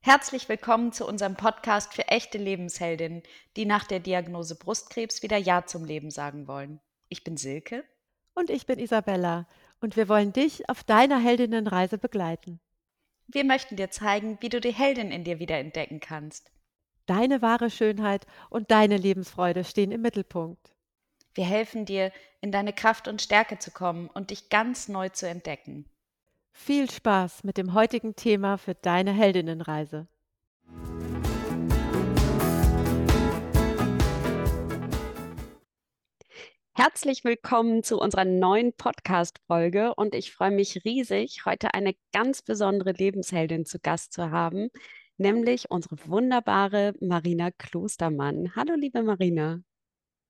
Herzlich 0.00 0.48
willkommen 0.50 0.92
zu 0.92 1.06
unserem 1.06 1.36
Podcast 1.36 1.94
für 1.94 2.08
echte 2.08 2.36
Lebensheldinnen, 2.36 3.22
die 3.56 3.64
nach 3.64 3.84
der 3.84 4.00
Diagnose 4.00 4.58
Brustkrebs 4.58 5.22
wieder 5.22 5.38
Ja 5.38 5.64
zum 5.64 5.86
Leben 5.86 6.10
sagen 6.10 6.46
wollen. 6.46 6.80
Ich 7.08 7.24
bin 7.24 7.38
Silke. 7.38 7.84
Und 8.34 8.50
ich 8.50 8.66
bin 8.66 8.78
Isabella. 8.78 9.48
Und 9.80 9.96
wir 9.96 10.10
wollen 10.10 10.34
dich 10.34 10.68
auf 10.68 10.84
deiner 10.84 11.18
Heldinnenreise 11.18 11.96
begleiten. 11.96 12.60
Wir 13.28 13.44
möchten 13.44 13.76
dir 13.76 13.90
zeigen, 13.90 14.36
wie 14.40 14.50
du 14.50 14.60
die 14.60 14.74
Heldin 14.74 15.10
in 15.10 15.24
dir 15.24 15.38
wieder 15.38 15.56
entdecken 15.56 16.00
kannst. 16.00 16.52
Deine 17.06 17.40
wahre 17.40 17.70
Schönheit 17.70 18.26
und 18.50 18.70
deine 18.70 18.98
Lebensfreude 18.98 19.64
stehen 19.64 19.90
im 19.90 20.02
Mittelpunkt. 20.02 20.74
Wir 21.38 21.46
helfen 21.46 21.84
dir, 21.84 22.10
in 22.40 22.50
deine 22.50 22.72
Kraft 22.72 23.06
und 23.06 23.22
Stärke 23.22 23.60
zu 23.60 23.70
kommen 23.70 24.10
und 24.12 24.30
dich 24.30 24.48
ganz 24.48 24.88
neu 24.88 25.08
zu 25.08 25.28
entdecken. 25.28 25.84
Viel 26.50 26.90
Spaß 26.90 27.44
mit 27.44 27.58
dem 27.58 27.74
heutigen 27.74 28.16
Thema 28.16 28.58
für 28.58 28.74
deine 28.74 29.12
Heldinnenreise. 29.12 30.08
Herzlich 36.72 37.22
willkommen 37.22 37.84
zu 37.84 38.00
unserer 38.00 38.24
neuen 38.24 38.72
Podcast-Folge 38.72 39.94
und 39.94 40.16
ich 40.16 40.32
freue 40.32 40.50
mich 40.50 40.84
riesig, 40.84 41.44
heute 41.46 41.72
eine 41.72 41.94
ganz 42.12 42.42
besondere 42.42 42.90
Lebensheldin 42.90 43.64
zu 43.64 43.78
Gast 43.78 44.12
zu 44.12 44.32
haben, 44.32 44.70
nämlich 45.18 45.70
unsere 45.70 45.98
wunderbare 46.04 46.94
Marina 47.00 47.52
Klostermann. 47.52 48.56
Hallo, 48.56 48.74
liebe 48.74 49.04
Marina. 49.04 49.60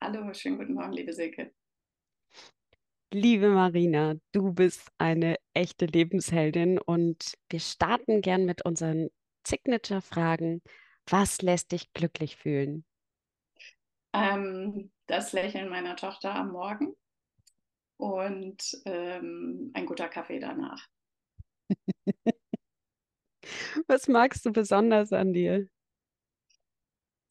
Hallo, 0.01 0.33
schönen 0.35 0.59
guten 0.59 0.75
Morgen, 0.75 0.93
liebe 0.93 1.13
Silke. 1.13 1.53
Liebe 3.13 3.49
Marina, 3.51 4.15
du 4.33 4.53
bist 4.53 4.91
eine 4.99 5.37
echte 5.55 5.85
Lebensheldin 5.87 6.79
und 6.79 7.35
wir 7.51 7.61
starten 7.61 8.21
gern 8.23 8.45
mit 8.47 8.65
unseren 8.65 9.09
Signature-Fragen. 9.47 10.63
Was 11.09 11.43
lässt 11.43 11.73
dich 11.73 11.93
glücklich 11.93 12.37
fühlen? 12.37 12.85
Ähm, 14.13 14.91
das 15.07 15.33
Lächeln 15.33 15.69
meiner 15.71 15.97
Tochter 15.97 16.35
am 16.35 16.51
Morgen 16.53 16.95
und 17.97 18.77
ähm, 18.87 19.71
ein 19.75 19.87
guter 19.87 20.09
Kaffee 20.09 20.39
danach. 20.41 20.87
Was 23.87 24.09
magst 24.09 24.45
du 24.47 24.53
besonders 24.53 25.13
an 25.13 25.33
dir? 25.33 25.69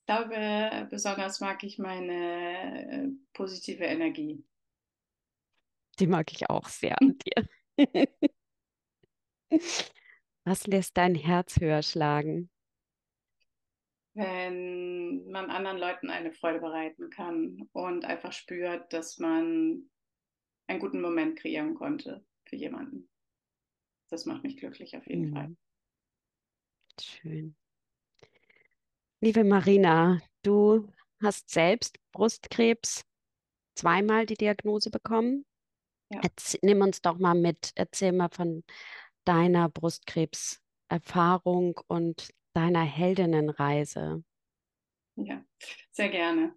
Ich 0.08 0.16
glaube, 0.16 0.88
besonders 0.90 1.42
mag 1.42 1.62
ich 1.66 1.80
meine 1.80 3.08
äh, 3.08 3.10
positive 3.34 3.84
Energie. 3.84 4.42
Die 6.00 6.08
mag 6.08 6.32
ich 6.32 6.50
auch 6.50 6.70
sehr 6.70 6.96
an 7.02 7.18
dir. 7.90 8.08
Was 10.46 10.66
lässt 10.66 10.96
dein 10.96 11.14
Herz 11.14 11.60
höher 11.60 11.84
schlagen? 11.84 12.50
wenn 14.14 15.30
man 15.30 15.52
anderen 15.52 15.78
Leuten 15.78 16.10
eine 16.10 16.32
Freude 16.32 16.60
bereiten 16.60 17.12
kann 17.12 17.70
und 17.72 18.04
einfach 18.04 18.34
spürt, 18.34 18.92
dass 18.92 19.20
man 19.20 19.92
einen 20.66 20.80
guten 20.80 21.02
Moment 21.02 21.38
kreieren 21.38 21.76
konnte 21.76 22.26
für 22.46 22.56
jemanden. 22.56 23.08
Das 24.10 24.26
macht 24.26 24.42
mich 24.42 24.58
glücklich 24.58 24.98
auf 24.98 25.06
jeden 25.06 25.30
mhm. 25.30 25.34
Fall. 25.34 25.56
Schön. 27.00 27.56
Liebe 29.20 29.44
Marina, 29.44 30.20
du 30.44 30.88
hast 31.24 31.50
selbst 31.50 31.98
Brustkrebs 32.12 33.04
zweimal 33.74 34.28
die 34.28 34.36
Diagnose 34.36 34.92
bekommen. 34.92 35.44
Ja. 36.12 36.22
nimm 36.62 36.82
uns 36.82 37.02
doch 37.02 37.18
mal 37.18 37.34
mit, 37.34 37.72
erzähl 37.74 38.12
mal 38.12 38.30
von 38.30 38.64
deiner 39.26 39.70
Brustkrebserfahrung 39.70 41.80
und 41.88 42.30
deiner 42.54 42.84
Heldinnenreise? 42.84 44.24
Ja, 45.16 45.44
sehr 45.92 46.10
gerne. 46.10 46.54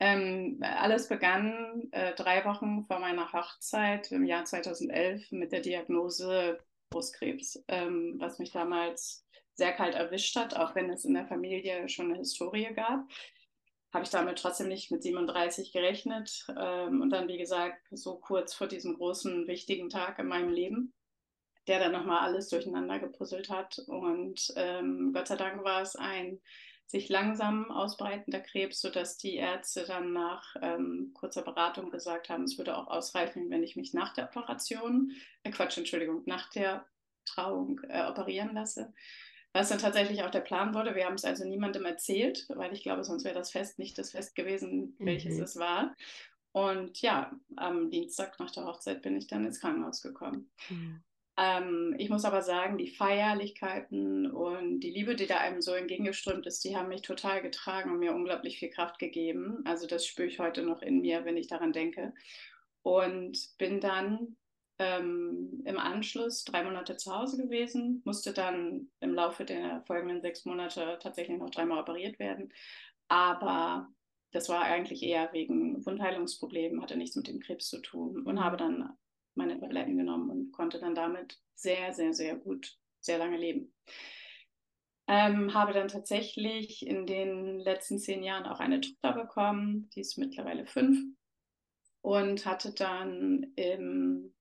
Ähm, 0.00 0.60
alles 0.62 1.08
begann 1.08 1.88
äh, 1.90 2.14
drei 2.14 2.42
Wochen 2.46 2.86
vor 2.86 3.00
meiner 3.00 3.34
Hochzeit 3.34 4.10
im 4.12 4.24
Jahr 4.24 4.46
2011 4.46 5.30
mit 5.30 5.52
der 5.52 5.60
Diagnose 5.60 6.58
Brustkrebs, 6.88 7.62
ähm, 7.68 8.14
was 8.18 8.38
mich 8.38 8.50
damals 8.50 9.27
sehr 9.58 9.72
kalt 9.72 9.94
erwischt 9.94 10.36
hat, 10.36 10.56
auch 10.56 10.74
wenn 10.74 10.88
es 10.88 11.04
in 11.04 11.12
der 11.12 11.26
Familie 11.26 11.88
schon 11.90 12.06
eine 12.06 12.18
Historie 12.18 12.72
gab. 12.74 13.06
Habe 13.92 14.04
ich 14.04 14.10
damit 14.10 14.38
trotzdem 14.38 14.68
nicht 14.68 14.90
mit 14.90 15.02
37 15.02 15.72
gerechnet. 15.72 16.46
Ähm, 16.58 17.02
und 17.02 17.10
dann, 17.10 17.28
wie 17.28 17.38
gesagt, 17.38 17.86
so 17.90 18.16
kurz 18.16 18.54
vor 18.54 18.68
diesem 18.68 18.94
großen, 18.94 19.46
wichtigen 19.46 19.90
Tag 19.90 20.18
in 20.18 20.28
meinem 20.28 20.50
Leben 20.50 20.94
der 21.68 21.78
dann 21.78 21.92
nochmal 21.92 22.20
alles 22.20 22.48
durcheinander 22.48 22.98
gepuzzelt 22.98 23.50
hat. 23.50 23.78
Und 23.86 24.52
ähm, 24.56 25.12
Gott 25.12 25.28
sei 25.28 25.36
Dank 25.36 25.62
war 25.64 25.82
es 25.82 25.94
ein 25.94 26.40
sich 26.86 27.10
langsam 27.10 27.70
ausbreitender 27.70 28.40
Krebs, 28.40 28.80
sodass 28.80 29.18
die 29.18 29.36
Ärzte 29.36 29.84
dann 29.84 30.14
nach 30.14 30.56
ähm, 30.62 31.10
kurzer 31.12 31.42
Beratung 31.42 31.90
gesagt 31.90 32.30
haben, 32.30 32.44
es 32.44 32.56
würde 32.56 32.78
auch 32.78 32.86
ausreichen, 32.86 33.50
wenn 33.50 33.62
ich 33.62 33.76
mich 33.76 33.92
nach 33.92 34.14
der 34.14 34.24
Operation, 34.24 35.12
äh 35.42 35.50
Quatsch, 35.50 35.76
Entschuldigung, 35.76 36.22
nach 36.24 36.48
der 36.48 36.86
Trauung 37.26 37.78
äh, 37.90 38.06
operieren 38.06 38.54
lasse. 38.54 38.94
Was 39.52 39.70
dann 39.70 39.78
tatsächlich 39.78 40.22
auch 40.22 40.30
der 40.30 40.40
Plan 40.40 40.74
wurde. 40.74 40.94
Wir 40.94 41.06
haben 41.06 41.14
es 41.14 41.24
also 41.24 41.44
niemandem 41.44 41.84
erzählt, 41.84 42.46
weil 42.50 42.72
ich 42.72 42.82
glaube, 42.82 43.02
sonst 43.02 43.24
wäre 43.24 43.34
das 43.34 43.50
Fest 43.50 43.78
nicht 43.78 43.98
das 43.98 44.10
Fest 44.10 44.34
gewesen, 44.34 44.94
welches 44.98 45.36
mhm. 45.36 45.42
es 45.42 45.58
war. 45.58 45.96
Und 46.52 47.00
ja, 47.02 47.32
am 47.56 47.90
Dienstag 47.90 48.38
nach 48.38 48.50
der 48.50 48.66
Hochzeit 48.66 49.02
bin 49.02 49.16
ich 49.16 49.26
dann 49.26 49.44
ins 49.44 49.60
Krankenhaus 49.60 50.02
gekommen. 50.02 50.50
Mhm. 50.68 51.02
Ähm, 51.38 51.94
ich 51.98 52.10
muss 52.10 52.24
aber 52.24 52.42
sagen, 52.42 52.78
die 52.78 52.88
Feierlichkeiten 52.88 54.28
und 54.30 54.80
die 54.80 54.90
Liebe, 54.90 55.14
die 55.14 55.26
da 55.26 55.36
einem 55.36 55.62
so 55.62 55.72
entgegengeströmt 55.72 56.46
ist, 56.46 56.64
die 56.64 56.76
haben 56.76 56.88
mich 56.88 57.02
total 57.02 57.42
getragen 57.42 57.92
und 57.92 58.00
mir 58.00 58.12
unglaublich 58.12 58.58
viel 58.58 58.70
Kraft 58.70 58.98
gegeben. 58.98 59.62
Also 59.64 59.86
das 59.86 60.04
spüre 60.04 60.26
ich 60.26 60.40
heute 60.40 60.62
noch 60.62 60.82
in 60.82 61.00
mir, 61.00 61.24
wenn 61.24 61.36
ich 61.36 61.46
daran 61.46 61.72
denke. 61.72 62.12
Und 62.82 63.56
bin 63.58 63.80
dann 63.80 64.36
ähm, 64.78 65.62
im 65.64 65.78
Anschluss 65.78 66.44
drei 66.44 66.62
Monate 66.62 66.96
zu 66.96 67.14
Hause 67.14 67.36
gewesen, 67.42 68.02
musste 68.04 68.32
dann 68.32 68.90
im 69.00 69.14
Laufe 69.14 69.44
der 69.44 69.82
folgenden 69.86 70.20
sechs 70.20 70.44
Monate 70.44 70.98
tatsächlich 71.02 71.38
noch 71.38 71.50
dreimal 71.50 71.80
operiert 71.80 72.18
werden. 72.18 72.52
Aber 73.08 73.88
das 74.32 74.48
war 74.48 74.62
eigentlich 74.62 75.02
eher 75.02 75.32
wegen 75.32 75.84
Wundheilungsproblemen, 75.84 76.82
hatte 76.82 76.96
nichts 76.96 77.16
mit 77.16 77.28
dem 77.28 77.40
Krebs 77.40 77.68
zu 77.68 77.80
tun 77.80 78.22
und 78.22 78.42
habe 78.42 78.56
dann 78.56 78.90
meine 79.34 79.58
Tabletten 79.58 79.96
genommen 79.96 80.30
und 80.30 80.52
konnte 80.52 80.78
dann 80.78 80.94
damit 80.94 81.38
sehr, 81.54 81.92
sehr, 81.92 82.12
sehr 82.12 82.36
gut, 82.36 82.76
sehr 83.00 83.18
lange 83.18 83.36
leben. 83.38 83.72
Ähm, 85.06 85.54
habe 85.54 85.72
dann 85.72 85.88
tatsächlich 85.88 86.86
in 86.86 87.06
den 87.06 87.58
letzten 87.58 87.98
zehn 87.98 88.22
Jahren 88.22 88.44
auch 88.44 88.60
eine 88.60 88.80
Tochter 88.80 89.12
bekommen, 89.12 89.88
die 89.94 90.00
ist 90.00 90.18
mittlerweile 90.18 90.66
fünf 90.66 90.98
und 92.02 92.44
hatte 92.44 92.74
dann 92.74 93.52
im 93.56 94.34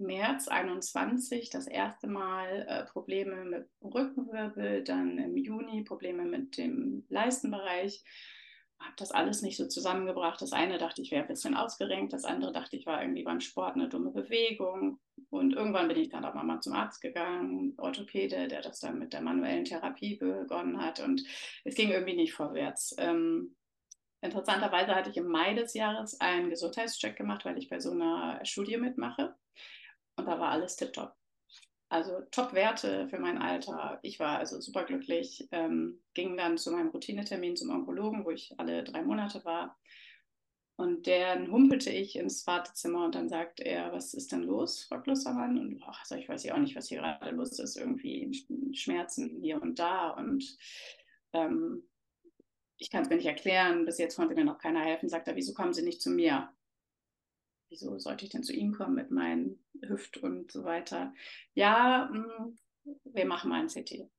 März 0.00 0.48
21 0.48 1.50
das 1.50 1.66
erste 1.66 2.06
Mal 2.06 2.66
äh, 2.68 2.84
Probleme 2.86 3.44
mit 3.44 3.68
Rückenwirbel, 3.82 4.82
dann 4.84 5.18
im 5.18 5.36
Juni 5.36 5.82
Probleme 5.82 6.24
mit 6.24 6.56
dem 6.56 7.04
Leistenbereich 7.08 8.02
habe 8.80 8.94
das 8.96 9.12
alles 9.12 9.42
nicht 9.42 9.56
so 9.56 9.68
zusammengebracht. 9.68 10.40
Das 10.40 10.52
eine 10.52 10.78
dachte 10.78 11.02
ich 11.02 11.10
wäre 11.10 11.22
ein 11.22 11.28
bisschen 11.28 11.54
ausgerenkt, 11.54 12.12
das 12.12 12.24
andere 12.24 12.52
dachte 12.52 12.76
ich 12.76 12.86
war 12.86 13.02
irgendwie 13.02 13.22
beim 13.22 13.40
Sport 13.40 13.74
eine 13.74 13.88
dumme 13.88 14.10
Bewegung. 14.10 14.98
Und 15.28 15.52
irgendwann 15.52 15.86
bin 15.88 15.98
ich 15.98 16.08
dann 16.08 16.24
aber 16.24 16.42
mal 16.42 16.60
zum 16.60 16.72
Arzt 16.72 17.00
gegangen, 17.00 17.74
Orthopäde, 17.76 18.48
der 18.48 18.62
das 18.62 18.80
dann 18.80 18.98
mit 18.98 19.12
der 19.12 19.20
manuellen 19.20 19.64
Therapie 19.64 20.16
begonnen 20.16 20.80
hat. 20.80 21.00
Und 21.00 21.22
es 21.64 21.74
ging 21.74 21.90
irgendwie 21.90 22.16
nicht 22.16 22.32
vorwärts. 22.32 22.94
Ähm, 22.98 23.54
interessanterweise 24.22 24.94
hatte 24.94 25.10
ich 25.10 25.16
im 25.18 25.28
Mai 25.28 25.54
des 25.54 25.74
Jahres 25.74 26.20
einen 26.20 26.50
Gesundheitscheck 26.50 27.16
gemacht, 27.16 27.44
weil 27.44 27.58
ich 27.58 27.68
bei 27.68 27.80
so 27.80 27.92
einer 27.92 28.40
Studie 28.44 28.78
mitmache. 28.78 29.36
Und 30.20 30.26
da 30.26 30.38
war 30.38 30.50
alles 30.50 30.76
tipptopp. 30.76 31.14
Also 31.88 32.20
Top-Werte 32.30 33.08
für 33.08 33.18
mein 33.18 33.38
Alter. 33.38 33.98
Ich 34.02 34.20
war 34.20 34.38
also 34.38 34.60
superglücklich, 34.60 35.48
ähm, 35.50 35.98
ging 36.12 36.36
dann 36.36 36.58
zu 36.58 36.70
meinem 36.70 36.90
Routinetermin 36.90 37.56
zum 37.56 37.70
Onkologen, 37.70 38.24
wo 38.24 38.30
ich 38.30 38.54
alle 38.58 38.84
drei 38.84 39.02
Monate 39.02 39.42
war. 39.46 39.78
Und 40.76 41.06
dann 41.06 41.50
humpelte 41.50 41.90
ich 41.90 42.16
ins 42.16 42.46
Wartezimmer 42.46 43.06
und 43.06 43.14
dann 43.14 43.28
sagt 43.30 43.60
er, 43.60 43.92
was 43.92 44.12
ist 44.14 44.30
denn 44.30 44.42
los, 44.42 44.84
Frau 44.84 45.00
Klostermann? 45.00 45.58
Und 45.58 45.82
ach, 45.86 46.04
ich 46.16 46.28
weiß 46.28 46.44
ja 46.44 46.54
auch 46.54 46.58
nicht, 46.58 46.76
was 46.76 46.88
hier 46.88 46.98
gerade 46.98 47.30
los 47.30 47.58
ist. 47.58 47.76
Irgendwie 47.76 48.30
Schmerzen 48.74 49.40
hier 49.40 49.60
und 49.60 49.78
da. 49.78 50.10
Und 50.10 50.56
ähm, 51.32 51.82
ich 52.76 52.90
kann 52.90 53.02
es 53.02 53.08
mir 53.08 53.16
nicht 53.16 53.26
erklären. 53.26 53.86
Bis 53.86 53.98
jetzt 53.98 54.16
konnte 54.16 54.34
mir 54.34 54.44
noch 54.44 54.58
keiner 54.58 54.80
helfen. 54.80 55.08
Sagt 55.08 55.28
er, 55.28 55.36
wieso 55.36 55.54
kommen 55.54 55.72
Sie 55.72 55.82
nicht 55.82 56.02
zu 56.02 56.10
mir? 56.10 56.50
Wieso 57.70 57.98
sollte 57.98 58.24
ich 58.24 58.30
denn 58.30 58.42
zu 58.42 58.52
Ihnen 58.52 58.74
kommen 58.74 58.94
mit 58.94 59.10
meinen 59.10 59.64
Hüft 59.82 60.18
und 60.18 60.52
so 60.52 60.64
weiter? 60.64 61.14
Ja, 61.54 62.10
mh, 62.12 62.36
hm, 62.36 62.58
wir 63.04 63.26
machen 63.26 63.50
mal 63.50 63.60
ein 63.60 63.68
CT. 63.68 64.10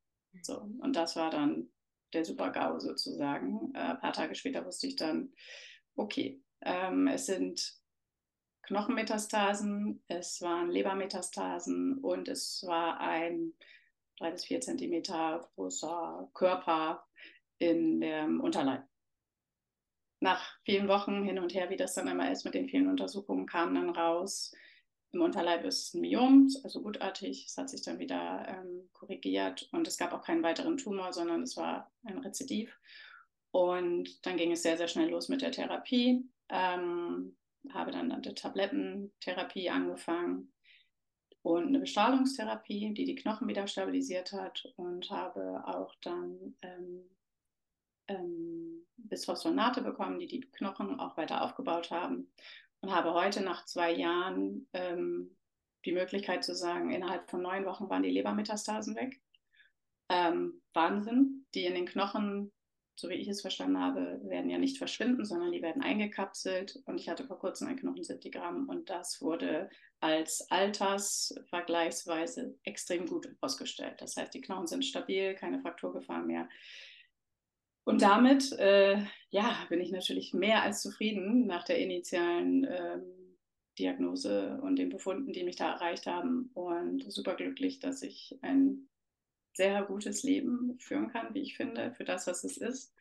So, 0.42 0.62
und 0.80 0.96
das 0.96 1.16
war 1.16 1.30
dann 1.30 1.70
der 2.14 2.26
Super-GAU 2.26 2.80
sozusagen. 2.80 3.74
Äh, 3.76 3.80
ein 3.80 4.00
paar 4.00 4.14
Tage 4.14 4.36
später 4.36 4.66
wusste 4.66 4.88
ich 4.88 4.96
dann, 4.96 5.34
okay, 5.96 6.42
ähm, 6.62 7.08
es 7.08 7.26
sind 7.26 7.80
Knochenmetastasen, 8.64 10.02
es 10.08 10.42
waren 10.42 10.72
Lebermetastasen 10.72 11.98
und 12.00 12.28
es 12.28 12.64
war 12.66 13.00
ein 13.00 13.54
drei 14.18 14.32
bis 14.32 14.46
vier 14.46 14.62
Zentimeter 14.62 15.50
großer 15.56 16.30
Körper 16.34 17.06
in 17.58 18.00
dem 18.00 18.40
Unterleib. 18.40 18.84
Nach 20.22 20.58
vielen 20.64 20.88
Wochen 20.88 21.24
hin 21.24 21.40
und 21.40 21.54
her, 21.54 21.70
wie 21.70 21.78
das 21.78 21.96
dann 21.96 22.08
immer 22.08 22.32
ist 22.32 22.46
mit 22.46 22.54
den 22.54 22.70
vielen 22.70 22.88
Untersuchungen, 22.88 23.46
kam 23.46 23.76
dann 23.76 23.90
raus, 23.90 24.54
im 25.14 25.22
Unterleib 25.22 25.66
ist 25.66 25.94
ein 25.94 26.02
Myom, 26.02 26.48
also 26.64 26.82
gutartig. 26.82 27.46
Es 27.46 27.58
hat 27.58 27.70
sich 27.70 27.82
dann 27.82 28.00
wieder 28.00 28.46
ähm, 28.48 28.90
korrigiert 28.94 29.68
und 29.74 29.86
es 29.88 29.98
gab 29.98 30.14
auch 30.14 30.24
keinen 30.24 30.44
weiteren 30.44 30.78
Tumor, 30.78 31.12
sondern 31.12 31.44
es 31.44 31.58
war 31.58 31.92
ein 32.06 32.20
Rezidiv. 32.20 32.80
Und 33.52 34.26
dann 34.26 34.38
ging 34.38 34.54
es 34.54 34.64
sehr, 34.64 34.78
sehr 34.78 34.88
schnell 34.88 35.10
los 35.10 35.28
mit 35.28 35.42
der 35.42 35.52
Therapie. 35.52 36.24
Ähm, 36.48 37.36
habe 37.74 37.92
dann 37.92 38.12
eine 38.12 38.34
Tablettentherapie 38.34 39.70
angefangen 39.70 40.54
und 41.42 41.68
eine 41.68 41.80
Bestrahlungstherapie, 41.80 42.94
die 42.94 43.06
die 43.06 43.16
Knochen 43.16 43.48
wieder 43.48 43.68
stabilisiert 43.68 44.32
hat 44.32 44.64
und 44.78 45.10
habe 45.10 45.62
auch 45.66 45.94
dann 46.02 46.56
ähm, 46.62 47.10
ähm, 48.08 48.86
Bisphosphonate 48.98 49.82
bekommen, 49.82 50.20
die 50.20 50.28
die 50.28 50.42
Knochen 50.42 51.00
auch 51.00 51.18
weiter 51.18 51.44
aufgebaut 51.44 51.92
haben 51.92 52.32
und 52.82 52.92
habe 52.92 53.14
heute 53.14 53.42
nach 53.42 53.66
zwei 53.66 53.92
Jahren 53.92 54.68
ähm, 54.74 55.36
die 55.86 55.94
Möglichkeit 55.94 56.44
zu 56.44 56.54
sagen, 56.54 56.92
innerhalb 56.92 57.30
von 57.30 57.42
neun 57.42 57.66
Wochen 57.66 57.90
waren 57.90 58.04
die 58.04 58.12
Lebermetastasen 58.12 58.96
weg. 58.96 59.20
Ähm, 60.10 60.62
Wahnsinn, 60.74 61.46
die 61.56 61.66
in 61.66 61.74
den 61.74 61.86
Knochen, 61.86 62.52
so 62.96 63.10
wie 63.10 63.16
ich 63.16 63.28
es 63.28 63.42
verstanden 63.42 63.80
habe, 63.80 64.22
werden 64.24 64.50
ja 64.50 64.58
nicht 64.58 64.78
verschwinden, 64.78 65.26
sondern 65.26 65.52
die 65.52 65.62
werden 65.62 65.82
eingekapselt. 65.82 66.82
Und 66.86 67.00
ich 67.00 67.10
hatte 67.10 67.26
vor 67.26 67.40
kurzem 67.40 67.68
ein 67.68 67.78
Knochenseptigramm 67.78 68.70
und 68.70 68.90
das 68.90 69.22
wurde 69.22 69.70
als 70.02 70.52
altersvergleichsweise 70.52 72.58
extrem 72.64 73.08
gut 73.08 73.34
ausgestellt. 73.40 74.02
Das 74.02 74.18
heißt, 74.18 74.34
die 74.34 74.42
Knochen 74.42 74.68
sind 74.68 74.84
stabil, 74.84 75.36
keine 75.36 75.62
Frakturgefahr 75.62 76.24
mehr. 76.24 76.50
Und 77.84 78.02
damit 78.02 78.52
äh, 78.54 78.98
ja, 79.32 79.66
bin 79.70 79.82
ich 79.82 79.92
natürlich 79.92 80.34
mehr 80.34 80.62
als 80.62 80.82
zufrieden 80.82 81.48
nach 81.48 81.64
der 81.64 81.80
initialen 81.80 82.66
ähm, 82.70 83.38
Diagnose 83.80 84.60
und 84.62 84.78
den 84.78 84.90
Befunden, 84.90 85.34
die 85.34 85.44
mich 85.44 85.56
da 85.56 85.74
erreicht 85.74 86.06
haben. 86.06 86.52
Und 86.54 87.12
superglücklich, 87.12 87.80
dass 87.80 88.04
ich 88.04 88.38
ein 88.42 88.88
sehr 89.54 89.84
gutes 89.84 90.24
Leben 90.24 90.78
führen 90.80 91.10
kann, 91.10 91.34
wie 91.34 91.42
ich 91.42 91.58
finde, 91.58 91.94
für 91.96 92.04
das, 92.04 92.28
was 92.28 92.44
es 92.44 92.58
ist. 92.58 92.94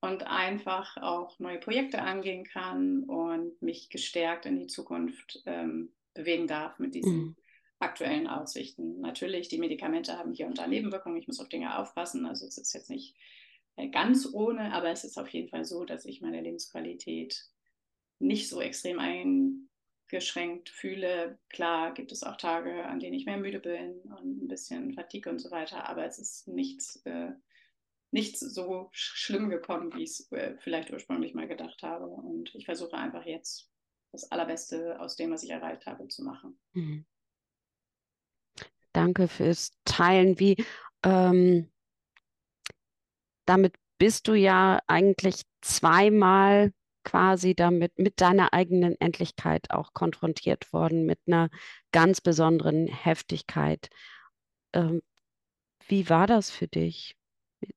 Und 0.00 0.26
einfach 0.26 0.96
auch 0.98 1.38
neue 1.38 1.58
Projekte 1.58 2.02
angehen 2.02 2.44
kann 2.44 3.04
und 3.04 3.60
mich 3.62 3.88
gestärkt 3.88 4.44
in 4.46 4.58
die 4.58 4.66
Zukunft 4.66 5.42
ähm, 5.46 5.92
bewegen 6.14 6.46
darf 6.46 6.78
mit 6.78 6.94
diesen 6.94 7.16
mhm. 7.16 7.36
aktuellen 7.78 8.26
Aussichten. 8.26 9.00
Natürlich, 9.00 9.48
die 9.48 9.58
Medikamente 9.58 10.18
haben 10.18 10.32
hier 10.32 10.46
und 10.46 10.58
da 10.58 10.66
Nebenwirkungen. 10.66 11.18
Ich 11.18 11.26
muss 11.26 11.40
auf 11.40 11.48
Dinge 11.48 11.78
aufpassen. 11.78 12.26
Also 12.26 12.46
es 12.46 12.58
ist 12.58 12.74
jetzt 12.74 12.90
nicht 12.90 13.16
ganz 13.90 14.28
ohne, 14.32 14.72
aber 14.72 14.90
es 14.90 15.04
ist 15.04 15.18
auf 15.18 15.28
jeden 15.28 15.48
Fall 15.48 15.64
so, 15.64 15.84
dass 15.84 16.04
ich 16.04 16.20
meine 16.20 16.40
Lebensqualität 16.40 17.46
nicht 18.18 18.48
so 18.48 18.60
extrem 18.60 18.98
eingeschränkt 18.98 20.70
fühle. 20.70 21.38
Klar 21.50 21.92
gibt 21.92 22.12
es 22.12 22.22
auch 22.22 22.36
Tage, 22.36 22.86
an 22.86 23.00
denen 23.00 23.14
ich 23.14 23.26
mehr 23.26 23.36
müde 23.36 23.60
bin 23.60 24.00
und 24.18 24.44
ein 24.44 24.48
bisschen 24.48 24.94
Fatigue 24.94 25.30
und 25.30 25.38
so 25.38 25.50
weiter, 25.50 25.88
aber 25.88 26.06
es 26.06 26.18
ist 26.18 26.48
nichts, 26.48 26.96
äh, 27.04 27.32
nichts 28.10 28.40
so 28.40 28.88
schlimm 28.92 29.50
gekommen, 29.50 29.94
wie 29.94 30.04
ich 30.04 30.10
es 30.10 30.32
äh, 30.32 30.56
vielleicht 30.58 30.90
ursprünglich 30.90 31.34
mal 31.34 31.48
gedacht 31.48 31.82
habe. 31.82 32.06
Und 32.06 32.54
ich 32.54 32.64
versuche 32.64 32.96
einfach 32.96 33.26
jetzt 33.26 33.70
das 34.12 34.30
Allerbeste 34.30 34.98
aus 35.00 35.16
dem, 35.16 35.30
was 35.30 35.42
ich 35.42 35.50
erreicht 35.50 35.84
habe, 35.84 36.08
zu 36.08 36.24
machen. 36.24 36.58
Mhm. 36.72 37.04
Danke 38.92 39.28
fürs 39.28 39.72
Teilen. 39.84 40.40
Wie 40.40 40.56
ähm, 41.02 41.70
damit 43.46 43.74
bist 43.98 44.28
du 44.28 44.34
ja 44.34 44.80
eigentlich 44.86 45.42
zweimal 45.62 46.72
quasi 47.04 47.54
damit 47.54 47.98
mit 47.98 48.20
deiner 48.20 48.52
eigenen 48.52 49.00
Endlichkeit 49.00 49.70
auch 49.70 49.92
konfrontiert 49.94 50.72
worden, 50.72 51.06
mit 51.06 51.20
einer 51.26 51.50
ganz 51.92 52.20
besonderen 52.20 52.88
Heftigkeit. 52.88 53.88
Ähm, 54.72 55.00
wie 55.86 56.10
war 56.10 56.26
das 56.26 56.50
für 56.50 56.66
dich? 56.66 57.16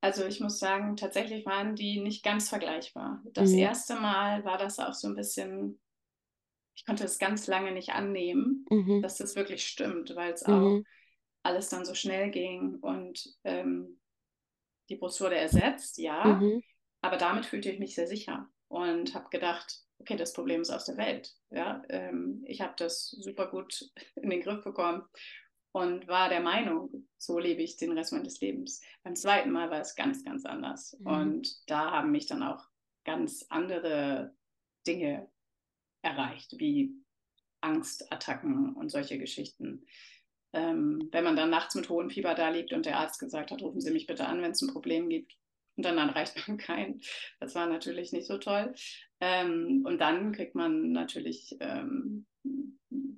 Also 0.02 0.26
ich 0.26 0.40
muss 0.40 0.60
sagen, 0.60 0.96
tatsächlich 0.98 1.46
waren 1.46 1.76
die 1.76 2.02
nicht 2.02 2.24
ganz 2.24 2.50
vergleichbar. 2.50 3.24
Das 3.34 3.52
mhm. 3.52 3.60
erste 3.60 3.96
Mal 3.96 4.44
war 4.46 4.58
das 4.58 4.80
auch 4.80 4.94
so 4.94 5.08
ein 5.08 5.16
bisschen, 5.16 5.80
ich 6.76 6.86
konnte 6.86 7.06
es 7.06 7.20
ganz 7.20 7.48
lange 7.48 7.72
nicht 7.72 7.90
annehmen, 7.92 8.66
mhm. 8.70 9.02
dass 9.02 9.18
das 9.18 9.36
wirklich 9.36 9.66
stimmt, 9.66 10.16
weil 10.16 10.34
es 10.34 10.46
mhm. 10.46 10.54
auch 10.54 10.82
alles 11.44 11.70
dann 11.70 11.86
so 11.86 11.94
schnell 11.94 12.32
ging 12.32 12.76
und 12.82 13.24
ähm, 13.44 14.00
die 14.90 14.96
Brust 14.96 15.22
wurde 15.22 15.38
ersetzt, 15.38 15.98
ja, 15.98 16.24
mhm. 16.26 16.64
aber 17.02 17.18
damit 17.18 17.46
fühlte 17.46 17.70
ich 17.70 17.80
mich 17.80 17.96
sehr 17.96 18.08
sicher 18.08 18.50
und 18.68 19.14
habe 19.14 19.30
gedacht, 19.30 19.84
okay, 20.00 20.16
das 20.16 20.34
Problem 20.34 20.62
ist 20.62 20.70
aus 20.70 20.86
der 20.86 20.98
Welt. 20.98 21.34
Ja, 21.50 21.84
ähm, 21.90 22.44
ich 22.46 22.62
habe 22.62 22.74
das 22.78 23.10
super 23.10 23.48
gut 23.48 23.92
in 24.16 24.30
den 24.30 24.42
Griff 24.42 24.64
bekommen 24.64 25.04
und 25.72 26.08
war 26.08 26.30
der 26.30 26.42
Meinung, 26.42 27.08
so 27.18 27.38
lebe 27.38 27.62
ich 27.62 27.78
den 27.78 27.92
Rest 27.92 28.14
meines 28.14 28.40
Lebens. 28.42 28.82
Beim 29.04 29.16
zweiten 29.16 29.52
Mal 29.52 29.70
war 29.70 29.82
es 29.82 29.96
ganz, 29.96 30.24
ganz 30.24 30.46
anders. 30.46 30.98
Mhm. 31.00 31.08
Und 31.08 31.70
da 31.70 31.92
haben 31.92 32.12
mich 32.12 32.26
dann 32.26 32.44
auch 32.44 32.64
ganz 33.06 33.46
andere 33.50 34.34
Dinge 34.88 35.30
erreicht, 36.02 36.54
wie 36.58 36.94
Angstattacken 37.62 38.74
und 38.76 38.90
solche 38.90 39.20
Geschichten. 39.20 39.86
Ähm, 40.54 41.10
wenn 41.12 41.24
man 41.24 41.36
dann 41.36 41.50
nachts 41.50 41.76
mit 41.76 41.90
hohem 41.90 42.10
Fieber 42.10 42.34
da 42.34 42.50
liegt 42.50 42.74
und 42.74 42.86
der 42.86 42.98
Arzt 42.98 43.20
gesagt 43.20 43.52
hat, 43.52 43.62
rufen 43.62 43.82
Sie 43.82 43.92
mich 43.92 44.08
bitte 44.08 44.26
an, 44.28 44.42
wenn 44.42 44.52
es 44.52 44.62
ein 44.62 44.74
Problem 44.74 45.10
gibt. 45.10 45.36
Und 45.76 45.84
dann 45.84 45.98
erreicht 45.98 46.36
man 46.48 46.58
keinen. 46.58 47.02
Das 47.40 47.56
war 47.56 47.68
natürlich 47.68 48.12
nicht 48.12 48.28
so 48.28 48.38
toll. 48.38 48.74
Ähm, 49.22 49.84
und 49.86 50.00
dann 50.00 50.32
kriegt 50.32 50.56
man 50.56 50.92
natürlich 50.92 51.56
ähm, 51.60 52.26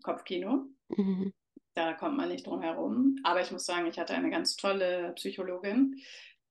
Kopfkino. 0.04 0.66
Mhm. 0.90 1.34
Da 1.74 1.94
kommt 1.94 2.18
man 2.18 2.30
nicht 2.30 2.46
drum 2.46 2.62
herum. 2.62 3.16
Aber 3.24 3.42
ich 3.42 3.52
muss 3.52 3.66
sagen, 3.66 3.88
ich 3.88 3.98
hatte 3.98 4.14
eine 4.14 4.30
ganz 4.30 4.58
tolle 4.58 5.14
Psychologin, 5.16 5.96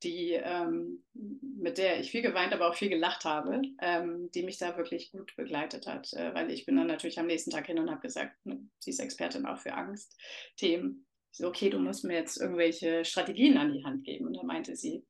die, 0.03 0.33
ähm, 0.33 1.05
mit 1.13 1.79
der 1.79 2.01
ich 2.01 2.11
viel 2.11 2.23
geweint, 2.23 2.53
aber 2.53 2.69
auch 2.69 2.75
viel 2.75 2.89
gelacht 2.89 3.25
habe, 3.25 3.61
ähm, 3.81 4.31
die 4.35 4.43
mich 4.43 4.59
da 4.59 4.77
wirklich 4.77 5.13
gut 5.13 5.35
begleitet 5.37 5.87
hat. 5.87 6.13
Äh, 6.15 6.35
weil 6.35 6.51
ich 6.51 6.67
bin 6.67 6.77
dann 6.77 6.87
natürlich 6.87 7.19
am 7.19 7.27
nächsten 7.27 7.51
Tag 7.51 7.67
hin 7.67 7.79
und 7.79 7.91
habe 7.91 8.01
gesagt, 8.01 8.35
ne, 8.45 8.61
sie 8.79 8.91
ist 8.91 9.01
Expertin 9.01 9.47
auch 9.47 9.59
für 9.59 9.75
Angstthemen. 9.75 11.07
So, 11.33 11.49
okay, 11.49 11.71
du 11.71 11.79
musst 11.79 12.05
mir 12.05 12.15
jetzt 12.15 12.41
irgendwelche 12.41 13.05
Strategien 13.05 13.57
an 13.57 13.73
die 13.73 13.85
Hand 13.85 14.05
geben. 14.05 14.27
Und 14.27 14.37
da 14.37 14.43
meinte 14.43 14.75
sie, 14.75 15.05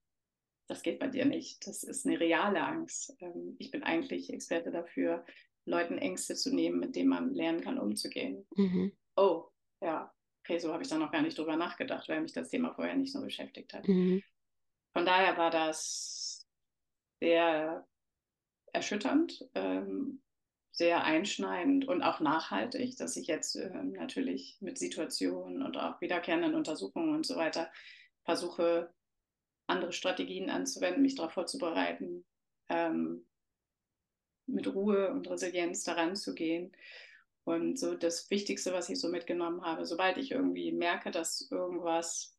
das 0.66 0.82
geht 0.82 0.98
bei 0.98 1.08
dir 1.08 1.24
nicht. 1.24 1.66
Das 1.66 1.82
ist 1.82 2.06
eine 2.06 2.20
reale 2.20 2.62
Angst. 2.62 3.16
Ähm, 3.20 3.56
ich 3.58 3.70
bin 3.70 3.82
eigentlich 3.82 4.32
Experte 4.32 4.70
dafür, 4.70 5.24
Leuten 5.66 5.98
Ängste 5.98 6.34
zu 6.34 6.54
nehmen, 6.54 6.80
mit 6.80 6.96
denen 6.96 7.08
man 7.08 7.34
lernen 7.34 7.60
kann, 7.60 7.78
umzugehen. 7.78 8.46
Mhm. 8.56 8.92
Oh, 9.16 9.48
ja, 9.80 10.12
okay, 10.42 10.58
so 10.58 10.72
habe 10.72 10.82
ich 10.82 10.88
da 10.88 10.98
noch 10.98 11.12
gar 11.12 11.22
nicht 11.22 11.38
drüber 11.38 11.56
nachgedacht, 11.56 12.08
weil 12.08 12.20
mich 12.20 12.32
das 12.32 12.48
Thema 12.48 12.72
vorher 12.74 12.96
nicht 12.96 13.12
so 13.12 13.20
beschäftigt 13.20 13.72
hat. 13.72 13.86
Mhm. 13.86 14.22
Von 14.92 15.06
daher 15.06 15.36
war 15.36 15.50
das 15.50 16.46
sehr 17.20 17.86
erschütternd, 18.72 19.48
ähm, 19.54 20.22
sehr 20.72 21.04
einschneidend 21.04 21.86
und 21.86 22.02
auch 22.02 22.20
nachhaltig, 22.20 22.96
dass 22.96 23.16
ich 23.16 23.26
jetzt 23.26 23.56
äh, 23.56 23.70
natürlich 23.70 24.56
mit 24.60 24.78
Situationen 24.78 25.62
und 25.62 25.76
auch 25.76 26.00
wiederkehrenden 26.00 26.54
Untersuchungen 26.54 27.14
und 27.14 27.26
so 27.26 27.36
weiter 27.36 27.70
versuche, 28.24 28.92
andere 29.66 29.92
Strategien 29.92 30.50
anzuwenden, 30.50 31.02
mich 31.02 31.14
darauf 31.14 31.32
vorzubereiten, 31.32 32.24
ähm, 32.68 33.26
mit 34.46 34.66
Ruhe 34.74 35.10
und 35.12 35.28
Resilienz 35.30 35.84
daran 35.84 36.16
zu 36.16 36.34
gehen. 36.34 36.72
Und 37.44 37.78
so 37.78 37.94
das 37.94 38.30
Wichtigste, 38.30 38.72
was 38.72 38.88
ich 38.88 39.00
so 39.00 39.08
mitgenommen 39.08 39.62
habe, 39.62 39.86
sobald 39.86 40.18
ich 40.18 40.32
irgendwie 40.32 40.72
merke, 40.72 41.10
dass 41.10 41.48
irgendwas 41.50 42.36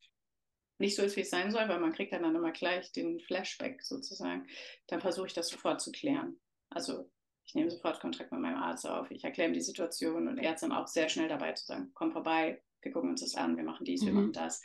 nicht 0.82 0.96
so 0.96 1.02
ist, 1.02 1.16
wie 1.16 1.20
es 1.20 1.30
sein 1.30 1.50
soll, 1.50 1.68
weil 1.68 1.80
man 1.80 1.92
kriegt 1.92 2.12
dann, 2.12 2.24
dann 2.24 2.34
immer 2.34 2.52
gleich 2.52 2.92
den 2.92 3.20
Flashback 3.20 3.82
sozusagen, 3.82 4.46
dann 4.88 5.00
versuche 5.00 5.28
ich 5.28 5.32
das 5.32 5.48
sofort 5.48 5.80
zu 5.80 5.92
klären. 5.92 6.38
Also 6.70 7.08
ich 7.44 7.54
nehme 7.54 7.70
sofort 7.70 8.00
Kontakt 8.00 8.32
mit 8.32 8.40
meinem 8.40 8.62
Arzt 8.62 8.86
auf, 8.86 9.10
ich 9.10 9.24
erkläre 9.24 9.48
ihm 9.48 9.54
die 9.54 9.60
Situation 9.60 10.28
und 10.28 10.38
er 10.38 10.54
ist 10.54 10.62
dann 10.62 10.72
auch 10.72 10.88
sehr 10.88 11.08
schnell 11.08 11.28
dabei 11.28 11.52
zu 11.52 11.64
sagen, 11.64 11.90
komm 11.94 12.12
vorbei, 12.12 12.62
wir 12.82 12.92
gucken 12.92 13.10
uns 13.10 13.20
das 13.20 13.36
an, 13.36 13.56
wir 13.56 13.64
machen 13.64 13.84
dies, 13.84 14.02
mhm. 14.02 14.06
wir 14.06 14.12
machen 14.14 14.32
das. 14.32 14.60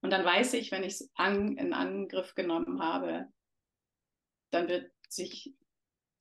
Und 0.00 0.10
dann 0.10 0.24
weiß 0.24 0.54
ich, 0.54 0.70
wenn 0.72 0.82
ich 0.82 0.94
es 0.94 1.10
an, 1.14 1.56
in 1.56 1.72
Angriff 1.72 2.34
genommen 2.34 2.80
habe, 2.80 3.26
dann 4.50 4.68
wird 4.68 4.90
sich 5.08 5.54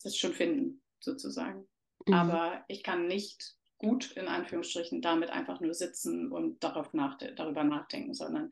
das 0.03 0.17
schon 0.17 0.33
finden, 0.33 0.81
sozusagen. 0.99 1.67
Mhm. 2.05 2.13
Aber 2.13 2.65
ich 2.67 2.83
kann 2.83 3.07
nicht 3.07 3.55
gut 3.77 4.11
in 4.13 4.27
Anführungsstrichen 4.27 5.01
damit 5.01 5.29
einfach 5.29 5.59
nur 5.59 5.73
sitzen 5.73 6.31
und 6.31 6.63
darauf 6.63 6.93
nach, 6.93 7.17
darüber 7.17 7.63
nachdenken, 7.63 8.13
sondern 8.13 8.51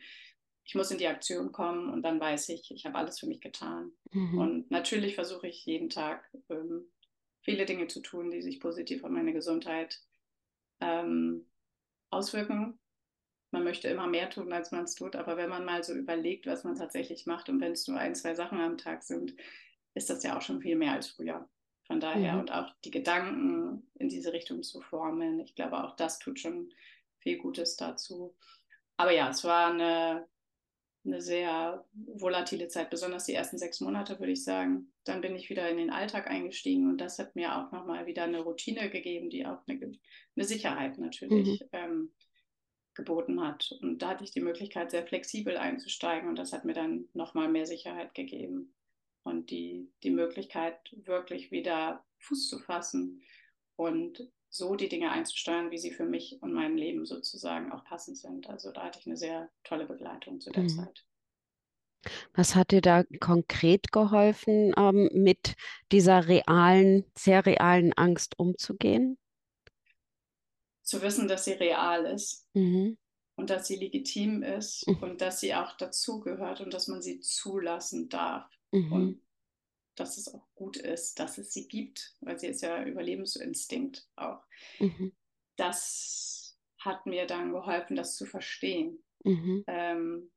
ich 0.65 0.75
muss 0.75 0.91
in 0.91 0.98
die 0.98 1.07
Aktion 1.07 1.51
kommen 1.51 1.89
und 1.93 2.01
dann 2.01 2.19
weiß 2.19 2.50
ich, 2.50 2.72
ich 2.72 2.86
habe 2.86 2.98
alles 2.98 3.19
für 3.19 3.27
mich 3.27 3.39
getan. 3.39 3.91
Mhm. 4.12 4.38
Und 4.38 4.72
natürlich 4.72 5.15
versuche 5.15 5.48
ich 5.48 5.65
jeden 5.65 5.89
Tag 5.89 6.27
ähm, 6.50 6.89
viele 7.43 7.65
Dinge 7.65 7.88
zu 7.88 8.01
tun, 8.01 8.31
die 8.31 8.41
sich 8.41 8.60
positiv 8.60 9.03
auf 9.03 9.12
meine 9.12 9.31
Gesundheit 9.31 10.01
ähm, 10.81 11.45
auswirken. 12.10 12.79
Man 13.51 13.63
möchte 13.63 13.88
immer 13.88 14.07
mehr 14.07 14.29
tun, 14.31 14.51
als 14.51 14.72
man 14.72 14.86
es 14.86 14.95
tut, 14.95 15.15
aber 15.15 15.38
wenn 15.38 15.50
man 15.50 15.65
mal 15.65 15.84
so 15.84 15.93
überlegt, 15.93 16.48
was 16.48 16.63
man 16.63 16.75
tatsächlich 16.75 17.27
macht 17.27 17.48
und 17.48 17.62
wenn 17.62 17.74
es 17.74 17.88
nur 17.88 18.00
ein, 18.00 18.15
zwei 18.15 18.34
Sachen 18.34 18.60
am 18.60 18.77
Tag 18.77 19.03
sind, 19.03 19.36
ist 19.93 20.10
das 20.10 20.24
ja 20.24 20.36
auch 20.36 20.41
schon 20.41 20.62
viel 20.62 20.75
mehr 20.75 20.93
als 20.93 21.10
früher. 21.10 21.48
Von 21.86 22.00
daher 22.00 22.34
mhm. 22.34 22.39
und 22.39 22.51
auch 22.51 22.74
die 22.84 22.91
Gedanken 22.91 23.88
in 23.93 24.10
diese 24.10 24.34
Richtung 24.34 24.63
zu 24.63 24.81
formen. 24.81 25.39
Ich 25.39 25.53
glaube, 25.53 25.84
auch 25.84 25.95
das 25.95 26.17
tut 26.17 26.39
schon 26.39 26.74
viel 27.19 27.38
Gutes 27.38 27.77
dazu. 27.77 28.36
Aber 28.98 29.12
ja, 29.12 29.29
es 29.29 29.43
war 29.43 29.72
eine, 29.72 30.27
eine 31.05 31.21
sehr 31.21 31.85
volatile 31.93 32.67
Zeit, 32.67 32.89
besonders 32.89 33.25
die 33.25 33.33
ersten 33.33 33.57
sechs 33.57 33.79
Monate, 33.79 34.19
würde 34.19 34.31
ich 34.31 34.43
sagen. 34.43 34.91
Dann 35.03 35.21
bin 35.21 35.35
ich 35.35 35.50
wieder 35.50 35.69
in 35.69 35.77
den 35.77 35.91
Alltag 35.91 36.29
eingestiegen 36.29 36.89
und 36.89 37.00
das 37.00 37.19
hat 37.19 37.35
mir 37.35 37.57
auch 37.57 37.71
nochmal 37.71 38.05
wieder 38.05 38.24
eine 38.24 38.41
Routine 38.41 38.89
gegeben, 38.89 39.29
die 39.29 39.45
auch 39.45 39.59
eine, 39.67 39.91
eine 40.35 40.45
Sicherheit 40.45 40.97
natürlich 40.97 41.62
mhm. 41.62 41.67
ähm, 41.74 42.12
geboten 42.95 43.41
hat. 43.41 43.77
Und 43.81 44.01
da 44.01 44.09
hatte 44.09 44.24
ich 44.24 44.31
die 44.31 44.41
Möglichkeit, 44.41 44.91
sehr 44.91 45.05
flexibel 45.05 45.57
einzusteigen 45.57 46.29
und 46.29 46.38
das 46.38 46.53
hat 46.53 46.65
mir 46.65 46.74
dann 46.74 47.07
nochmal 47.13 47.50
mehr 47.50 47.65
Sicherheit 47.65 48.13
gegeben 48.13 48.74
und 49.24 49.50
die, 49.51 49.91
die 50.03 50.12
Möglichkeit, 50.12 50.79
wirklich 51.05 51.51
wieder 51.51 52.05
Fuß 52.19 52.50
zu 52.50 52.59
fassen 52.59 53.21
und 53.75 54.31
so 54.55 54.75
die 54.75 54.88
Dinge 54.88 55.12
einzusteuern, 55.12 55.69
wie 55.69 55.77
sie 55.77 55.91
für 55.91 56.05
mich 56.05 56.41
und 56.41 56.53
mein 56.53 56.77
Leben 56.77 57.05
sozusagen 57.05 57.74
auch 57.74 57.83
passend 57.83 58.17
sind. 58.17 58.50
Also 58.50 58.71
da 58.71 58.83
hatte 58.83 59.00
ich 59.00 59.05
eine 59.05 59.17
sehr 59.17 59.50
tolle 59.63 59.85
Begleitung 59.85 60.39
zu 60.39 60.50
der 60.50 60.63
mhm. 60.63 60.69
Zeit. 60.69 61.05
Was 62.33 62.55
hat 62.55 62.71
dir 62.71 62.81
da 62.81 63.03
konkret 63.19 63.91
geholfen, 63.91 64.74
ähm, 64.77 65.09
mit 65.12 65.55
dieser 65.91 66.27
realen, 66.27 67.03
sehr 67.17 67.45
realen 67.45 67.93
Angst 67.93 68.39
umzugehen? 68.39 69.17
Zu 70.83 71.01
wissen, 71.01 71.27
dass 71.27 71.45
sie 71.45 71.53
real 71.53 72.05
ist 72.05 72.47
mhm. 72.53 72.97
und 73.35 73.50
dass 73.50 73.67
sie 73.67 73.75
legitim 73.75 74.43
ist 74.43 74.88
mhm. 74.88 74.97
und 75.01 75.21
dass 75.21 75.39
sie 75.41 75.53
auch 75.53 75.75
dazugehört 75.75 76.62
und 76.62 76.74
dass 76.74 76.88
man 76.88 77.01
sie 77.01 77.19
zulassen 77.19 78.07
darf. 78.07 78.50
Mhm. 78.71 78.91
Und 78.91 79.21
dass 79.96 80.18
es 80.18 80.34
auch 80.34 80.48
gut 80.56 80.78
ist, 80.78 81.20
dass 81.20 81.38
es 81.38 81.54
sie 81.54 81.68
gibt, 81.68 82.16
weil 82.22 82.40
sie 82.40 82.48
ist 82.48 82.62
ja 82.62 82.84
Überlebensinstinkt 82.84 84.08
auch. 84.16 84.44
Mhm. 84.80 85.14
Das 85.56 86.58
hat 86.80 87.06
mir 87.06 87.25
dann 87.25 87.52
geholfen, 87.52 87.96
das 87.96 88.16
zu 88.16 88.25
verstehen. 88.25 89.04
Mhm. 89.24 89.64
Ähm, 89.68 90.32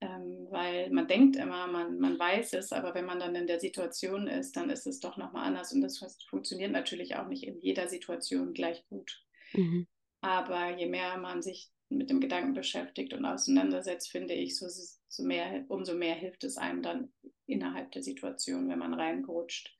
ähm, 0.00 0.46
weil 0.50 0.90
man 0.90 1.08
denkt 1.08 1.36
immer, 1.36 1.66
man, 1.66 1.98
man 1.98 2.18
weiß 2.18 2.52
es, 2.52 2.72
aber 2.72 2.94
wenn 2.94 3.06
man 3.06 3.18
dann 3.18 3.34
in 3.34 3.46
der 3.46 3.60
Situation 3.60 4.26
ist, 4.26 4.56
dann 4.56 4.68
ist 4.68 4.86
es 4.86 5.00
doch 5.00 5.16
nochmal 5.16 5.46
anders. 5.46 5.72
Und 5.72 5.80
das 5.80 5.98
funktioniert 6.28 6.72
natürlich 6.72 7.16
auch 7.16 7.26
nicht 7.28 7.44
in 7.44 7.58
jeder 7.60 7.88
Situation 7.88 8.52
gleich 8.52 8.86
gut. 8.88 9.24
Mhm. 9.54 9.86
Aber 10.20 10.76
je 10.76 10.86
mehr 10.86 11.16
man 11.18 11.42
sich 11.42 11.70
mit 11.88 12.10
dem 12.10 12.20
Gedanken 12.20 12.54
beschäftigt 12.54 13.12
und 13.14 13.24
auseinandersetzt, 13.24 14.10
finde 14.10 14.34
ich, 14.34 14.56
so, 14.56 14.66
so 14.68 15.22
mehr, 15.22 15.64
umso 15.68 15.94
mehr 15.94 16.14
hilft 16.14 16.44
es 16.44 16.56
einem 16.56 16.82
dann 16.82 17.12
innerhalb 17.46 17.92
der 17.92 18.02
Situation, 18.02 18.68
wenn 18.68 18.78
man 18.78 18.94
reingerutscht. 18.94 19.76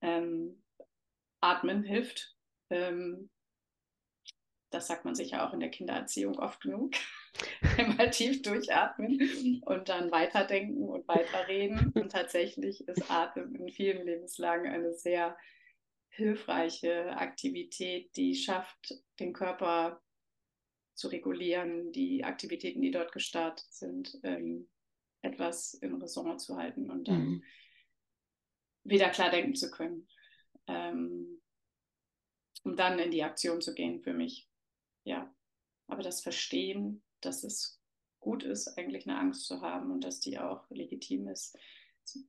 Ähm, 0.00 0.62
atmen 1.40 1.82
hilft. 1.82 2.34
Ähm, 2.70 3.30
das 4.70 4.88
sagt 4.88 5.04
man 5.04 5.14
sich 5.14 5.30
ja 5.30 5.46
auch 5.46 5.52
in 5.52 5.60
der 5.60 5.70
Kindererziehung 5.70 6.38
oft 6.38 6.60
genug. 6.60 6.94
Einmal 7.78 8.10
tief 8.10 8.42
durchatmen 8.42 9.62
und 9.64 9.88
dann 9.88 10.10
weiterdenken 10.10 10.88
und 10.88 11.06
weiterreden. 11.06 11.92
Und 11.94 12.12
tatsächlich 12.12 12.86
ist 12.88 13.10
Atmen 13.10 13.54
in 13.54 13.68
vielen 13.70 14.04
Lebenslagen 14.04 14.70
eine 14.70 14.94
sehr 14.94 15.36
hilfreiche 16.08 17.16
Aktivität, 17.16 18.16
die 18.16 18.34
schafft, 18.34 18.94
den 19.20 19.32
Körper 19.32 20.02
zu 20.96 21.08
regulieren, 21.08 21.92
die 21.92 22.24
Aktivitäten, 22.24 22.80
die 22.80 22.90
dort 22.90 23.12
gestartet 23.12 23.66
sind, 23.70 24.18
ähm, 24.22 24.68
etwas 25.22 25.74
im 25.74 26.00
Ressort 26.00 26.40
zu 26.40 26.56
halten 26.56 26.90
und 26.90 27.08
dann 27.08 27.26
mhm. 27.26 27.42
wieder 28.84 29.10
klar 29.10 29.30
denken 29.30 29.54
zu 29.54 29.70
können. 29.70 30.08
Ähm, 30.66 31.40
um 32.64 32.74
dann 32.74 32.98
in 32.98 33.12
die 33.12 33.22
Aktion 33.22 33.60
zu 33.60 33.74
gehen 33.74 34.00
für 34.00 34.12
mich. 34.12 34.48
Ja, 35.04 35.32
aber 35.86 36.02
das 36.02 36.20
Verstehen, 36.20 37.02
dass 37.20 37.44
es 37.44 37.80
gut 38.18 38.42
ist, 38.42 38.76
eigentlich 38.76 39.06
eine 39.06 39.18
Angst 39.18 39.46
zu 39.46 39.60
haben 39.60 39.92
und 39.92 40.02
dass 40.02 40.18
die 40.18 40.38
auch 40.40 40.68
legitim 40.70 41.28
ist 41.28 41.56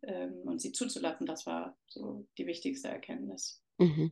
ähm, 0.04 0.42
und 0.44 0.62
sie 0.62 0.74
zuzulassen, 0.74 1.26
das 1.26 1.48
war 1.48 1.76
so 1.88 2.28
die 2.38 2.46
wichtigste 2.46 2.90
Erkenntnis. 2.90 3.64
Mhm 3.80 4.12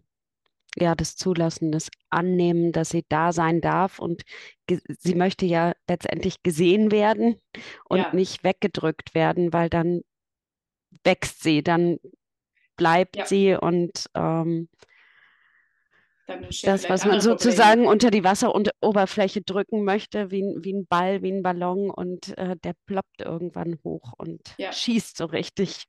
ja, 0.75 0.93
das 0.95 1.15
Zulassen, 1.15 1.71
das 1.71 1.89
Annehmen, 2.09 2.71
dass 2.71 2.89
sie 2.89 3.05
da 3.07 3.31
sein 3.31 3.61
darf 3.61 3.99
und 3.99 4.23
sie 4.69 5.15
möchte 5.15 5.45
ja 5.45 5.73
letztendlich 5.87 6.43
gesehen 6.43 6.91
werden 6.91 7.39
und 7.85 7.99
ja. 7.99 8.13
nicht 8.13 8.43
weggedrückt 8.43 9.15
werden, 9.15 9.53
weil 9.53 9.69
dann 9.69 10.01
wächst 11.03 11.43
sie, 11.43 11.63
dann 11.63 11.97
bleibt 12.75 13.15
ja. 13.15 13.25
sie 13.25 13.55
und 13.55 14.05
ähm, 14.15 14.69
das, 16.27 16.89
was 16.89 17.05
man 17.05 17.21
sozusagen 17.21 17.83
Probleme. 17.83 17.89
unter 17.91 18.11
die 18.11 18.23
Wasseroberfläche 18.23 19.41
drücken 19.41 19.83
möchte, 19.83 20.31
wie, 20.31 20.41
wie 20.57 20.73
ein 20.73 20.87
Ball, 20.87 21.21
wie 21.21 21.31
ein 21.31 21.43
Ballon 21.43 21.91
und 21.91 22.35
äh, 22.37 22.55
der 22.57 22.73
ploppt 22.87 23.21
irgendwann 23.21 23.77
hoch 23.83 24.13
und 24.17 24.55
ja. 24.57 24.71
schießt 24.71 25.17
so 25.17 25.25
richtig 25.25 25.85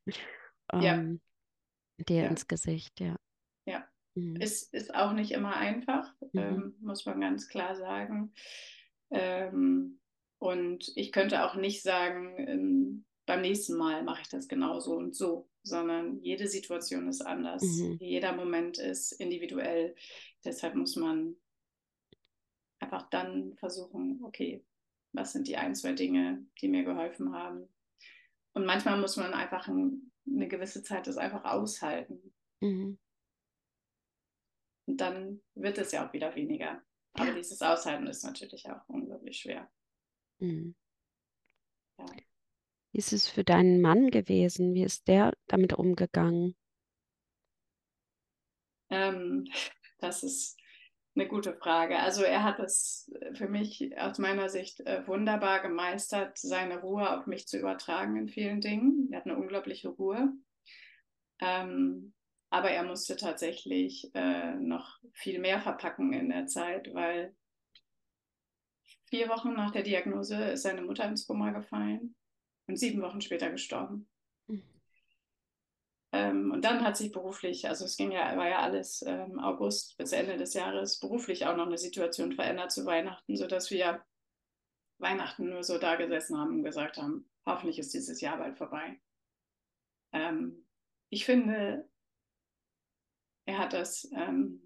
ähm, 0.72 1.20
dir 1.98 2.28
ins 2.28 2.46
Gesicht, 2.46 3.00
ja. 3.00 3.16
Mhm. 4.16 4.36
Ist, 4.36 4.72
ist 4.74 4.94
auch 4.94 5.12
nicht 5.12 5.30
immer 5.30 5.56
einfach, 5.56 6.12
mhm. 6.32 6.40
ähm, 6.40 6.74
muss 6.80 7.06
man 7.06 7.20
ganz 7.20 7.48
klar 7.48 7.76
sagen. 7.76 8.32
Ähm, 9.10 10.00
und 10.38 10.90
ich 10.96 11.12
könnte 11.12 11.44
auch 11.44 11.54
nicht 11.54 11.82
sagen, 11.82 12.34
ähm, 12.38 13.04
beim 13.26 13.42
nächsten 13.42 13.76
Mal 13.76 14.02
mache 14.02 14.22
ich 14.22 14.28
das 14.28 14.48
genau 14.48 14.80
so 14.80 14.94
und 14.94 15.14
so, 15.14 15.48
sondern 15.62 16.20
jede 16.22 16.48
Situation 16.48 17.08
ist 17.08 17.20
anders. 17.20 17.62
Mhm. 17.62 17.98
Jeder 18.00 18.32
Moment 18.32 18.78
ist 18.78 19.12
individuell. 19.12 19.94
Deshalb 20.44 20.76
muss 20.76 20.96
man 20.96 21.36
einfach 22.78 23.08
dann 23.10 23.54
versuchen, 23.56 24.20
okay, 24.22 24.64
was 25.12 25.32
sind 25.32 25.48
die 25.48 25.56
ein, 25.56 25.74
zwei 25.74 25.92
Dinge, 25.92 26.46
die 26.60 26.68
mir 26.68 26.84
geholfen 26.84 27.32
haben. 27.34 27.68
Und 28.52 28.64
manchmal 28.64 28.98
muss 29.00 29.16
man 29.16 29.34
einfach 29.34 29.68
ein, 29.68 30.12
eine 30.26 30.48
gewisse 30.48 30.82
Zeit 30.82 31.06
das 31.06 31.16
einfach 31.18 31.44
aushalten. 31.44 32.32
Mhm. 32.60 32.98
Und 34.86 35.00
dann 35.00 35.42
wird 35.54 35.78
es 35.78 35.92
ja 35.92 36.06
auch 36.06 36.12
wieder 36.12 36.34
weniger. 36.34 36.82
Aber 37.14 37.32
dieses 37.32 37.60
Aushalten 37.62 38.06
ist 38.06 38.24
natürlich 38.24 38.68
auch 38.68 38.88
unglaublich 38.88 39.38
schwer. 39.38 39.70
Mhm. 40.38 40.74
Ja. 41.98 42.06
Wie 42.92 42.98
ist 42.98 43.12
es 43.12 43.28
für 43.28 43.44
deinen 43.44 43.80
Mann 43.80 44.10
gewesen? 44.10 44.74
Wie 44.74 44.84
ist 44.84 45.08
der 45.08 45.32
damit 45.48 45.72
umgegangen? 45.72 46.56
Ähm, 48.90 49.46
das 49.98 50.22
ist 50.22 50.58
eine 51.14 51.26
gute 51.26 51.54
Frage. 51.54 51.98
Also 51.98 52.22
er 52.22 52.42
hat 52.42 52.60
es 52.60 53.10
für 53.34 53.48
mich 53.48 53.98
aus 53.98 54.18
meiner 54.18 54.48
Sicht 54.50 54.80
äh, 54.80 55.06
wunderbar 55.06 55.60
gemeistert, 55.60 56.36
seine 56.38 56.80
Ruhe 56.80 57.18
auf 57.18 57.26
mich 57.26 57.48
zu 57.48 57.58
übertragen 57.58 58.16
in 58.16 58.28
vielen 58.28 58.60
Dingen. 58.60 59.08
Er 59.10 59.20
hat 59.20 59.26
eine 59.26 59.36
unglaubliche 59.36 59.88
Ruhe. 59.88 60.32
Ähm, 61.40 62.12
aber 62.50 62.70
er 62.70 62.84
musste 62.84 63.16
tatsächlich 63.16 64.10
äh, 64.14 64.54
noch 64.54 64.98
viel 65.12 65.40
mehr 65.40 65.60
verpacken 65.60 66.12
in 66.12 66.30
der 66.30 66.46
Zeit, 66.46 66.92
weil 66.94 67.34
vier 69.06 69.28
Wochen 69.28 69.54
nach 69.54 69.72
der 69.72 69.82
Diagnose 69.82 70.36
ist 70.50 70.62
seine 70.62 70.82
Mutter 70.82 71.04
ins 71.08 71.26
Koma 71.26 71.50
gefallen 71.50 72.14
und 72.66 72.76
sieben 72.76 73.02
Wochen 73.02 73.20
später 73.20 73.50
gestorben. 73.50 74.08
Mhm. 74.46 74.62
Ähm, 76.12 76.52
und 76.52 76.64
dann 76.64 76.84
hat 76.84 76.96
sich 76.96 77.12
beruflich, 77.12 77.68
also 77.68 77.84
es 77.84 77.96
ging 77.96 78.12
ja, 78.12 78.36
war 78.36 78.48
ja 78.48 78.60
alles 78.60 79.02
ähm, 79.02 79.38
August 79.38 79.96
bis 79.98 80.12
Ende 80.12 80.36
des 80.36 80.54
Jahres, 80.54 81.00
beruflich 81.00 81.46
auch 81.46 81.56
noch 81.56 81.66
eine 81.66 81.78
Situation 81.78 82.32
verändert 82.32 82.70
zu 82.70 82.86
Weihnachten, 82.86 83.36
sodass 83.36 83.70
wir 83.70 84.04
Weihnachten 84.98 85.50
nur 85.50 85.62
so 85.62 85.78
da 85.78 85.96
gesessen 85.96 86.38
haben 86.38 86.56
und 86.56 86.62
gesagt 86.62 86.96
haben, 86.96 87.28
hoffentlich 87.44 87.78
ist 87.78 87.92
dieses 87.92 88.20
Jahr 88.20 88.38
bald 88.38 88.56
vorbei. 88.56 89.00
Ähm, 90.12 90.66
ich 91.10 91.24
finde, 91.24 91.88
er 93.46 93.58
hat 93.58 93.72
das 93.72 94.08
ähm, 94.12 94.60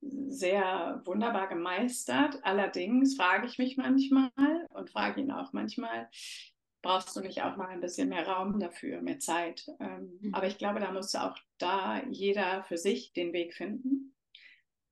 sehr 0.00 1.02
wunderbar 1.04 1.48
gemeistert. 1.48 2.38
Allerdings 2.42 3.16
frage 3.16 3.46
ich 3.46 3.58
mich 3.58 3.76
manchmal 3.76 4.30
und 4.70 4.90
frage 4.90 5.20
ihn 5.20 5.30
auch 5.30 5.52
manchmal, 5.52 6.08
brauchst 6.82 7.14
du 7.16 7.20
nicht 7.20 7.42
auch 7.42 7.56
mal 7.56 7.68
ein 7.68 7.80
bisschen 7.80 8.08
mehr 8.08 8.26
Raum 8.26 8.58
dafür, 8.58 9.02
mehr 9.02 9.18
Zeit? 9.18 9.66
Ähm, 9.80 10.18
mhm. 10.20 10.34
Aber 10.34 10.46
ich 10.46 10.58
glaube, 10.58 10.80
da 10.80 10.92
muss 10.92 11.14
auch 11.14 11.36
da 11.58 12.02
jeder 12.10 12.64
für 12.64 12.78
sich 12.78 13.12
den 13.12 13.32
Weg 13.32 13.54
finden. 13.54 14.14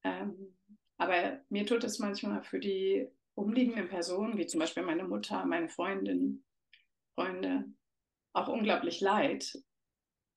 Ähm, 0.03 0.57
aber 0.99 1.41
mir 1.49 1.67
tut 1.67 1.85
es 1.85 1.99
manchmal 1.99 2.43
für 2.43 2.61
die 2.61 3.09
umliegenden 3.35 3.89
Personen, 3.89 4.39
wie 4.39 4.47
zum 4.47 4.61
Beispiel 4.61 4.83
meine 4.83 5.05
Mutter, 5.05 5.45
meine 5.45 5.69
Freundin, 5.69 6.45
Freunde, 7.15 7.65
auch 8.33 8.49
unglaublich 8.49 9.01
leid, 9.01 9.57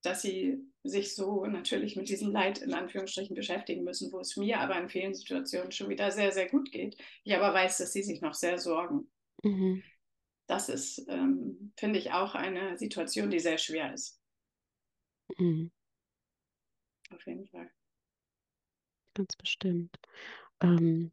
dass 0.02 0.22
sie 0.22 0.58
sich 0.84 1.16
so 1.16 1.46
natürlich 1.46 1.96
mit 1.96 2.10
diesem 2.10 2.32
Leid 2.32 2.60
in 2.60 2.74
Anführungsstrichen 2.74 3.36
beschäftigen 3.36 3.84
müssen, 3.84 4.12
wo 4.12 4.20
es 4.20 4.38
mir 4.38 4.60
aber 4.60 4.80
in 4.80 4.90
vielen 4.90 5.14
Situationen 5.14 5.72
schon 5.72 5.90
wieder 5.90 6.12
sehr, 6.12 6.32
sehr 6.32 6.50
gut 6.50 6.72
geht. 6.72 6.98
Ich 7.24 7.36
aber 7.36 7.54
weiß, 7.54 7.78
dass 7.78 7.94
sie 7.94 8.04
sich 8.04 8.22
noch 8.22 8.34
sehr 8.34 8.58
sorgen. 8.58 9.10
Mhm. 9.44 9.84
Das 10.48 10.70
ist, 10.70 11.06
ähm, 11.10 11.74
finde 11.78 12.00
ich, 12.00 12.14
auch 12.14 12.36
eine 12.36 12.78
Situation, 12.78 13.30
die 13.30 13.40
sehr 13.40 13.58
schwer 13.58 13.94
ist. 13.94 14.22
Mhm. 15.38 15.72
Auf 17.14 17.26
jeden 17.26 17.48
Fall. 17.48 17.70
Ganz 19.14 19.36
bestimmt. 19.36 19.98
Ähm, 20.62 21.12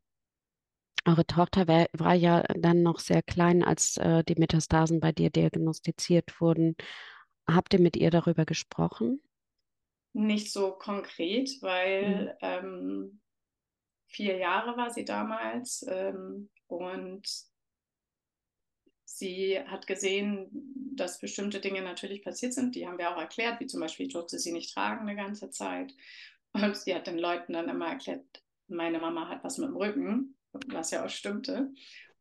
eure 1.05 1.27
Tochter 1.27 1.67
wär, 1.69 1.89
war 1.93 2.15
ja 2.15 2.43
dann 2.57 2.83
noch 2.83 2.99
sehr 2.99 3.23
klein, 3.23 3.63
als 3.63 3.97
äh, 3.97 4.25
die 4.25 4.37
Metastasen 4.37 5.01
bei 5.01 5.13
dir 5.13 5.31
diagnostiziert 5.31 6.41
wurden. 6.41 6.77
Habt 7.47 7.75
ihr 7.75 7.81
mit 7.81 7.97
ihr 7.97 8.11
darüber 8.11 8.45
gesprochen? 8.45 9.21
Nicht 10.13 10.53
so 10.53 10.73
konkret, 10.73 11.51
weil 11.61 12.25
mhm. 12.25 12.31
ähm, 12.41 13.21
vier 14.07 14.37
Jahre 14.37 14.77
war 14.77 14.91
sie 14.91 15.05
damals 15.05 15.85
ähm, 15.89 16.51
und 16.69 17.29
sie 19.05 19.61
hat 19.61 19.87
gesehen, 19.87 20.49
dass 20.95 21.19
bestimmte 21.19 21.61
Dinge 21.61 21.83
natürlich 21.83 22.23
passiert 22.23 22.55
sind. 22.55 22.75
Die 22.75 22.87
haben 22.87 22.99
wir 22.99 23.11
auch 23.11 23.21
erklärt, 23.21 23.61
wie 23.61 23.67
zum 23.67 23.81
Beispiel, 23.81 24.07
ich 24.07 24.13
durfte 24.13 24.39
sie 24.39 24.53
nicht 24.53 24.73
tragen 24.73 25.09
eine 25.09 25.17
ganze 25.17 25.51
Zeit. 25.51 25.95
Und 26.53 26.77
sie 26.77 26.95
hat 26.95 27.07
den 27.07 27.19
Leuten 27.19 27.53
dann 27.53 27.69
immer 27.69 27.89
erklärt, 27.89 28.25
meine 28.69 29.01
Mama 29.01 29.29
hat 29.29 29.43
was 29.43 29.59
mit 29.59 29.69
dem 29.69 29.77
Rücken, 29.77 30.37
was 30.69 30.93
ja 30.93 31.05
auch 31.05 31.11
stimmte. 31.11 31.73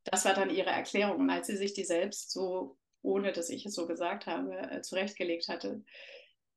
Das 0.03 0.25
war 0.25 0.33
dann 0.33 0.49
ihre 0.49 0.71
Erklärung. 0.71 1.19
Und 1.19 1.29
als 1.29 1.47
sie 1.47 1.57
sich 1.57 1.73
die 1.73 1.85
selbst 1.85 2.31
so 2.31 2.77
ohne 3.03 3.31
dass 3.33 3.49
ich 3.49 3.65
es 3.65 3.75
so 3.75 3.85
gesagt 3.85 4.25
habe, 4.25 4.57
äh, 4.71 4.81
zurechtgelegt 4.81 5.47
hatte, 5.49 5.83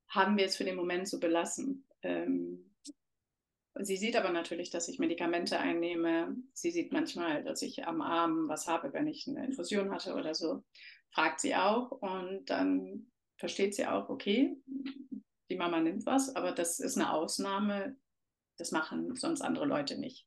haben 0.09 0.39
wir 0.39 0.47
es 0.47 0.57
für 0.57 0.65
den 0.65 0.77
Moment 0.77 1.09
so 1.09 1.21
belassen. 1.21 1.87
Ähm, 2.03 2.75
sie 3.75 3.97
sieht 3.97 4.17
aber 4.17 4.31
natürlich, 4.31 4.71
dass 4.71 4.89
ich 4.89 4.99
Medikamente 4.99 5.59
einnehme. 5.59 6.37
Sie 6.55 6.71
sieht 6.71 6.93
manchmal, 6.93 7.45
dass 7.45 7.63
ich 7.63 7.87
am 7.87 8.01
Arm 8.01 8.49
was 8.49 8.67
habe, 8.67 8.93
wenn 8.93 9.07
ich 9.07 9.27
eine 9.29 9.45
Infusion 9.45 9.91
hatte 9.93 10.15
oder 10.15 10.35
so. 10.35 10.65
Fragt 11.11 11.41
sie 11.41 11.55
auch 11.55 11.91
und 11.91 12.47
dann 12.47 13.11
versteht 13.37 13.75
sie 13.75 13.87
auch, 13.87 14.09
okay, 14.09 14.57
die 15.51 15.57
Mama 15.57 15.81
nimmt 15.81 16.07
was, 16.07 16.35
aber 16.35 16.53
das 16.53 16.81
ist 16.81 16.97
eine 16.97 17.13
Ausnahme. 17.13 17.97
Das 18.57 18.71
machen 18.71 19.15
sonst 19.17 19.43
andere 19.43 19.67
Leute 19.67 19.99
nicht 19.99 20.27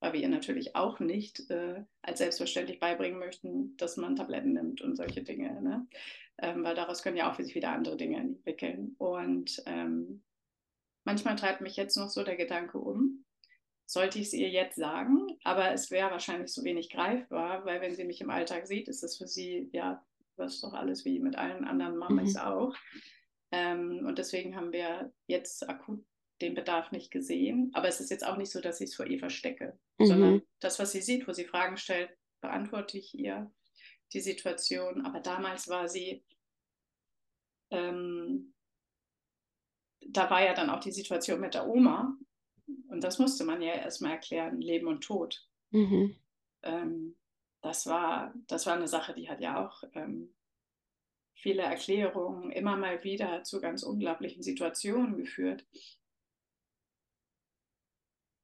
weil 0.00 0.12
wir 0.12 0.20
ihr 0.20 0.28
natürlich 0.28 0.76
auch 0.76 1.00
nicht 1.00 1.50
äh, 1.50 1.82
als 2.02 2.18
selbstverständlich 2.18 2.80
beibringen 2.80 3.18
möchten, 3.18 3.76
dass 3.76 3.96
man 3.96 4.16
Tabletten 4.16 4.52
nimmt 4.52 4.82
und 4.82 4.96
solche 4.96 5.22
Dinge. 5.22 5.60
Ne? 5.62 5.86
Ähm, 6.38 6.64
weil 6.64 6.74
daraus 6.74 7.02
können 7.02 7.16
ja 7.16 7.30
auch 7.30 7.36
sich 7.36 7.54
wieder 7.54 7.70
andere 7.70 7.96
Dinge 7.96 8.18
entwickeln. 8.18 8.94
Und 8.98 9.62
ähm, 9.66 10.22
manchmal 11.04 11.36
treibt 11.36 11.60
mich 11.60 11.76
jetzt 11.76 11.96
noch 11.96 12.10
so 12.10 12.24
der 12.24 12.36
Gedanke 12.36 12.78
um, 12.78 13.24
sollte 13.86 14.18
ich 14.18 14.26
es 14.26 14.32
ihr 14.32 14.50
jetzt 14.50 14.76
sagen, 14.76 15.38
aber 15.44 15.72
es 15.72 15.90
wäre 15.90 16.10
wahrscheinlich 16.10 16.52
so 16.52 16.64
wenig 16.64 16.90
greifbar, 16.90 17.64
weil 17.64 17.80
wenn 17.80 17.94
sie 17.94 18.04
mich 18.04 18.20
im 18.20 18.30
Alltag 18.30 18.66
sieht, 18.66 18.88
ist 18.88 19.04
es 19.04 19.16
für 19.16 19.28
sie, 19.28 19.70
ja, 19.72 20.04
das 20.36 20.54
ist 20.54 20.64
doch 20.64 20.74
alles 20.74 21.04
wie 21.04 21.20
mit 21.20 21.36
allen 21.36 21.64
anderen 21.64 21.96
Mamas 21.96 22.34
mhm. 22.34 22.40
auch. 22.40 22.76
Ähm, 23.52 24.04
und 24.04 24.18
deswegen 24.18 24.56
haben 24.56 24.72
wir 24.72 25.12
jetzt 25.28 25.68
akut 25.68 26.04
den 26.40 26.54
Bedarf 26.54 26.92
nicht 26.92 27.10
gesehen. 27.10 27.70
Aber 27.74 27.88
es 27.88 28.00
ist 28.00 28.10
jetzt 28.10 28.26
auch 28.26 28.36
nicht 28.36 28.50
so, 28.50 28.60
dass 28.60 28.80
ich 28.80 28.90
es 28.90 28.96
vor 28.96 29.06
ihr 29.06 29.18
verstecke, 29.18 29.78
mhm. 29.98 30.06
sondern 30.06 30.42
das, 30.60 30.78
was 30.78 30.92
sie 30.92 31.02
sieht, 31.02 31.26
wo 31.26 31.32
sie 31.32 31.44
Fragen 31.44 31.76
stellt, 31.76 32.10
beantworte 32.40 32.98
ich 32.98 33.14
ihr 33.14 33.50
die 34.12 34.20
Situation. 34.20 35.04
Aber 35.04 35.20
damals 35.20 35.68
war 35.68 35.88
sie, 35.88 36.24
ähm, 37.70 38.54
da 40.00 40.30
war 40.30 40.44
ja 40.44 40.54
dann 40.54 40.70
auch 40.70 40.80
die 40.80 40.92
Situation 40.92 41.40
mit 41.40 41.54
der 41.54 41.66
Oma. 41.66 42.16
Und 42.88 43.02
das 43.02 43.18
musste 43.18 43.44
man 43.44 43.62
ja 43.62 43.74
erstmal 43.74 44.12
erklären, 44.12 44.60
Leben 44.60 44.86
und 44.86 45.02
Tod. 45.02 45.48
Mhm. 45.70 46.16
Ähm, 46.62 47.16
das, 47.62 47.86
war, 47.86 48.34
das 48.46 48.66
war 48.66 48.74
eine 48.74 48.88
Sache, 48.88 49.14
die 49.14 49.28
hat 49.28 49.40
ja 49.40 49.64
auch 49.64 49.82
ähm, 49.94 50.34
viele 51.34 51.62
Erklärungen 51.62 52.50
immer 52.50 52.76
mal 52.76 53.02
wieder 53.04 53.42
zu 53.42 53.60
ganz 53.60 53.82
unglaublichen 53.82 54.42
Situationen 54.42 55.16
geführt 55.16 55.64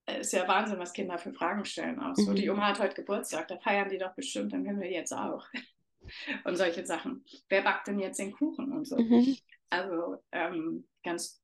ist 0.06 0.32
ja 0.32 0.48
Wahnsinn, 0.48 0.78
was 0.78 0.92
Kinder 0.92 1.18
für 1.18 1.32
Fragen 1.32 1.64
stellen 1.64 2.00
auch. 2.00 2.14
So, 2.16 2.30
mhm. 2.30 2.36
die 2.36 2.50
Oma 2.50 2.68
hat 2.68 2.80
heute 2.80 2.94
Geburtstag, 2.94 3.48
da 3.48 3.58
feiern 3.58 3.88
die 3.88 3.98
doch 3.98 4.14
bestimmt, 4.14 4.52
dann 4.52 4.64
können 4.64 4.80
wir 4.80 4.90
jetzt 4.90 5.12
auch. 5.12 5.46
und 6.44 6.56
solche 6.56 6.84
Sachen. 6.84 7.24
Wer 7.48 7.62
backt 7.62 7.86
denn 7.86 7.98
jetzt 7.98 8.18
den 8.18 8.32
Kuchen 8.32 8.72
und 8.72 8.86
so? 8.86 8.96
Mhm. 8.96 9.36
Also 9.70 10.18
ähm, 10.32 10.86
ganz 11.02 11.42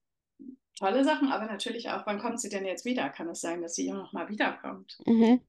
tolle 0.77 1.05
Sachen, 1.05 1.29
aber 1.29 1.47
natürlich 1.47 1.89
auch, 1.91 2.07
wann 2.07 2.19
kommt 2.19 2.41
sie 2.41 2.49
denn 2.49 2.65
jetzt 2.65 2.85
wieder? 2.85 3.09
Kann 3.11 3.29
es 3.29 3.41
sein, 3.41 3.63
dass 3.63 3.75
sie 3.75 3.91
noch 3.91 4.13
mal 4.13 4.29
wiederkommt? 4.29 4.99
Mhm. 5.07 5.41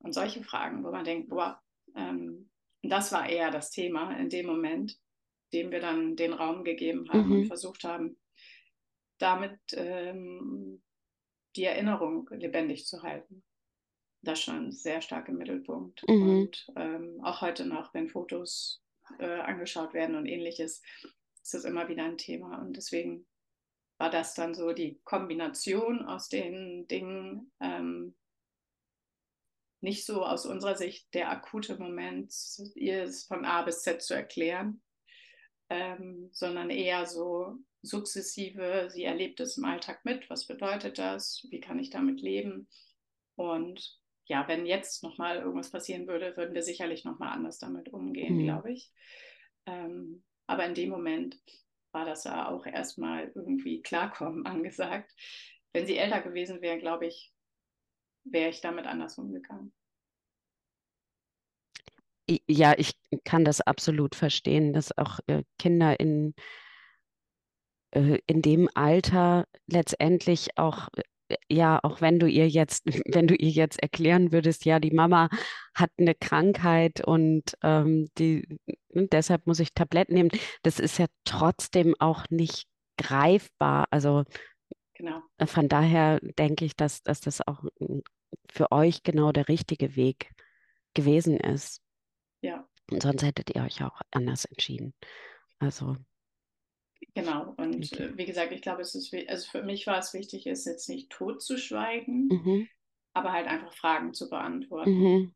Und 0.00 0.12
solche 0.12 0.42
Fragen, 0.42 0.84
wo 0.84 0.90
man 0.90 1.04
denkt, 1.04 1.28
boah, 1.28 1.60
ähm, 1.96 2.50
das 2.82 3.12
war 3.12 3.28
eher 3.28 3.50
das 3.50 3.70
Thema 3.70 4.16
in 4.16 4.30
dem 4.30 4.46
Moment, 4.46 4.98
dem 5.52 5.70
wir 5.70 5.80
dann 5.80 6.16
den 6.16 6.32
Raum 6.32 6.64
gegeben 6.64 7.08
haben 7.08 7.32
und 7.32 7.40
mhm. 7.40 7.46
versucht 7.46 7.84
haben, 7.84 8.16
damit 9.18 9.58
ähm, 9.72 10.82
die 11.56 11.64
Erinnerung 11.64 12.28
lebendig 12.30 12.86
zu 12.86 13.02
halten. 13.02 13.42
Das 14.22 14.42
schon 14.42 14.72
sehr 14.72 15.00
stark 15.00 15.28
im 15.28 15.38
Mittelpunkt. 15.38 16.02
Mhm. 16.08 16.28
Und 16.28 16.66
ähm, 16.76 17.20
auch 17.22 17.40
heute 17.40 17.64
noch, 17.66 17.94
wenn 17.94 18.08
Fotos 18.08 18.82
äh, 19.18 19.40
angeschaut 19.40 19.94
werden 19.94 20.16
und 20.16 20.26
ähnliches, 20.26 20.82
ist 21.42 21.54
das 21.54 21.64
immer 21.64 21.88
wieder 21.88 22.04
ein 22.04 22.18
Thema. 22.18 22.60
Und 22.60 22.76
deswegen 22.76 23.26
war 23.98 24.10
das 24.10 24.34
dann 24.34 24.54
so 24.54 24.72
die 24.72 25.00
Kombination 25.04 26.04
aus 26.04 26.28
den 26.28 26.86
Dingen, 26.88 27.52
ähm, 27.60 28.16
nicht 29.80 30.04
so 30.04 30.24
aus 30.24 30.46
unserer 30.46 30.76
Sicht 30.76 31.12
der 31.14 31.30
akute 31.30 31.78
Moment, 31.78 32.34
ihr 32.74 33.04
es 33.04 33.24
von 33.24 33.44
A 33.44 33.62
bis 33.62 33.82
Z 33.82 34.02
zu 34.02 34.14
erklären, 34.14 34.82
ähm, 35.70 36.30
sondern 36.32 36.70
eher 36.70 37.06
so 37.06 37.56
sukzessive, 37.82 38.88
sie 38.90 39.04
erlebt 39.04 39.40
es 39.40 39.56
im 39.56 39.64
Alltag 39.64 40.04
mit, 40.04 40.28
was 40.30 40.46
bedeutet 40.46 40.98
das, 40.98 41.46
wie 41.50 41.60
kann 41.60 41.78
ich 41.78 41.90
damit 41.90 42.20
leben. 42.20 42.68
Und 43.36 43.98
ja, 44.26 44.46
wenn 44.48 44.66
jetzt 44.66 45.02
nochmal 45.02 45.38
irgendwas 45.38 45.70
passieren 45.70 46.06
würde, 46.06 46.36
würden 46.36 46.54
wir 46.54 46.62
sicherlich 46.62 47.04
nochmal 47.04 47.32
anders 47.32 47.58
damit 47.58 47.92
umgehen, 47.92 48.36
mhm. 48.36 48.44
glaube 48.44 48.72
ich. 48.72 48.92
Ähm, 49.66 50.22
aber 50.46 50.66
in 50.66 50.74
dem 50.74 50.90
Moment 50.90 51.38
war 51.92 52.04
das 52.04 52.24
ja 52.24 52.48
auch 52.48 52.66
erstmal 52.66 53.32
irgendwie 53.34 53.82
klarkommen 53.82 54.46
angesagt. 54.46 55.14
Wenn 55.72 55.86
sie 55.86 55.96
älter 55.96 56.20
gewesen 56.20 56.60
wäre, 56.60 56.78
glaube 56.78 57.06
ich, 57.06 57.32
wäre 58.24 58.50
ich 58.50 58.60
damit 58.60 58.86
anders 58.86 59.18
umgegangen. 59.18 59.72
Ja, 62.46 62.74
ich 62.76 62.92
kann 63.24 63.46
das 63.46 63.62
absolut 63.62 64.14
verstehen, 64.14 64.74
dass 64.74 64.96
auch 64.98 65.18
äh, 65.28 65.44
Kinder 65.58 65.98
in 65.98 66.34
äh, 67.92 68.18
in 68.26 68.42
dem 68.42 68.68
Alter 68.74 69.46
letztendlich 69.66 70.56
auch 70.56 70.88
äh, 70.96 71.02
ja, 71.50 71.78
auch 71.82 72.00
wenn 72.00 72.18
du 72.18 72.26
ihr 72.26 72.48
jetzt, 72.48 72.84
wenn 73.14 73.26
du 73.26 73.34
ihr 73.34 73.50
jetzt 73.50 73.82
erklären 73.82 74.32
würdest, 74.32 74.64
ja, 74.64 74.80
die 74.80 74.90
Mama 74.90 75.28
hat 75.74 75.90
eine 75.98 76.14
Krankheit 76.14 77.06
und 77.06 77.56
ähm, 77.62 78.08
die, 78.18 78.58
und 78.88 79.12
deshalb 79.12 79.46
muss 79.46 79.60
ich 79.60 79.74
Tabletten 79.74 80.14
nehmen, 80.14 80.30
das 80.62 80.80
ist 80.80 80.98
ja 80.98 81.06
trotzdem 81.24 81.94
auch 81.98 82.24
nicht 82.30 82.66
greifbar. 82.96 83.86
Also 83.90 84.24
genau. 84.94 85.22
Äh, 85.38 85.46
von 85.46 85.68
daher 85.68 86.20
denke 86.20 86.64
ich, 86.64 86.76
dass, 86.76 87.02
dass 87.02 87.20
das 87.20 87.46
auch 87.46 87.64
für 88.50 88.72
euch 88.72 89.02
genau 89.02 89.32
der 89.32 89.48
richtige 89.48 89.96
Weg 89.96 90.30
gewesen 90.94 91.38
ist. 91.38 91.82
Ja. 92.40 92.66
Und 92.90 93.02
sonst 93.02 93.22
hättet 93.22 93.54
ihr 93.54 93.62
euch 93.62 93.82
auch 93.84 94.00
anders 94.10 94.46
entschieden. 94.46 94.94
Also. 95.58 95.96
Genau, 97.14 97.54
und 97.56 97.92
okay. 97.92 98.04
Äh, 98.04 98.16
wie 98.16 98.26
gesagt, 98.26 98.52
ich 98.52 98.62
glaube, 98.62 98.82
es 98.82 98.94
ist, 98.94 99.14
also 99.28 99.48
für 99.50 99.62
mich 99.62 99.86
war 99.86 99.98
es 99.98 100.14
wichtig, 100.14 100.46
es 100.46 100.64
jetzt 100.64 100.88
nicht 100.88 101.10
tot 101.10 101.42
zu 101.42 101.58
schweigen, 101.58 102.28
mhm. 102.28 102.68
aber 103.12 103.32
halt 103.32 103.46
einfach 103.46 103.72
Fragen 103.72 104.14
zu 104.14 104.28
beantworten 104.28 104.98
mhm. 104.98 105.34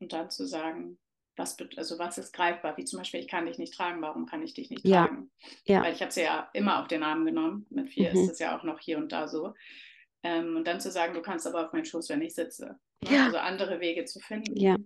und 0.00 0.12
dann 0.12 0.30
zu 0.30 0.46
sagen, 0.46 0.98
was, 1.36 1.56
also 1.76 1.98
was 1.98 2.18
ist 2.18 2.32
greifbar, 2.32 2.76
wie 2.76 2.84
zum 2.84 2.98
Beispiel, 2.98 3.20
ich 3.20 3.28
kann 3.28 3.46
dich 3.46 3.58
nicht 3.58 3.74
tragen, 3.74 4.02
warum 4.02 4.26
kann 4.26 4.42
ich 4.42 4.54
dich 4.54 4.70
nicht 4.70 4.84
ja. 4.84 5.06
tragen? 5.06 5.30
Ja. 5.64 5.82
Weil 5.82 5.94
ich 5.94 6.02
habe 6.02 6.12
sie 6.12 6.22
ja 6.22 6.50
immer 6.52 6.80
auf 6.80 6.88
den 6.88 7.02
Arm 7.02 7.24
genommen, 7.24 7.66
mit 7.70 7.90
vier 7.90 8.10
mhm. 8.10 8.18
ist 8.18 8.32
es 8.32 8.38
ja 8.38 8.58
auch 8.58 8.64
noch 8.64 8.80
hier 8.80 8.98
und 8.98 9.12
da 9.12 9.28
so. 9.28 9.54
Ähm, 10.22 10.56
und 10.56 10.66
dann 10.66 10.80
zu 10.80 10.90
sagen, 10.90 11.14
du 11.14 11.22
kannst 11.22 11.46
aber 11.46 11.66
auf 11.66 11.72
meinen 11.72 11.84
Schoß, 11.84 12.08
wenn 12.08 12.22
ich 12.22 12.34
sitze. 12.34 12.78
Ne? 13.02 13.14
Ja. 13.16 13.24
Also 13.26 13.38
andere 13.38 13.80
Wege 13.80 14.04
zu 14.04 14.18
finden. 14.18 14.56
Ja. 14.56 14.76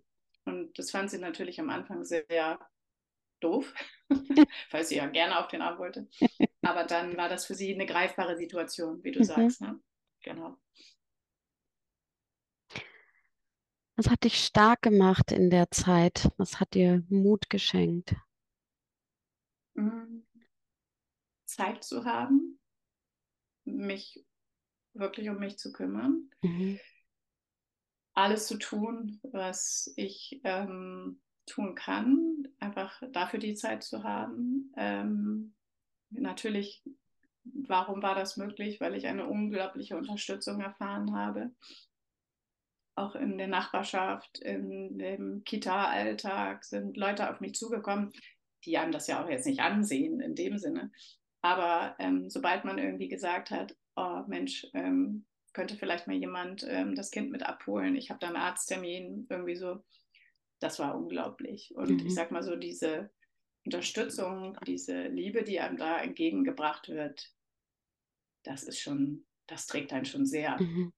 Und 0.45 0.79
das 0.79 0.91
fand 0.91 1.11
sie 1.11 1.19
natürlich 1.19 1.59
am 1.61 1.71
Anfang 1.71 2.05
sehr 2.05 2.59
doof, 3.43 3.73
weil 4.71 4.85
sie 4.85 4.97
ja 4.97 5.07
gerne 5.07 5.39
auf 5.39 5.49
den 5.49 5.63
Arm 5.63 5.79
wollte. 5.79 6.09
Aber 6.63 6.85
dann 6.85 7.17
war 7.17 7.29
das 7.29 7.47
für 7.47 7.55
sie 7.55 7.75
eine 7.75 7.87
greifbare 7.87 8.37
Situation, 8.37 9.03
wie 9.05 9.13
du 9.13 9.21
mhm. 9.21 9.25
sagst. 9.25 9.61
Ne? 9.61 9.81
Genau. 10.23 10.57
Was 13.97 14.11
hat 14.11 14.25
dich 14.25 14.45
stark 14.45 14.83
gemacht 14.83 15.33
in 15.33 15.49
der 15.49 15.71
Zeit? 15.71 16.29
Was 16.37 16.61
hat 16.61 16.75
dir 16.75 17.03
Mut 17.09 17.49
geschenkt? 17.49 18.15
Mhm. 19.77 20.23
Zeit 21.45 21.85
zu 21.85 22.05
haben, 22.05 22.59
mich 23.65 24.25
wirklich 24.95 25.31
um 25.31 25.39
mich 25.39 25.59
zu 25.59 25.73
kümmern, 25.73 26.31
Mhm. 26.43 26.79
alles 28.15 28.47
zu 28.47 28.59
tun, 28.59 29.21
was 29.23 29.93
ich 29.97 30.41
ähm, 30.45 31.21
tun 31.47 31.75
kann, 31.75 32.49
einfach 32.59 33.03
dafür 33.13 33.39
die 33.39 33.55
Zeit 33.55 33.83
zu 33.83 34.05
haben. 34.05 34.73
Ähm, 34.77 35.55
natürlich, 36.11 36.83
warum 37.45 38.03
war 38.03 38.15
das 38.15 38.37
möglich? 38.37 38.81
Weil 38.81 38.95
ich 38.95 39.07
eine 39.07 39.27
unglaubliche 39.27 39.97
Unterstützung 39.97 40.61
erfahren 40.61 41.15
habe. 41.15 41.51
Auch 42.95 43.15
in 43.15 43.39
der 43.39 43.49
Nachbarschaft, 43.49 44.39
in 44.39 44.99
dem 44.99 45.43
Kita-Alltag 45.45 46.65
sind 46.65 46.97
Leute 46.97 47.31
auf 47.31 47.41
mich 47.41 47.55
zugekommen, 47.55 48.13
die 48.65 48.79
einem 48.79 48.93
das 48.93 49.07
ja 49.07 49.23
auch 49.23 49.29
jetzt 49.29 49.47
nicht 49.47 49.61
ansehen 49.61 50.21
in 50.21 50.35
dem 50.35 50.59
Sinne. 50.59 50.93
Aber 51.41 51.97
ähm, 51.99 52.31
sobald 52.31 52.65
man 52.65 52.79
irgendwie 52.79 53.09
gesagt 53.09 53.51
hat, 53.51 53.77
oh 53.97 54.23
Mensch, 54.29 54.67
ähm, 54.75 55.25
könnte 55.53 55.77
vielleicht 55.77 56.07
mal 56.07 56.17
jemand 56.17 56.65
ähm, 56.69 56.95
das 56.95 57.11
Kind 57.11 57.31
mit 57.31 57.45
abholen, 57.45 57.97
ich 57.97 58.11
habe 58.11 58.21
da 58.21 58.29
einen 58.29 58.37
Arzttermin, 58.37 59.27
irgendwie 59.29 59.57
so, 59.57 59.83
das 60.63 60.79
war 60.79 60.97
unglaublich. 60.97 61.75
Und 61.75 61.91
Mhm. 61.91 62.07
ich 62.07 62.15
sag 62.15 62.31
mal 62.31 62.43
so, 62.43 62.57
diese 62.57 63.11
Unterstützung, 63.65 64.57
diese 64.67 65.09
Liebe, 65.09 65.43
die 65.43 65.61
einem 65.61 65.77
da 65.77 66.01
entgegengebracht 66.01 66.89
wird, 66.89 67.33
das 68.45 68.65
ist 68.65 68.81
schon, 68.81 69.27
das 69.47 69.67
trägt 69.67 69.93
einen 69.93 70.05
schon 70.05 70.27
sehr. 70.27 70.61
Mhm. 70.61 70.93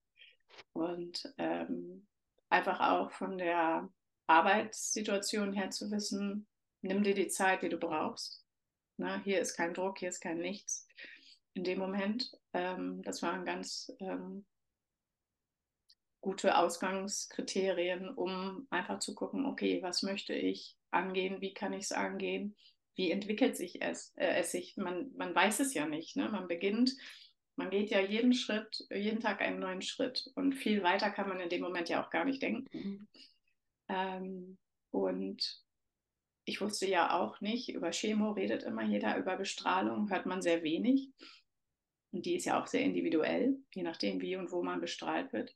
Und 0.72 1.34
ähm, 1.38 2.06
einfach 2.48 2.80
auch 2.80 3.10
von 3.10 3.38
der 3.38 3.92
Arbeitssituation 4.26 5.52
her 5.52 5.70
zu 5.70 5.90
wissen, 5.90 6.46
nimm 6.82 7.02
dir 7.02 7.14
die 7.14 7.28
Zeit, 7.28 7.62
die 7.62 7.68
du 7.68 7.78
brauchst. 7.78 8.44
Na, 8.96 9.20
hier 9.22 9.40
ist 9.40 9.56
kein 9.56 9.74
Druck, 9.74 9.98
hier 9.98 10.08
ist 10.08 10.20
kein 10.20 10.38
Nichts. 10.38 10.86
In 11.54 11.64
dem 11.64 11.78
Moment, 11.78 12.32
ähm, 12.52 13.02
das 13.02 13.22
waren 13.22 13.44
ganz 13.44 13.92
ähm, 14.00 14.46
gute 16.24 16.56
Ausgangskriterien, 16.56 18.08
um 18.08 18.66
einfach 18.70 18.98
zu 18.98 19.14
gucken, 19.14 19.44
okay, 19.44 19.82
was 19.82 20.02
möchte 20.02 20.32
ich 20.32 20.74
angehen, 20.90 21.42
wie 21.42 21.52
kann 21.52 21.74
ich 21.74 21.84
es 21.84 21.92
angehen, 21.92 22.56
wie 22.94 23.10
entwickelt 23.10 23.58
sich 23.58 23.82
es, 23.82 24.14
äh, 24.16 24.38
es 24.38 24.50
sich, 24.50 24.78
man, 24.78 25.12
man 25.16 25.34
weiß 25.34 25.60
es 25.60 25.74
ja 25.74 25.86
nicht, 25.86 26.16
ne? 26.16 26.30
man 26.30 26.48
beginnt, 26.48 26.96
man 27.56 27.68
geht 27.68 27.90
ja 27.90 28.00
jeden 28.00 28.32
Schritt, 28.32 28.86
jeden 28.90 29.20
Tag 29.20 29.42
einen 29.42 29.58
neuen 29.58 29.82
Schritt 29.82 30.30
und 30.34 30.54
viel 30.54 30.82
weiter 30.82 31.10
kann 31.10 31.28
man 31.28 31.40
in 31.40 31.50
dem 31.50 31.60
Moment 31.60 31.90
ja 31.90 32.02
auch 32.02 32.08
gar 32.08 32.24
nicht 32.24 32.40
denken. 32.40 32.64
Mhm. 32.72 33.08
Ähm, 33.88 34.58
und 34.92 35.62
ich 36.46 36.62
wusste 36.62 36.88
ja 36.88 37.20
auch 37.20 37.42
nicht, 37.42 37.68
über 37.68 37.90
Chemo 37.90 38.30
redet 38.30 38.62
immer 38.62 38.82
jeder, 38.82 39.18
über 39.18 39.36
Bestrahlung 39.36 40.08
hört 40.08 40.24
man 40.24 40.40
sehr 40.40 40.62
wenig. 40.62 41.10
Und 42.12 42.24
die 42.24 42.36
ist 42.36 42.46
ja 42.46 42.62
auch 42.62 42.66
sehr 42.66 42.80
individuell, 42.80 43.58
je 43.74 43.82
nachdem, 43.82 44.22
wie 44.22 44.36
und 44.36 44.52
wo 44.52 44.62
man 44.62 44.80
bestrahlt 44.80 45.34
wird. 45.34 45.54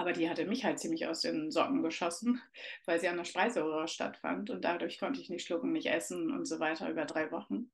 Aber 0.00 0.14
die 0.14 0.30
hatte 0.30 0.46
mich 0.46 0.64
halt 0.64 0.78
ziemlich 0.78 1.06
aus 1.06 1.20
den 1.20 1.50
Socken 1.50 1.82
geschossen, 1.82 2.40
weil 2.86 2.98
sie 2.98 3.08
an 3.08 3.18
der 3.18 3.24
Speiseröhre 3.24 3.86
stattfand. 3.86 4.48
Und 4.48 4.64
dadurch 4.64 4.98
konnte 4.98 5.20
ich 5.20 5.28
nicht 5.28 5.46
schlucken, 5.46 5.72
nicht 5.72 5.88
essen 5.88 6.30
und 6.30 6.46
so 6.46 6.58
weiter 6.58 6.88
über 6.88 7.04
drei 7.04 7.30
Wochen. 7.30 7.70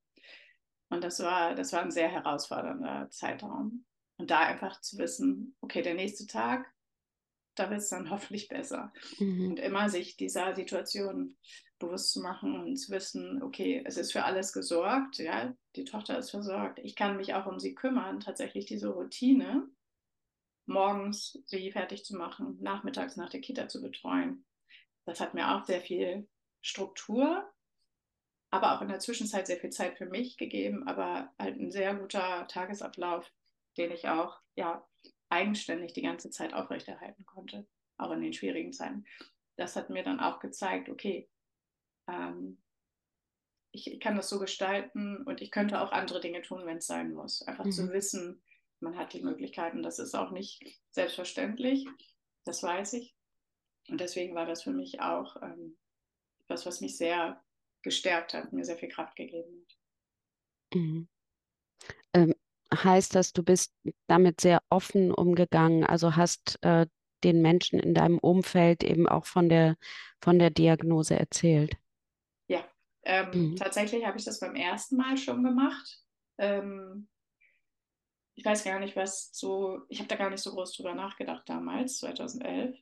Und 0.88 1.04
das 1.04 1.20
war, 1.20 1.54
das 1.54 1.72
war 1.72 1.82
ein 1.82 1.92
sehr 1.92 2.08
herausfordernder 2.08 3.08
Zeitraum. 3.10 3.84
Und 4.16 4.32
da 4.32 4.40
einfach 4.40 4.80
zu 4.80 4.98
wissen, 4.98 5.54
okay, 5.60 5.82
der 5.82 5.94
nächste 5.94 6.26
Tag, 6.26 6.66
da 7.54 7.70
wird 7.70 7.78
es 7.78 7.90
dann 7.90 8.10
hoffentlich 8.10 8.48
besser. 8.48 8.92
Mhm. 9.20 9.50
Und 9.50 9.60
immer 9.60 9.88
sich 9.88 10.16
dieser 10.16 10.56
Situation 10.56 11.36
bewusst 11.78 12.10
zu 12.10 12.22
machen 12.22 12.58
und 12.58 12.76
zu 12.76 12.90
wissen, 12.90 13.40
okay, 13.40 13.84
es 13.84 13.98
ist 13.98 14.10
für 14.10 14.24
alles 14.24 14.52
gesorgt, 14.52 15.18
ja, 15.18 15.54
die 15.76 15.84
Tochter 15.84 16.18
ist 16.18 16.30
versorgt. 16.30 16.80
Ich 16.82 16.96
kann 16.96 17.18
mich 17.18 17.34
auch 17.34 17.46
um 17.46 17.60
sie 17.60 17.76
kümmern, 17.76 18.18
tatsächlich 18.18 18.66
diese 18.66 18.88
Routine, 18.88 19.68
morgens 20.66 21.38
sie 21.46 21.70
fertig 21.72 22.04
zu 22.04 22.16
machen, 22.16 22.58
nachmittags 22.60 23.16
nach 23.16 23.30
der 23.30 23.40
Kita 23.40 23.68
zu 23.68 23.80
betreuen. 23.80 24.44
Das 25.04 25.20
hat 25.20 25.34
mir 25.34 25.54
auch 25.54 25.64
sehr 25.64 25.80
viel 25.80 26.28
Struktur, 26.60 27.48
aber 28.50 28.74
auch 28.74 28.82
in 28.82 28.88
der 28.88 28.98
Zwischenzeit 28.98 29.46
sehr 29.46 29.58
viel 29.58 29.70
Zeit 29.70 29.96
für 29.98 30.06
mich 30.06 30.36
gegeben, 30.36 30.86
aber 30.88 31.32
halt 31.38 31.58
ein 31.58 31.70
sehr 31.70 31.94
guter 31.94 32.46
Tagesablauf, 32.48 33.30
den 33.76 33.92
ich 33.92 34.08
auch 34.08 34.40
ja 34.56 34.86
eigenständig 35.28 35.92
die 35.92 36.02
ganze 36.02 36.30
Zeit 36.30 36.54
aufrechterhalten 36.54 37.24
konnte, 37.26 37.66
auch 37.98 38.10
in 38.12 38.20
den 38.20 38.32
schwierigen 38.32 38.72
Zeiten. 38.72 39.04
Das 39.56 39.76
hat 39.76 39.90
mir 39.90 40.02
dann 40.02 40.20
auch 40.20 40.40
gezeigt, 40.40 40.88
okay, 40.88 41.28
ähm, 42.08 42.62
ich, 43.72 43.92
ich, 43.92 44.00
kann 44.00 44.16
das 44.16 44.28
so 44.28 44.38
gestalten 44.38 45.22
und 45.24 45.42
ich 45.42 45.50
könnte 45.50 45.80
auch 45.80 45.92
andere 45.92 46.20
Dinge 46.20 46.42
tun, 46.42 46.64
wenn 46.64 46.78
es 46.78 46.86
sein 46.86 47.12
muss. 47.12 47.42
Einfach 47.42 47.64
mhm. 47.64 47.72
zu 47.72 47.92
wissen, 47.92 48.42
man 48.80 48.96
hat 48.96 49.12
die 49.12 49.22
Möglichkeiten. 49.22 49.82
Das 49.82 49.98
ist 49.98 50.14
auch 50.14 50.30
nicht 50.30 50.62
selbstverständlich, 50.90 51.86
das 52.44 52.62
weiß 52.62 52.94
ich. 52.94 53.14
Und 53.88 54.00
deswegen 54.00 54.34
war 54.34 54.46
das 54.46 54.62
für 54.62 54.72
mich 54.72 55.00
auch 55.00 55.40
ähm, 55.42 55.76
etwas, 56.40 56.66
was 56.66 56.80
mich 56.80 56.96
sehr 56.96 57.42
gestärkt 57.82 58.34
hat, 58.34 58.52
mir 58.52 58.64
sehr 58.64 58.76
viel 58.76 58.88
Kraft 58.88 59.16
gegeben 59.16 59.60
hat. 59.60 60.78
Mhm. 60.80 61.08
Ähm, 62.12 62.34
heißt 62.74 63.14
das, 63.14 63.32
du 63.32 63.42
bist 63.42 63.72
damit 64.08 64.40
sehr 64.40 64.62
offen 64.70 65.12
umgegangen, 65.12 65.84
also 65.84 66.16
hast 66.16 66.58
äh, 66.62 66.86
den 67.24 67.42
Menschen 67.42 67.78
in 67.78 67.94
deinem 67.94 68.18
Umfeld 68.18 68.82
eben 68.82 69.08
auch 69.08 69.26
von 69.26 69.48
der, 69.48 69.76
von 70.20 70.38
der 70.38 70.50
Diagnose 70.50 71.18
erzählt? 71.18 71.76
Ja, 72.48 72.64
ähm, 73.04 73.50
mhm. 73.50 73.56
tatsächlich 73.56 74.04
habe 74.04 74.18
ich 74.18 74.24
das 74.24 74.40
beim 74.40 74.54
ersten 74.54 74.96
Mal 74.96 75.16
schon 75.16 75.42
gemacht. 75.42 76.02
Ähm, 76.38 77.08
ich 78.36 78.44
weiß 78.44 78.64
gar 78.64 78.78
nicht, 78.78 78.94
was 78.96 79.30
so, 79.32 79.80
ich 79.88 79.98
habe 79.98 80.08
da 80.08 80.16
gar 80.16 80.30
nicht 80.30 80.42
so 80.42 80.52
groß 80.52 80.76
drüber 80.76 80.94
nachgedacht 80.94 81.48
damals, 81.48 81.98
2011. 81.98 82.78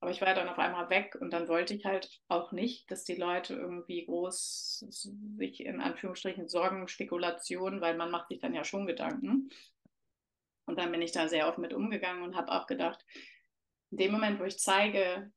Aber 0.00 0.10
ich 0.10 0.20
war 0.20 0.34
dann 0.34 0.48
auf 0.48 0.58
einmal 0.58 0.90
weg 0.90 1.16
und 1.20 1.32
dann 1.32 1.48
wollte 1.48 1.74
ich 1.74 1.84
halt 1.84 2.20
auch 2.28 2.52
nicht, 2.52 2.90
dass 2.90 3.04
die 3.04 3.14
Leute 3.14 3.54
irgendwie 3.54 4.04
groß 4.06 4.86
sich 4.88 5.60
in 5.64 5.80
Anführungsstrichen 5.80 6.48
Sorgen, 6.48 6.88
Spekulationen, 6.88 7.80
weil 7.80 7.96
man 7.96 8.10
macht 8.10 8.28
sich 8.28 8.40
dann 8.40 8.54
ja 8.54 8.64
schon 8.64 8.86
Gedanken. 8.86 9.50
Und 10.66 10.78
dann 10.78 10.90
bin 10.90 11.02
ich 11.02 11.12
da 11.12 11.28
sehr 11.28 11.48
offen 11.48 11.60
mit 11.60 11.74
umgegangen 11.74 12.22
und 12.22 12.34
habe 12.34 12.52
auch 12.52 12.66
gedacht, 12.66 13.04
in 13.90 13.98
dem 13.98 14.12
Moment, 14.12 14.40
wo 14.40 14.44
ich 14.44 14.58
zeige, 14.58 15.30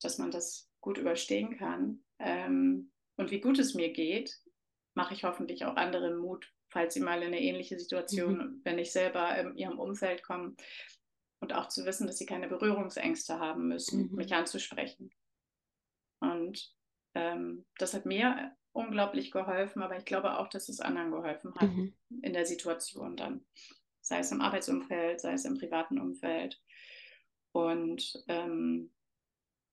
dass 0.00 0.18
man 0.18 0.30
das 0.30 0.68
gut 0.80 0.98
überstehen 0.98 1.56
kann 1.56 2.04
ähm, 2.18 2.92
und 3.16 3.30
wie 3.30 3.40
gut 3.40 3.58
es 3.58 3.74
mir 3.74 3.92
geht, 3.92 4.40
mache 4.94 5.14
ich 5.14 5.24
hoffentlich 5.24 5.64
auch 5.64 5.76
anderen 5.76 6.18
Mut, 6.18 6.52
falls 6.70 6.94
sie 6.94 7.00
mal 7.00 7.22
in 7.22 7.28
eine 7.28 7.40
ähnliche 7.40 7.78
Situation, 7.78 8.38
mhm. 8.38 8.60
wenn 8.64 8.78
ich 8.78 8.92
selber 8.92 9.36
in 9.38 9.56
ihrem 9.56 9.78
Umfeld 9.78 10.22
komme, 10.22 10.54
und 11.40 11.52
auch 11.52 11.68
zu 11.68 11.84
wissen, 11.84 12.06
dass 12.06 12.18
sie 12.18 12.26
keine 12.26 12.48
Berührungsängste 12.48 13.38
haben 13.38 13.68
müssen, 13.68 14.10
mhm. 14.10 14.16
mich 14.16 14.34
anzusprechen. 14.34 15.10
Und 16.20 16.74
ähm, 17.14 17.64
das 17.78 17.94
hat 17.94 18.06
mir 18.06 18.56
unglaublich 18.72 19.30
geholfen, 19.30 19.82
aber 19.82 19.96
ich 19.96 20.04
glaube 20.04 20.38
auch, 20.38 20.48
dass 20.48 20.68
es 20.68 20.80
anderen 20.80 21.10
geholfen 21.10 21.54
hat 21.54 21.70
mhm. 21.70 21.94
in 22.22 22.32
der 22.32 22.46
Situation 22.46 23.16
dann. 23.16 23.44
Sei 24.00 24.18
es 24.18 24.32
im 24.32 24.40
Arbeitsumfeld, 24.40 25.20
sei 25.20 25.32
es 25.32 25.44
im 25.44 25.58
privaten 25.58 26.00
Umfeld. 26.00 26.60
Und 27.52 28.24
ähm, 28.28 28.90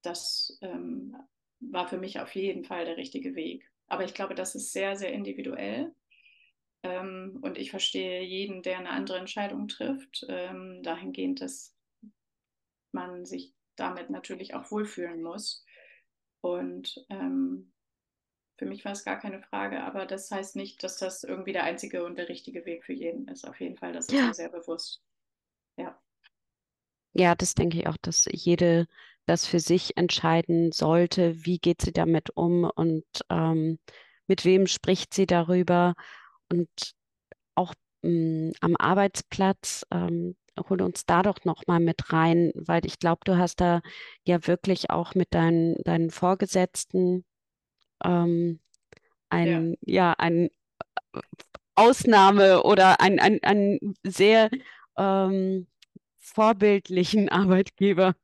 das 0.02 0.58
ähm, 0.62 1.16
war 1.60 1.88
für 1.88 1.98
mich 1.98 2.20
auf 2.20 2.36
jeden 2.36 2.64
Fall 2.64 2.86
der 2.86 2.98
richtige 2.98 3.36
Weg. 3.36 3.70
Aber 3.88 4.04
ich 4.04 4.14
glaube, 4.14 4.36
das 4.36 4.56
ist 4.56 4.72
sehr, 4.72 4.96
sehr 4.96 5.14
individuell. 5.14 5.94
Ähm, 6.86 7.40
und 7.42 7.58
ich 7.58 7.72
verstehe 7.72 8.22
jeden, 8.22 8.62
der 8.62 8.78
eine 8.78 8.92
andere 8.92 9.18
Entscheidung 9.18 9.68
trifft, 9.68 10.24
ähm, 10.30 10.84
dahingehend, 10.84 11.42
dass 11.42 11.76
man 12.92 13.26
sich 13.26 13.56
damit 13.76 14.12
natürlich 14.12 14.54
auch 14.54 14.70
wohlfühlen 14.70 15.24
muss. 15.24 15.66
Und 16.42 17.04
ähm, 17.10 17.74
für 18.58 18.66
mich 18.66 18.86
war 18.86 18.92
es 18.92 19.04
gar 19.04 19.20
keine 19.20 19.42
Frage, 19.42 19.84
aber 19.84 20.06
das 20.06 20.30
heißt 20.30 20.56
nicht, 20.56 20.84
dass 20.84 20.98
das 20.98 21.24
irgendwie 21.24 21.54
der 21.54 21.64
einzige 21.64 22.06
und 22.06 22.18
der 22.18 22.30
richtige 22.30 22.66
Weg 22.66 22.86
für 22.86 22.94
jeden 22.94 23.28
ist. 23.30 23.48
Auf 23.48 23.60
jeden 23.60 23.78
Fall, 23.78 23.92
das 23.92 24.06
ist 24.08 24.14
ja. 24.14 24.28
mir 24.28 24.34
sehr 24.36 24.50
bewusst. 24.50 25.02
Ja. 25.78 26.00
Ja, 27.14 27.34
das 27.34 27.56
denke 27.56 27.80
ich 27.80 27.88
auch, 27.88 27.98
dass 27.98 28.28
jede 28.32 28.88
das 29.26 29.48
für 29.48 29.60
sich 29.60 29.98
entscheiden 29.98 30.72
sollte, 30.72 31.46
wie 31.46 31.58
geht 31.58 31.82
sie 31.82 31.94
damit 31.94 32.30
um 32.38 32.64
und 32.64 33.06
ähm, 33.32 33.80
mit 34.28 34.46
wem 34.46 34.68
spricht 34.68 35.16
sie 35.16 35.26
darüber 35.26 35.96
und 36.52 36.70
auch 37.56 37.74
mh, 38.02 38.10
hm, 38.10 38.54
am 38.62 38.76
Arbeitsplatz, 38.78 39.86
ähm, 39.92 40.36
hol 40.70 40.82
uns 40.82 41.06
da 41.06 41.22
doch 41.22 41.44
noch 41.44 41.64
mal 41.68 41.80
mit 41.80 42.14
rein, 42.14 42.52
weil 42.56 42.86
ich 42.86 43.00
glaube, 43.00 43.22
du 43.26 43.38
hast 43.38 43.60
da 43.62 43.82
ja 44.26 44.48
wirklich 44.48 44.90
auch 44.90 45.16
mit 45.16 45.34
deinen, 45.34 45.76
deinen 45.84 46.12
Vorgesetzten 46.12 47.26
ähm, 48.04 48.60
ein, 49.30 49.76
ja. 49.82 50.10
ja, 50.10 50.14
ein 50.18 50.50
äh, 51.14 51.20
Ausnahme 51.76 52.64
oder 52.64 53.02
ein, 53.02 53.20
ein, 53.20 53.40
ein 53.44 53.96
sehr 54.04 54.50
ähm, 54.98 55.68
vorbildlichen 56.18 57.30
Arbeitgeber. 57.30 58.16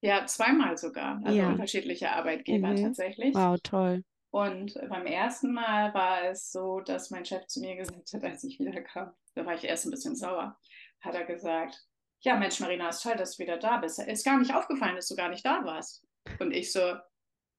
Ja, 0.00 0.26
zweimal 0.26 0.76
sogar, 0.76 1.20
also 1.24 1.36
ja. 1.36 1.48
unterschiedliche 1.48 2.10
Arbeitgeber 2.12 2.68
mhm. 2.68 2.82
tatsächlich. 2.82 3.34
Wow, 3.34 3.58
toll. 3.62 4.04
Und 4.30 4.74
beim 4.88 5.06
ersten 5.06 5.52
Mal 5.52 5.94
war 5.94 6.24
es 6.24 6.50
so, 6.50 6.80
dass 6.80 7.10
mein 7.10 7.24
Chef 7.24 7.46
zu 7.46 7.60
mir 7.60 7.76
gesagt 7.76 8.12
hat, 8.12 8.24
als 8.24 8.44
ich 8.44 8.58
wiederkam, 8.58 9.12
da 9.34 9.46
war 9.46 9.54
ich 9.54 9.64
erst 9.64 9.86
ein 9.86 9.90
bisschen 9.90 10.16
sauer, 10.16 10.58
hat 11.00 11.14
er 11.14 11.24
gesagt, 11.24 11.82
ja 12.20 12.36
Mensch, 12.36 12.60
Marina, 12.60 12.88
ist 12.88 13.02
toll, 13.02 13.16
dass 13.16 13.36
du 13.36 13.42
wieder 13.42 13.58
da 13.58 13.78
bist. 13.78 13.98
Ist 13.98 14.24
gar 14.24 14.38
nicht 14.38 14.54
aufgefallen, 14.54 14.96
dass 14.96 15.08
du 15.08 15.16
gar 15.16 15.28
nicht 15.28 15.44
da 15.44 15.64
warst. 15.64 16.04
Und 16.40 16.52
ich 16.52 16.72
so, 16.72 16.96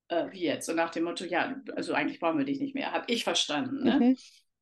äh, 0.09 0.31
wie 0.31 0.43
jetzt? 0.43 0.69
Und 0.69 0.75
nach 0.75 0.91
dem 0.91 1.05
Motto, 1.05 1.25
ja, 1.25 1.55
also 1.75 1.93
eigentlich 1.93 2.19
brauchen 2.19 2.37
wir 2.37 2.45
dich 2.45 2.59
nicht 2.59 2.75
mehr. 2.75 2.91
Habe 2.91 3.05
ich 3.07 3.23
verstanden. 3.23 3.83
Ne? 3.83 3.99
Mhm. 3.99 4.17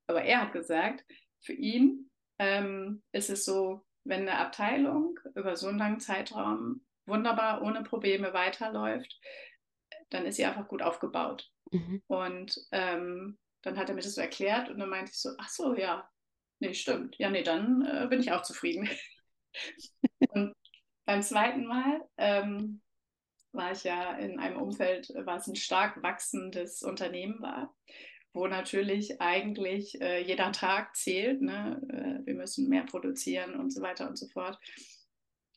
Aber 0.07 0.21
er 0.23 0.41
hat 0.41 0.53
gesagt, 0.53 1.03
für 1.41 1.53
ihn 1.53 2.09
ähm, 2.39 3.03
ist 3.11 3.29
es 3.29 3.43
so, 3.43 3.85
wenn 4.03 4.21
eine 4.21 4.37
Abteilung 4.37 5.19
über 5.35 5.55
so 5.57 5.67
einen 5.67 5.79
langen 5.79 5.99
Zeitraum 5.99 6.85
wunderbar 7.05 7.61
ohne 7.61 7.83
Probleme 7.83 8.33
weiterläuft, 8.33 9.19
dann 10.09 10.25
ist 10.25 10.35
sie 10.35 10.45
einfach 10.45 10.67
gut 10.67 10.81
aufgebaut. 10.81 11.49
Mhm. 11.71 12.01
Und 12.07 12.59
ähm, 12.71 13.37
dann 13.61 13.77
hat 13.77 13.89
er 13.89 13.95
mir 13.95 14.01
das 14.01 14.15
so 14.15 14.21
erklärt 14.21 14.69
und 14.69 14.79
dann 14.79 14.89
meinte 14.89 15.11
ich 15.11 15.19
so, 15.19 15.31
ach 15.37 15.49
so, 15.49 15.75
ja, 15.75 16.09
nee, 16.59 16.73
stimmt. 16.73 17.15
Ja, 17.17 17.29
nee, 17.29 17.43
dann 17.43 17.85
äh, 17.85 18.07
bin 18.07 18.19
ich 18.19 18.31
auch 18.31 18.43
zufrieden. 18.43 18.89
und 20.29 20.53
beim 21.05 21.21
zweiten 21.21 21.65
Mal 21.65 22.01
ähm, 22.17 22.81
war 23.51 23.71
ich 23.71 23.83
ja 23.83 24.17
in 24.17 24.39
einem 24.39 24.61
Umfeld, 24.61 25.11
was 25.15 25.47
ein 25.47 25.55
stark 25.55 26.01
wachsendes 26.03 26.83
Unternehmen 26.83 27.41
war, 27.41 27.75
wo 28.33 28.47
natürlich 28.47 29.19
eigentlich 29.19 29.99
äh, 30.01 30.21
jeder 30.21 30.51
Tag 30.51 30.95
zählt. 30.95 31.41
Ne? 31.41 31.81
Äh, 31.89 32.25
wir 32.25 32.35
müssen 32.35 32.69
mehr 32.69 32.83
produzieren 32.83 33.55
und 33.55 33.71
so 33.73 33.81
weiter 33.81 34.07
und 34.07 34.17
so 34.17 34.27
fort. 34.27 34.59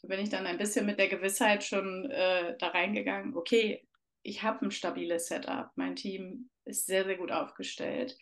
Da 0.03 0.09
bin 0.09 0.21
ich 0.21 0.31
dann 0.31 0.47
ein 0.47 0.57
bisschen 0.57 0.87
mit 0.87 0.99
der 0.99 1.09
Gewissheit 1.09 1.63
schon 1.63 2.11
äh, 2.11 2.57
da 2.59 2.69
reingegangen, 2.69 3.37
okay, 3.37 3.87
ich 4.23 4.43
habe 4.43 4.67
ein 4.67 4.71
stabiles 4.71 5.27
Setup, 5.27 5.71
mein 5.77 5.97
Team 5.97 6.51
ist 6.65 6.87
sehr, 6.87 7.05
sehr 7.05 7.17
gut 7.17 7.33
aufgestellt. 7.33 8.17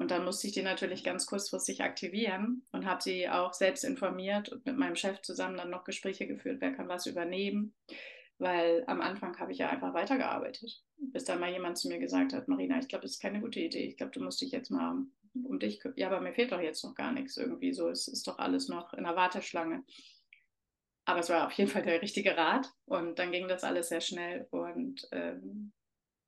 Und 0.00 0.12
dann 0.12 0.24
musste 0.24 0.46
ich 0.46 0.52
die 0.52 0.62
natürlich 0.62 1.02
ganz 1.02 1.26
kurzfristig 1.26 1.82
aktivieren 1.82 2.62
und 2.70 2.86
habe 2.86 3.02
sie 3.02 3.28
auch 3.28 3.52
selbst 3.52 3.82
informiert 3.82 4.48
und 4.48 4.64
mit 4.64 4.76
meinem 4.76 4.94
Chef 4.94 5.20
zusammen 5.22 5.56
dann 5.56 5.70
noch 5.70 5.82
Gespräche 5.82 6.28
geführt, 6.28 6.58
wer 6.60 6.72
kann 6.72 6.88
was 6.88 7.06
übernehmen. 7.06 7.74
Weil 8.38 8.84
am 8.86 9.00
Anfang 9.00 9.36
habe 9.40 9.50
ich 9.50 9.58
ja 9.58 9.68
einfach 9.68 9.94
weitergearbeitet, 9.94 10.80
bis 10.98 11.24
dann 11.24 11.40
mal 11.40 11.50
jemand 11.50 11.76
zu 11.76 11.88
mir 11.88 11.98
gesagt 11.98 12.32
hat, 12.32 12.46
Marina, 12.46 12.78
ich 12.78 12.86
glaube, 12.86 13.02
das 13.02 13.12
ist 13.12 13.20
keine 13.20 13.40
gute 13.40 13.58
Idee. 13.58 13.86
Ich 13.86 13.96
glaube, 13.96 14.12
du 14.12 14.22
musst 14.22 14.40
dich 14.40 14.52
jetzt 14.52 14.70
mal 14.70 15.04
um 15.42 15.58
dich 15.58 15.80
kümmern. 15.80 15.98
Ja, 15.98 16.06
aber 16.06 16.20
mir 16.20 16.32
fehlt 16.32 16.52
doch 16.52 16.60
jetzt 16.60 16.84
noch 16.84 16.94
gar 16.94 17.10
nichts 17.10 17.36
irgendwie 17.36 17.72
so. 17.72 17.88
Es 17.88 18.06
ist 18.06 18.28
doch 18.28 18.38
alles 18.38 18.68
noch 18.68 18.94
in 18.94 19.02
der 19.02 19.16
Warteschlange. 19.16 19.82
Aber 21.08 21.20
es 21.20 21.30
war 21.30 21.46
auf 21.46 21.52
jeden 21.52 21.70
Fall 21.70 21.82
der 21.82 22.02
richtige 22.02 22.36
Rat 22.36 22.70
und 22.84 23.18
dann 23.18 23.32
ging 23.32 23.48
das 23.48 23.64
alles 23.64 23.88
sehr 23.88 24.02
schnell 24.02 24.46
und 24.50 25.08
ähm, 25.10 25.72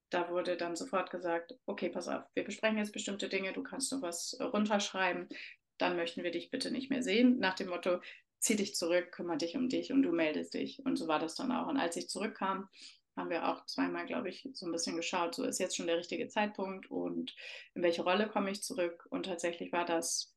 da 0.09 0.31
wurde 0.31 0.57
dann 0.57 0.75
sofort 0.75 1.11
gesagt, 1.11 1.55
okay, 1.67 1.91
pass 1.91 2.09
auf, 2.09 2.25
wir 2.33 2.45
besprechen 2.45 2.79
jetzt 2.79 2.95
bestimmte 2.95 3.29
Dinge, 3.29 3.53
du 3.53 3.63
kannst 3.63 3.93
noch 3.93 4.01
was 4.01 4.39
runterschreiben, 4.41 5.29
dann 5.77 5.97
möchten 5.97 6.23
wir 6.23 6.31
dich 6.31 6.51
bitte 6.51 6.71
nicht 6.71 6.89
mehr 6.89 7.03
sehen, 7.03 7.39
nach 7.39 7.57
dem 7.57 7.69
Motto, 7.69 8.01
zieh 8.39 8.57
dich 8.57 8.75
zurück, 8.75 9.13
kümmere 9.13 9.37
dich 9.37 9.55
um 9.55 9.69
dich 9.69 9.93
und 9.93 10.03
du 10.03 10.13
meldest 10.13 10.55
dich. 10.55 10.81
Und 10.87 10.97
so 10.97 11.09
war 11.09 11.19
das 11.19 11.35
dann 11.35 11.53
auch. 11.53 11.67
Und 11.67 11.77
als 11.77 11.97
ich 11.97 12.09
zurückkam, 12.09 12.71
haben 13.19 13.29
wir 13.29 13.49
auch 13.49 13.67
zweimal, 13.67 14.07
glaube 14.07 14.31
ich, 14.31 14.49
so 14.55 14.65
ein 14.65 14.73
bisschen 14.73 14.97
geschaut, 14.97 15.35
so 15.35 15.45
ist 15.45 15.61
jetzt 15.61 15.77
schon 15.77 15.89
der 15.89 15.99
richtige 15.99 16.29
Zeitpunkt 16.29 16.91
und 16.91 17.37
in 17.75 17.83
welche 17.83 18.03
Rolle 18.03 18.31
komme 18.31 18.51
ich 18.51 18.63
zurück. 18.63 19.07
Und 19.11 19.27
tatsächlich 19.27 19.73
war 19.73 19.85
das 19.85 20.35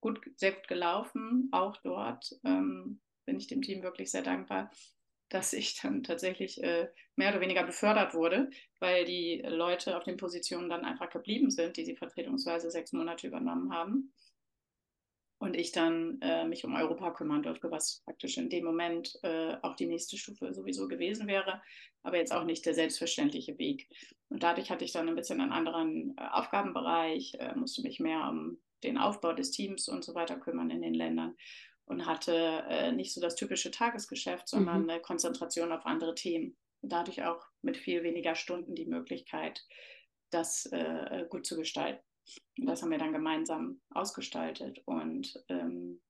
gut, 0.00 0.20
sehr 0.36 0.52
gut 0.52 0.68
gelaufen, 0.68 1.48
auch 1.50 1.76
dort. 1.82 2.38
Ähm, 2.44 3.00
bin 3.30 3.38
ich 3.38 3.46
dem 3.46 3.62
Team 3.62 3.84
wirklich 3.84 4.10
sehr 4.10 4.22
dankbar, 4.22 4.72
dass 5.28 5.52
ich 5.52 5.80
dann 5.80 6.02
tatsächlich 6.02 6.60
äh, 6.64 6.88
mehr 7.14 7.30
oder 7.30 7.40
weniger 7.40 7.62
befördert 7.62 8.12
wurde, 8.12 8.50
weil 8.80 9.04
die 9.04 9.40
Leute 9.46 9.96
auf 9.96 10.02
den 10.02 10.16
Positionen 10.16 10.68
dann 10.68 10.84
einfach 10.84 11.10
geblieben 11.10 11.48
sind, 11.48 11.76
die 11.76 11.84
sie 11.84 11.94
vertretungsweise 11.94 12.72
sechs 12.72 12.92
Monate 12.92 13.28
übernommen 13.28 13.72
haben. 13.72 14.12
Und 15.38 15.56
ich 15.56 15.70
dann 15.70 16.18
äh, 16.20 16.44
mich 16.44 16.64
um 16.64 16.74
Europa 16.74 17.12
kümmern 17.12 17.44
durfte, 17.44 17.70
was 17.70 18.02
praktisch 18.04 18.36
in 18.36 18.50
dem 18.50 18.64
Moment 18.64 19.16
äh, 19.22 19.54
auch 19.62 19.76
die 19.76 19.86
nächste 19.86 20.18
Stufe 20.18 20.52
sowieso 20.52 20.88
gewesen 20.88 21.28
wäre, 21.28 21.62
aber 22.02 22.16
jetzt 22.16 22.32
auch 22.32 22.44
nicht 22.44 22.66
der 22.66 22.74
selbstverständliche 22.74 23.56
Weg. 23.58 23.88
Und 24.28 24.42
dadurch 24.42 24.70
hatte 24.70 24.84
ich 24.84 24.92
dann 24.92 25.08
ein 25.08 25.14
bisschen 25.14 25.40
einen 25.40 25.52
anderen 25.52 26.16
äh, 26.18 26.26
Aufgabenbereich, 26.32 27.36
äh, 27.38 27.54
musste 27.54 27.82
mich 27.82 28.00
mehr 28.00 28.28
um 28.28 28.58
den 28.82 28.98
Aufbau 28.98 29.32
des 29.34 29.52
Teams 29.52 29.88
und 29.88 30.04
so 30.04 30.14
weiter 30.14 30.36
kümmern 30.36 30.70
in 30.70 30.82
den 30.82 30.94
Ländern 30.94 31.36
und 31.90 32.06
hatte 32.06 32.64
äh, 32.68 32.92
nicht 32.92 33.12
so 33.12 33.20
das 33.20 33.34
typische 33.34 33.72
Tagesgeschäft, 33.72 34.48
sondern 34.48 34.84
mhm. 34.84 34.90
eine 34.90 35.00
Konzentration 35.02 35.72
auf 35.72 35.84
andere 35.86 36.14
Themen. 36.14 36.56
Und 36.82 36.92
dadurch 36.92 37.24
auch 37.24 37.44
mit 37.62 37.76
viel 37.76 38.04
weniger 38.04 38.36
Stunden 38.36 38.76
die 38.76 38.86
Möglichkeit, 38.86 39.66
das 40.30 40.66
äh, 40.66 41.26
gut 41.28 41.44
zu 41.44 41.56
gestalten. 41.56 42.00
Und 42.58 42.66
das 42.66 42.80
haben 42.80 42.92
wir 42.92 42.98
dann 42.98 43.12
gemeinsam 43.12 43.80
ausgestaltet 43.90 44.80
und 44.84 45.34
ähm, 45.48 46.00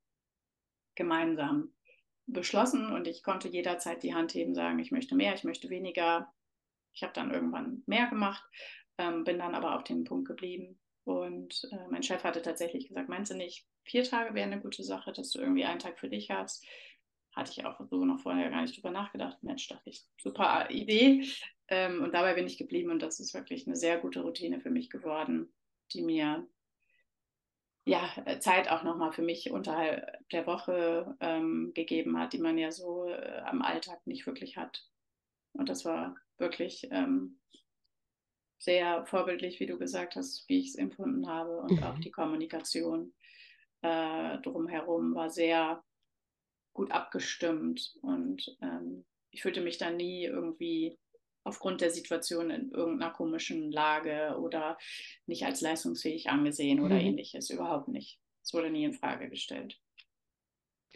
gemeinsam 0.97 1.73
beschlossen. 2.27 2.93
Und 2.93 3.07
ich 3.07 3.23
konnte 3.23 3.49
jederzeit 3.49 4.03
die 4.03 4.15
Hand 4.15 4.35
heben, 4.35 4.55
sagen, 4.55 4.79
ich 4.81 4.93
möchte 4.93 5.15
mehr, 5.15 5.35
ich 5.35 5.45
möchte 5.45 5.71
weniger. 5.71 6.31
Ich 6.93 7.03
habe 7.03 7.15
dann 7.15 7.33
irgendwann 7.33 7.85
mehr 7.87 8.09
gemacht, 8.09 8.45
ähm, 8.99 9.25
bin 9.25 9.39
dann 9.39 9.55
aber 9.55 9.77
auf 9.77 9.85
den 9.85 10.05
Punkt 10.05 10.29
geblieben. 10.29 10.79
Und 11.05 11.67
äh, 11.73 11.89
mein 11.89 12.03
Chef 12.03 12.23
hatte 12.23 12.43
tatsächlich 12.43 12.89
gesagt, 12.89 13.09
meinst 13.09 13.33
du 13.33 13.37
nicht, 13.37 13.67
vier 13.85 14.05
Tage 14.05 14.35
wäre 14.35 14.47
eine 14.47 14.61
gute 14.61 14.83
Sache, 14.83 15.13
dass 15.13 15.31
du 15.31 15.41
irgendwie 15.41 15.65
einen 15.65 15.79
Tag 15.79 15.99
für 15.99 16.09
dich 16.09 16.31
hast. 16.31 16.65
Hatte 17.35 17.53
ich 17.53 17.65
auch 17.65 17.81
so 17.91 18.05
noch 18.05 18.21
vorher 18.21 18.51
gar 18.51 18.63
nicht 18.63 18.77
drüber 18.77 18.91
nachgedacht. 18.91 19.43
Mensch, 19.43 19.69
dachte 19.69 19.91
ich, 19.91 20.05
super 20.21 20.69
Idee. 20.71 21.27
Ähm, 21.69 22.03
und 22.03 22.13
dabei 22.13 22.35
bin 22.35 22.47
ich 22.47 22.59
geblieben 22.59 22.91
und 22.91 23.01
das 23.01 23.21
ist 23.21 23.35
wirklich 23.35 23.67
eine 23.67 23.77
sehr 23.77 23.99
gute 23.99 24.23
Routine 24.23 24.61
für 24.61 24.71
mich 24.71 24.91
geworden, 24.91 25.53
die 25.93 26.03
mir 26.03 26.47
ja, 27.85 28.09
Zeit 28.41 28.71
auch 28.71 28.83
nochmal 28.83 29.13
für 29.13 29.23
mich 29.23 29.51
unterhalb 29.51 30.29
der 30.31 30.47
Woche 30.47 31.17
ähm, 31.21 31.73
gegeben 31.75 32.19
hat, 32.19 32.33
die 32.33 32.39
man 32.39 32.59
ja 32.59 32.71
so 32.71 33.09
äh, 33.09 33.41
am 33.45 33.63
Alltag 33.63 34.07
nicht 34.07 34.27
wirklich 34.27 34.57
hat. 34.57 34.85
Und 35.53 35.69
das 35.69 35.85
war 35.85 36.17
wirklich 36.39 36.89
ähm, 36.91 37.41
sehr 38.59 39.07
vorbildlich, 39.07 39.59
wie 39.61 39.67
du 39.67 39.79
gesagt 39.79 40.17
hast, 40.17 40.49
wie 40.49 40.59
ich 40.59 40.69
es 40.69 40.75
empfunden 40.75 41.27
habe 41.29 41.61
und 41.61 41.81
mhm. 41.81 41.83
auch 41.83 41.99
die 41.99 42.11
Kommunikation 42.11 43.13
äh, 43.83 44.39
drumherum 44.39 45.15
war 45.15 45.31
sehr 45.31 45.83
gut 46.73 46.93
abgestimmt 46.93 47.95
und 48.03 48.57
ähm, 48.63 49.05
ich 49.31 49.43
fühlte 49.43 49.61
mich 49.61 49.79
da 49.79 49.91
nie 49.91 50.25
irgendwie 50.25 50.99
aufgrund 51.45 51.81
der 51.81 51.91
Situation 51.91 52.51
in 52.51 52.71
irgendeiner 52.71 53.13
komischen 53.13 53.73
Lage 53.73 54.37
oder 54.41 54.77
nicht 55.27 55.45
als 55.45 55.61
leistungsfähig 55.61 56.29
angesehen 56.29 56.81
oder 56.81 56.97
mhm. 56.97 57.01
ähnliches. 57.01 57.51
Überhaupt 57.51 57.89
nicht. 57.89 58.21
Es 58.43 58.53
wurde 58.53 58.71
nie 58.71 58.85
in 58.85 58.95
Frage 58.95 59.31
gestellt. 59.31 59.79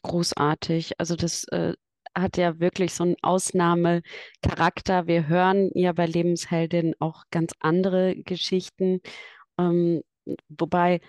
Großartig. 0.03 0.99
Also 0.99 1.17
das 1.17 1.45
äh, 1.49 1.75
hat 2.15 2.37
ja 2.37 2.61
wirklich 2.61 2.93
so 2.93 3.05
einen 3.05 3.17
Ausnahmecharakter. 3.23 5.07
Wir 5.07 5.29
hören 5.29 5.71
ja 5.75 5.93
bei 5.93 6.07
Lebensheldin 6.07 6.95
auch 6.99 7.25
ganz 7.31 7.53
andere 7.61 8.17
Geschichten, 8.17 9.01
ähm, 9.59 10.03
wobei 10.49 11.01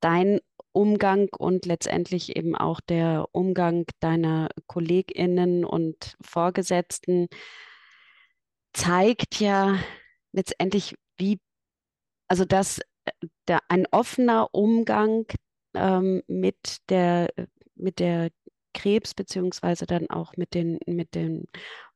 dein 0.00 0.40
Umgang 0.78 1.28
und 1.36 1.66
letztendlich 1.66 2.36
eben 2.36 2.54
auch 2.54 2.80
der 2.80 3.26
Umgang 3.32 3.84
deiner 3.98 4.48
KollegInnen 4.68 5.64
und 5.64 6.16
Vorgesetzten 6.20 7.26
zeigt 8.72 9.40
ja 9.40 9.76
letztendlich, 10.30 10.94
wie, 11.16 11.40
also 12.28 12.44
dass 12.44 12.78
äh, 12.78 13.10
der, 13.48 13.60
ein 13.68 13.86
offener 13.90 14.54
Umgang 14.54 15.26
ähm, 15.74 16.22
mit 16.28 16.78
der, 16.90 17.28
mit 17.74 17.98
der 17.98 18.30
Krebs, 18.72 19.14
beziehungsweise 19.14 19.84
dann 19.84 20.08
auch 20.10 20.36
mit 20.36 20.54
den, 20.54 20.78
mit 20.86 21.16
dem, 21.16 21.46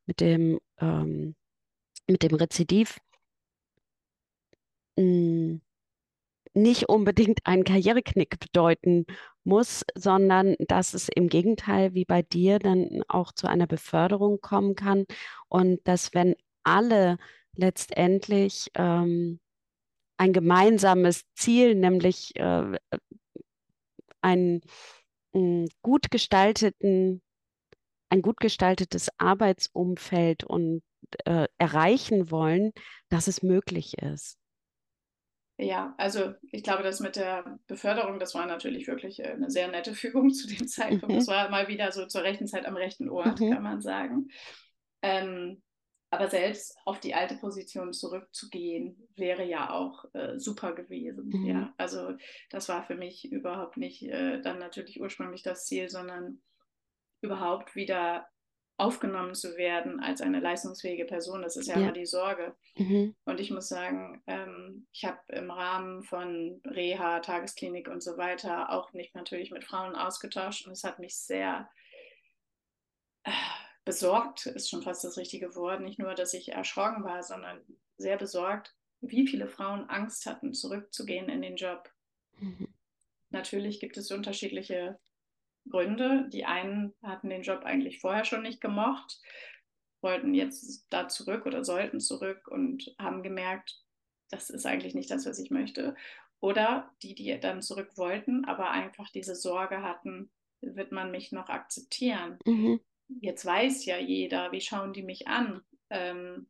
mit 0.05 0.19
dem, 0.19 0.59
ähm, 0.79 1.35
mit 2.05 2.21
dem 2.21 2.35
Rezidiv 2.35 2.99
mh, 4.97 5.03
hm, 5.03 5.61
nicht 6.53 6.89
unbedingt 6.89 7.39
einen 7.45 7.63
Karriereknick 7.63 8.39
bedeuten 8.39 9.05
muss, 9.43 9.83
sondern 9.95 10.55
dass 10.59 10.93
es 10.93 11.09
im 11.09 11.27
Gegenteil 11.27 11.93
wie 11.93 12.05
bei 12.05 12.21
dir 12.21 12.59
dann 12.59 13.03
auch 13.07 13.31
zu 13.31 13.47
einer 13.47 13.67
Beförderung 13.67 14.39
kommen 14.41 14.75
kann 14.75 15.05
und 15.49 15.79
dass 15.87 16.13
wenn 16.13 16.35
alle 16.63 17.17
letztendlich 17.55 18.69
ähm, 18.75 19.39
ein 20.17 20.33
gemeinsames 20.33 21.23
Ziel, 21.35 21.75
nämlich 21.75 22.35
äh, 22.35 22.77
einen 24.21 24.61
äh, 25.33 25.67
gut 25.81 26.11
gestalteten, 26.11 27.21
ein 28.09 28.21
gut 28.21 28.39
gestaltetes 28.39 29.09
Arbeitsumfeld 29.17 30.43
und 30.43 30.83
äh, 31.25 31.47
erreichen 31.57 32.31
wollen, 32.31 32.71
dass 33.09 33.27
es 33.27 33.43
möglich 33.43 33.97
ist. 33.97 34.37
Ja, 35.63 35.93
also 35.97 36.33
ich 36.51 36.63
glaube, 36.63 36.83
das 36.83 36.99
mit 36.99 37.15
der 37.15 37.59
Beförderung, 37.67 38.19
das 38.19 38.35
war 38.35 38.45
natürlich 38.45 38.87
wirklich 38.87 39.19
äh, 39.19 39.29
eine 39.29 39.49
sehr 39.49 39.67
nette 39.69 39.93
Fügung 39.95 40.31
zu 40.31 40.47
dem 40.47 40.67
Zeitpunkt. 40.67 41.09
Mhm. 41.09 41.15
Das 41.15 41.27
war 41.27 41.49
mal 41.49 41.67
wieder 41.67 41.91
so 41.91 42.05
zur 42.05 42.23
rechten 42.23 42.47
Zeit 42.47 42.65
am 42.65 42.75
rechten 42.75 43.09
Ort, 43.09 43.39
mhm. 43.39 43.51
kann 43.51 43.63
man 43.63 43.81
sagen. 43.81 44.27
Ähm, 45.01 45.61
aber 46.09 46.29
selbst 46.29 46.77
auf 46.85 46.99
die 46.99 47.15
alte 47.15 47.35
Position 47.35 47.91
zurückzugehen, 47.91 49.07
wäre 49.15 49.43
ja 49.43 49.71
auch 49.71 50.05
äh, 50.13 50.37
super 50.37 50.73
gewesen. 50.73 51.29
Mhm. 51.33 51.45
Ja, 51.45 51.73
also 51.77 52.13
das 52.51 52.69
war 52.69 52.83
für 52.83 52.95
mich 52.95 53.31
überhaupt 53.31 53.77
nicht 53.77 54.03
äh, 54.03 54.39
dann 54.41 54.59
natürlich 54.59 55.01
ursprünglich 55.01 55.41
das 55.41 55.65
Ziel, 55.65 55.89
sondern 55.89 56.39
überhaupt 57.21 57.75
wieder 57.75 58.27
aufgenommen 58.83 59.33
zu 59.33 59.55
werden 59.55 59.99
als 60.01 60.21
eine 60.21 60.39
leistungsfähige 60.39 61.05
Person. 61.05 61.41
Das 61.41 61.55
ist 61.55 61.67
ja, 61.67 61.75
ja. 61.75 61.81
immer 61.81 61.91
die 61.93 62.05
Sorge. 62.05 62.55
Mhm. 62.75 63.15
Und 63.25 63.39
ich 63.39 63.49
muss 63.49 63.69
sagen, 63.69 64.21
ähm, 64.27 64.87
ich 64.91 65.05
habe 65.05 65.19
im 65.29 65.49
Rahmen 65.49 66.03
von 66.03 66.61
Reha, 66.65 67.19
Tagesklinik 67.21 67.87
und 67.87 68.03
so 68.03 68.17
weiter 68.17 68.71
auch 68.71 68.91
nicht 68.93 69.15
natürlich 69.15 69.51
mit 69.51 69.63
Frauen 69.63 69.95
ausgetauscht 69.95 70.67
und 70.67 70.73
es 70.73 70.83
hat 70.83 70.99
mich 70.99 71.15
sehr 71.15 71.69
äh, 73.23 73.31
besorgt 73.85 74.45
ist 74.45 74.69
schon 74.69 74.81
fast 74.81 75.03
das 75.03 75.17
richtige 75.17 75.55
Wort. 75.55 75.81
Nicht 75.81 75.99
nur, 75.99 76.13
dass 76.15 76.33
ich 76.33 76.51
erschrocken 76.51 77.03
war, 77.03 77.23
sondern 77.23 77.61
sehr 77.97 78.17
besorgt, 78.17 78.75
wie 79.01 79.27
viele 79.27 79.47
Frauen 79.47 79.89
Angst 79.89 80.25
hatten, 80.25 80.53
zurückzugehen 80.53 81.29
in 81.29 81.41
den 81.41 81.55
Job. 81.55 81.89
Mhm. 82.39 82.67
Natürlich 83.29 83.79
gibt 83.79 83.97
es 83.97 84.11
unterschiedliche 84.11 84.99
Gründe. 85.69 86.29
Die 86.31 86.45
einen 86.45 86.93
hatten 87.01 87.29
den 87.29 87.43
Job 87.43 87.63
eigentlich 87.63 87.99
vorher 87.99 88.25
schon 88.25 88.43
nicht 88.43 88.61
gemocht, 88.61 89.19
wollten 90.01 90.33
jetzt 90.33 90.87
da 90.89 91.07
zurück 91.07 91.45
oder 91.45 91.63
sollten 91.63 91.99
zurück 91.99 92.47
und 92.47 92.95
haben 92.99 93.23
gemerkt, 93.23 93.81
das 94.29 94.49
ist 94.49 94.65
eigentlich 94.65 94.95
nicht 94.95 95.11
das, 95.11 95.25
was 95.25 95.39
ich 95.39 95.51
möchte. 95.51 95.95
Oder 96.39 96.91
die, 97.01 97.15
die 97.15 97.39
dann 97.39 97.61
zurück 97.61 97.91
wollten, 97.95 98.45
aber 98.45 98.71
einfach 98.71 99.09
diese 99.09 99.35
Sorge 99.35 99.81
hatten, 99.81 100.29
wird 100.61 100.91
man 100.91 101.11
mich 101.11 101.31
noch 101.31 101.49
akzeptieren? 101.49 102.37
Mhm 102.45 102.79
jetzt 103.21 103.45
weiß 103.45 103.85
ja 103.85 103.97
jeder, 103.97 104.51
wie 104.51 104.61
schauen 104.61 104.93
die 104.93 105.03
mich 105.03 105.27
an. 105.27 105.61
Ähm, 105.89 106.47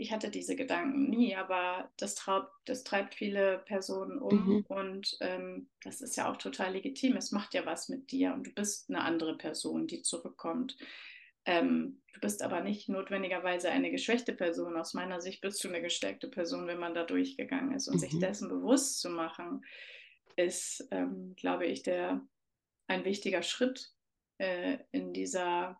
ich 0.00 0.12
hatte 0.12 0.30
diese 0.30 0.56
Gedanken 0.56 1.10
nie, 1.10 1.36
aber 1.36 1.90
das, 1.98 2.14
traub, 2.14 2.50
das 2.64 2.84
treibt 2.84 3.14
viele 3.14 3.58
Personen 3.66 4.18
um 4.18 4.46
mhm. 4.46 4.64
und 4.68 5.16
ähm, 5.20 5.68
das 5.82 6.00
ist 6.00 6.16
ja 6.16 6.30
auch 6.30 6.38
total 6.38 6.72
legitim. 6.72 7.16
Es 7.16 7.32
macht 7.32 7.52
ja 7.52 7.66
was 7.66 7.88
mit 7.88 8.10
dir 8.10 8.32
und 8.32 8.46
du 8.46 8.50
bist 8.52 8.88
eine 8.88 9.02
andere 9.02 9.36
Person, 9.36 9.86
die 9.86 10.00
zurückkommt. 10.02 10.78
Ähm, 11.44 12.00
du 12.14 12.20
bist 12.20 12.42
aber 12.42 12.62
nicht 12.62 12.88
notwendigerweise 12.88 13.70
eine 13.70 13.90
geschwächte 13.90 14.32
Person. 14.32 14.76
Aus 14.76 14.94
meiner 14.94 15.20
Sicht 15.20 15.42
bist 15.42 15.62
du 15.62 15.68
eine 15.68 15.82
gestärkte 15.82 16.28
Person, 16.28 16.66
wenn 16.66 16.78
man 16.78 16.94
da 16.94 17.04
durchgegangen 17.04 17.74
ist. 17.74 17.88
Und 17.88 17.96
mhm. 17.96 18.00
sich 18.00 18.18
dessen 18.18 18.48
bewusst 18.48 19.00
zu 19.00 19.10
machen, 19.10 19.64
ist, 20.36 20.88
ähm, 20.90 21.34
glaube 21.36 21.66
ich, 21.66 21.82
der, 21.82 22.26
ein 22.86 23.04
wichtiger 23.04 23.42
Schritt, 23.42 23.92
äh, 24.38 24.78
in 24.92 25.12
dieser 25.12 25.78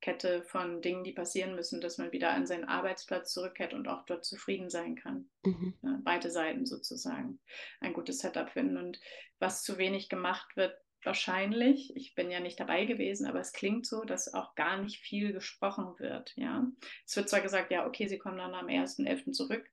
Kette 0.00 0.42
von 0.42 0.82
Dingen, 0.82 1.04
die 1.04 1.12
passieren 1.12 1.54
müssen, 1.54 1.80
dass 1.80 1.98
man 1.98 2.12
wieder 2.12 2.32
an 2.32 2.46
seinen 2.46 2.64
Arbeitsplatz 2.64 3.32
zurückkehrt 3.32 3.74
und 3.74 3.88
auch 3.88 4.04
dort 4.04 4.24
zufrieden 4.24 4.70
sein 4.70 4.94
kann. 4.94 5.28
Mhm. 5.44 5.74
Ja, 5.82 6.00
beide 6.04 6.30
Seiten 6.30 6.66
sozusagen 6.66 7.40
ein 7.80 7.92
gutes 7.92 8.18
Setup 8.18 8.50
finden. 8.50 8.76
Und 8.76 9.00
was 9.38 9.62
zu 9.62 9.78
wenig 9.78 10.08
gemacht 10.08 10.56
wird, 10.56 10.76
wahrscheinlich, 11.02 11.94
ich 11.96 12.14
bin 12.14 12.30
ja 12.30 12.40
nicht 12.40 12.58
dabei 12.60 12.84
gewesen, 12.84 13.26
aber 13.26 13.40
es 13.40 13.52
klingt 13.52 13.86
so, 13.86 14.04
dass 14.04 14.34
auch 14.34 14.54
gar 14.54 14.78
nicht 14.78 14.98
viel 15.00 15.32
gesprochen 15.32 15.98
wird. 15.98 16.34
Ja? 16.36 16.66
Es 17.06 17.16
wird 17.16 17.28
zwar 17.28 17.40
gesagt, 17.40 17.70
ja, 17.70 17.86
okay, 17.86 18.06
sie 18.08 18.18
kommen 18.18 18.38
dann 18.38 18.54
am 18.54 18.66
1.11. 18.66 19.32
zurück. 19.32 19.68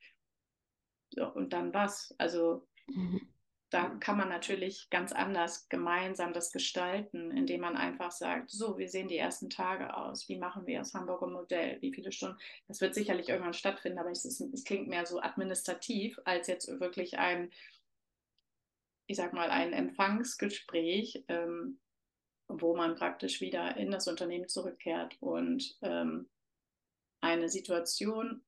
So, 1.09 1.27
und 1.27 1.53
dann 1.53 1.73
was? 1.73 2.15
Also 2.17 2.67
mhm 2.87 3.32
da 3.73 3.89
kann 3.99 4.17
man 4.17 4.29
natürlich 4.29 4.89
ganz 4.91 5.11
anders 5.11 5.67
gemeinsam 5.67 6.31
das 6.31 6.51
gestalten, 6.51 7.31
indem 7.31 7.61
man 7.61 7.75
einfach 7.75 8.11
sagt, 8.11 8.51
so, 8.51 8.77
wie 8.77 8.87
sehen 8.87 9.07
die 9.07 9.17
ersten 9.17 9.49
Tage 9.49 9.97
aus? 9.97 10.29
Wie 10.29 10.37
machen 10.37 10.67
wir 10.67 10.77
das 10.79 10.93
Hamburger 10.93 11.27
Modell? 11.27 11.81
Wie 11.81 11.91
viele 11.91 12.11
Stunden? 12.11 12.37
Das 12.67 12.81
wird 12.81 12.93
sicherlich 12.93 13.29
irgendwann 13.29 13.53
stattfinden, 13.53 13.97
aber 13.97 14.11
es, 14.11 14.25
ist, 14.25 14.41
es 14.41 14.63
klingt 14.63 14.87
mehr 14.87 15.07
so 15.07 15.19
administrativ 15.19 16.19
als 16.23 16.47
jetzt 16.47 16.67
wirklich 16.79 17.17
ein, 17.17 17.51
ich 19.07 19.17
sag 19.17 19.33
mal, 19.33 19.49
ein 19.49 19.73
Empfangsgespräch, 19.73 21.23
ähm, 21.27 21.79
wo 22.47 22.75
man 22.75 22.95
praktisch 22.95 23.41
wieder 23.41 23.75
in 23.77 23.89
das 23.89 24.07
Unternehmen 24.07 24.49
zurückkehrt 24.49 25.17
und 25.19 25.77
ähm, 25.81 26.29
eine 27.21 27.49
Situation 27.49 28.43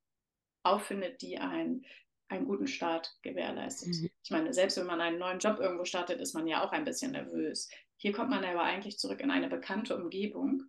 auffindet, 0.61 1.23
die 1.23 1.39
ein 1.39 1.83
einen 2.27 2.45
guten 2.45 2.67
Start 2.67 3.15
gewährleistet. 3.21 3.89
Mhm. 3.89 4.09
Ich 4.23 4.31
meine, 4.31 4.53
selbst 4.53 4.77
wenn 4.77 4.88
man 4.88 5.01
einen 5.01 5.19
neuen 5.19 5.39
Job 5.39 5.59
irgendwo 5.59 5.85
startet, 5.85 6.19
ist 6.19 6.33
man 6.33 6.47
ja 6.47 6.65
auch 6.65 6.71
ein 6.71 6.85
bisschen 6.85 7.11
nervös. 7.11 7.69
Hier 7.97 8.11
kommt 8.11 8.29
man 8.29 8.43
aber 8.43 8.63
eigentlich 8.63 8.97
zurück 8.97 9.21
in 9.21 9.31
eine 9.31 9.47
bekannte 9.47 9.95
Umgebung. 9.95 10.63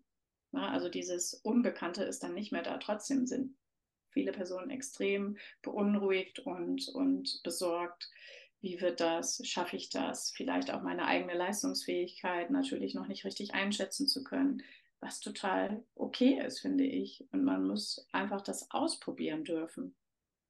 Na, 0.53 0.71
also 0.71 0.89
dieses 0.89 1.35
Unbekannte 1.35 2.05
ist 2.05 2.23
dann 2.23 2.35
nicht 2.35 2.53
mehr 2.53 2.63
da. 2.63 2.79
Trotzdem 2.79 3.27
sind 3.27 3.57
viele 4.11 4.33
Personen 4.33 4.71
extrem 4.71 5.37
beunruhigt 5.63 6.39
und, 6.41 6.89
und 6.89 7.41
besorgt. 7.43 8.11
Wie 8.61 8.81
wird 8.81 9.01
das? 9.01 9.41
Schaffe 9.47 9.77
ich 9.77 9.91
das? 9.91 10.33
Vielleicht 10.35 10.71
auch 10.71 10.83
meine 10.83 11.07
eigene 11.07 11.35
Leistungsfähigkeit 11.35 12.51
natürlich 12.51 12.95
noch 12.95 13.07
nicht 13.07 13.25
richtig 13.25 13.55
einschätzen 13.55 14.09
zu 14.09 14.25
können, 14.25 14.63
was 15.01 15.21
total 15.21 15.85
okay 15.95 16.41
ist, 16.45 16.61
finde 16.61 16.85
ich. 16.85 17.27
Und 17.33 17.45
man 17.45 17.67
muss 17.67 18.09
einfach 18.13 18.41
das 18.41 18.71
ausprobieren 18.71 19.45
dürfen. 19.45 19.95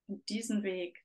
Und 0.09 0.29
diesen 0.29 0.63
Weg 0.63 1.05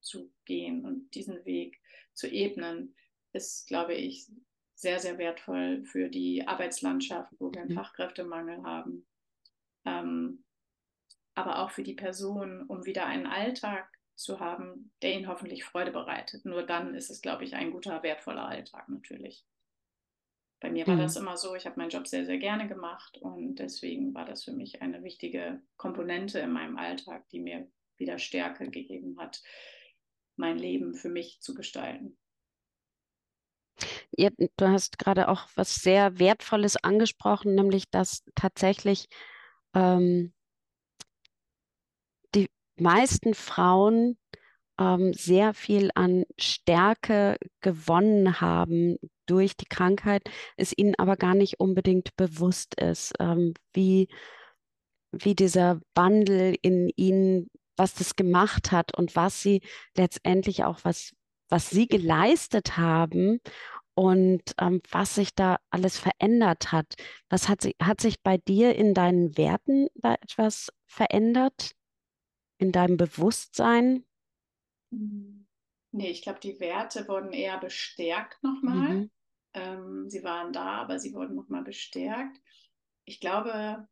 zu 0.00 0.32
gehen 0.44 0.84
und 0.84 1.14
diesen 1.14 1.44
Weg 1.44 1.80
zu 2.14 2.28
ebnen, 2.28 2.94
ist, 3.32 3.68
glaube 3.68 3.94
ich, 3.94 4.26
sehr, 4.74 4.98
sehr 4.98 5.18
wertvoll 5.18 5.84
für 5.84 6.08
die 6.08 6.46
Arbeitslandschaft, 6.46 7.32
wo 7.38 7.52
wir 7.52 7.60
einen 7.60 7.70
mhm. 7.70 7.76
Fachkräftemangel 7.76 8.62
haben. 8.62 9.06
Ähm, 9.84 10.44
aber 11.34 11.60
auch 11.60 11.70
für 11.70 11.82
die 11.82 11.94
Person, 11.94 12.62
um 12.66 12.86
wieder 12.86 13.06
einen 13.06 13.26
Alltag 13.26 13.88
zu 14.16 14.40
haben, 14.40 14.92
der 15.02 15.14
ihnen 15.14 15.28
hoffentlich 15.28 15.64
Freude 15.64 15.92
bereitet. 15.92 16.44
Nur 16.44 16.62
dann 16.62 16.94
ist 16.94 17.10
es, 17.10 17.22
glaube 17.22 17.44
ich, 17.44 17.54
ein 17.54 17.70
guter, 17.70 18.02
wertvoller 18.02 18.46
Alltag 18.46 18.88
natürlich. 18.88 19.44
Bei 20.60 20.70
mir 20.70 20.86
war 20.86 20.96
mhm. 20.96 21.00
das 21.00 21.16
immer 21.16 21.38
so, 21.38 21.54
ich 21.54 21.64
habe 21.64 21.78
meinen 21.78 21.90
Job 21.90 22.06
sehr, 22.06 22.26
sehr 22.26 22.36
gerne 22.36 22.68
gemacht 22.68 23.16
und 23.18 23.56
deswegen 23.56 24.12
war 24.14 24.26
das 24.26 24.44
für 24.44 24.52
mich 24.52 24.82
eine 24.82 25.02
wichtige 25.02 25.62
Komponente 25.78 26.38
in 26.40 26.52
meinem 26.52 26.76
Alltag, 26.76 27.26
die 27.30 27.40
mir 27.40 27.66
wieder 28.00 28.18
Stärke 28.18 28.70
gegeben 28.70 29.16
hat, 29.18 29.42
mein 30.36 30.58
Leben 30.58 30.94
für 30.94 31.08
mich 31.08 31.40
zu 31.40 31.54
gestalten. 31.54 32.18
Ja, 34.16 34.30
du 34.56 34.68
hast 34.68 34.98
gerade 34.98 35.28
auch 35.28 35.48
was 35.54 35.76
sehr 35.76 36.18
Wertvolles 36.18 36.76
angesprochen, 36.76 37.54
nämlich 37.54 37.88
dass 37.90 38.24
tatsächlich 38.34 39.06
ähm, 39.74 40.32
die 42.34 42.48
meisten 42.76 43.34
Frauen 43.34 44.18
ähm, 44.78 45.12
sehr 45.12 45.54
viel 45.54 45.90
an 45.94 46.24
Stärke 46.38 47.36
gewonnen 47.60 48.40
haben 48.40 48.96
durch 49.26 49.56
die 49.56 49.66
Krankheit, 49.66 50.22
es 50.56 50.76
ihnen 50.76 50.94
aber 50.98 51.16
gar 51.16 51.34
nicht 51.34 51.60
unbedingt 51.60 52.16
bewusst 52.16 52.74
ist, 52.80 53.12
ähm, 53.20 53.54
wie, 53.72 54.08
wie 55.12 55.34
dieser 55.34 55.80
Wandel 55.94 56.56
in 56.62 56.90
ihnen 56.96 57.48
was 57.80 57.94
das 57.94 58.14
gemacht 58.14 58.72
hat 58.72 58.94
und 58.94 59.16
was 59.16 59.40
sie 59.40 59.62
letztendlich 59.96 60.64
auch, 60.64 60.80
was, 60.82 61.16
was 61.48 61.70
sie 61.70 61.86
geleistet 61.86 62.76
haben 62.76 63.40
und 63.94 64.42
ähm, 64.60 64.82
was 64.90 65.14
sich 65.14 65.34
da 65.34 65.58
alles 65.70 65.98
verändert 65.98 66.72
hat. 66.72 66.94
Was 67.30 67.48
hat, 67.48 67.62
sie, 67.62 67.74
hat 67.82 68.02
sich 68.02 68.22
bei 68.22 68.36
dir 68.36 68.74
in 68.76 68.92
deinen 68.92 69.38
Werten 69.38 69.88
da 69.94 70.14
etwas 70.20 70.70
verändert? 70.86 71.72
In 72.58 72.70
deinem 72.70 72.98
Bewusstsein? 72.98 74.04
Nee, 75.92 76.10
ich 76.10 76.20
glaube, 76.20 76.40
die 76.40 76.60
Werte 76.60 77.08
wurden 77.08 77.32
eher 77.32 77.56
bestärkt 77.56 78.42
nochmal. 78.42 78.90
Mhm. 78.90 79.10
Ähm, 79.54 80.10
sie 80.10 80.22
waren 80.22 80.52
da, 80.52 80.82
aber 80.82 80.98
sie 80.98 81.14
wurden 81.14 81.34
nochmal 81.34 81.64
bestärkt. 81.64 82.38
Ich 83.06 83.20
glaube, 83.20 83.88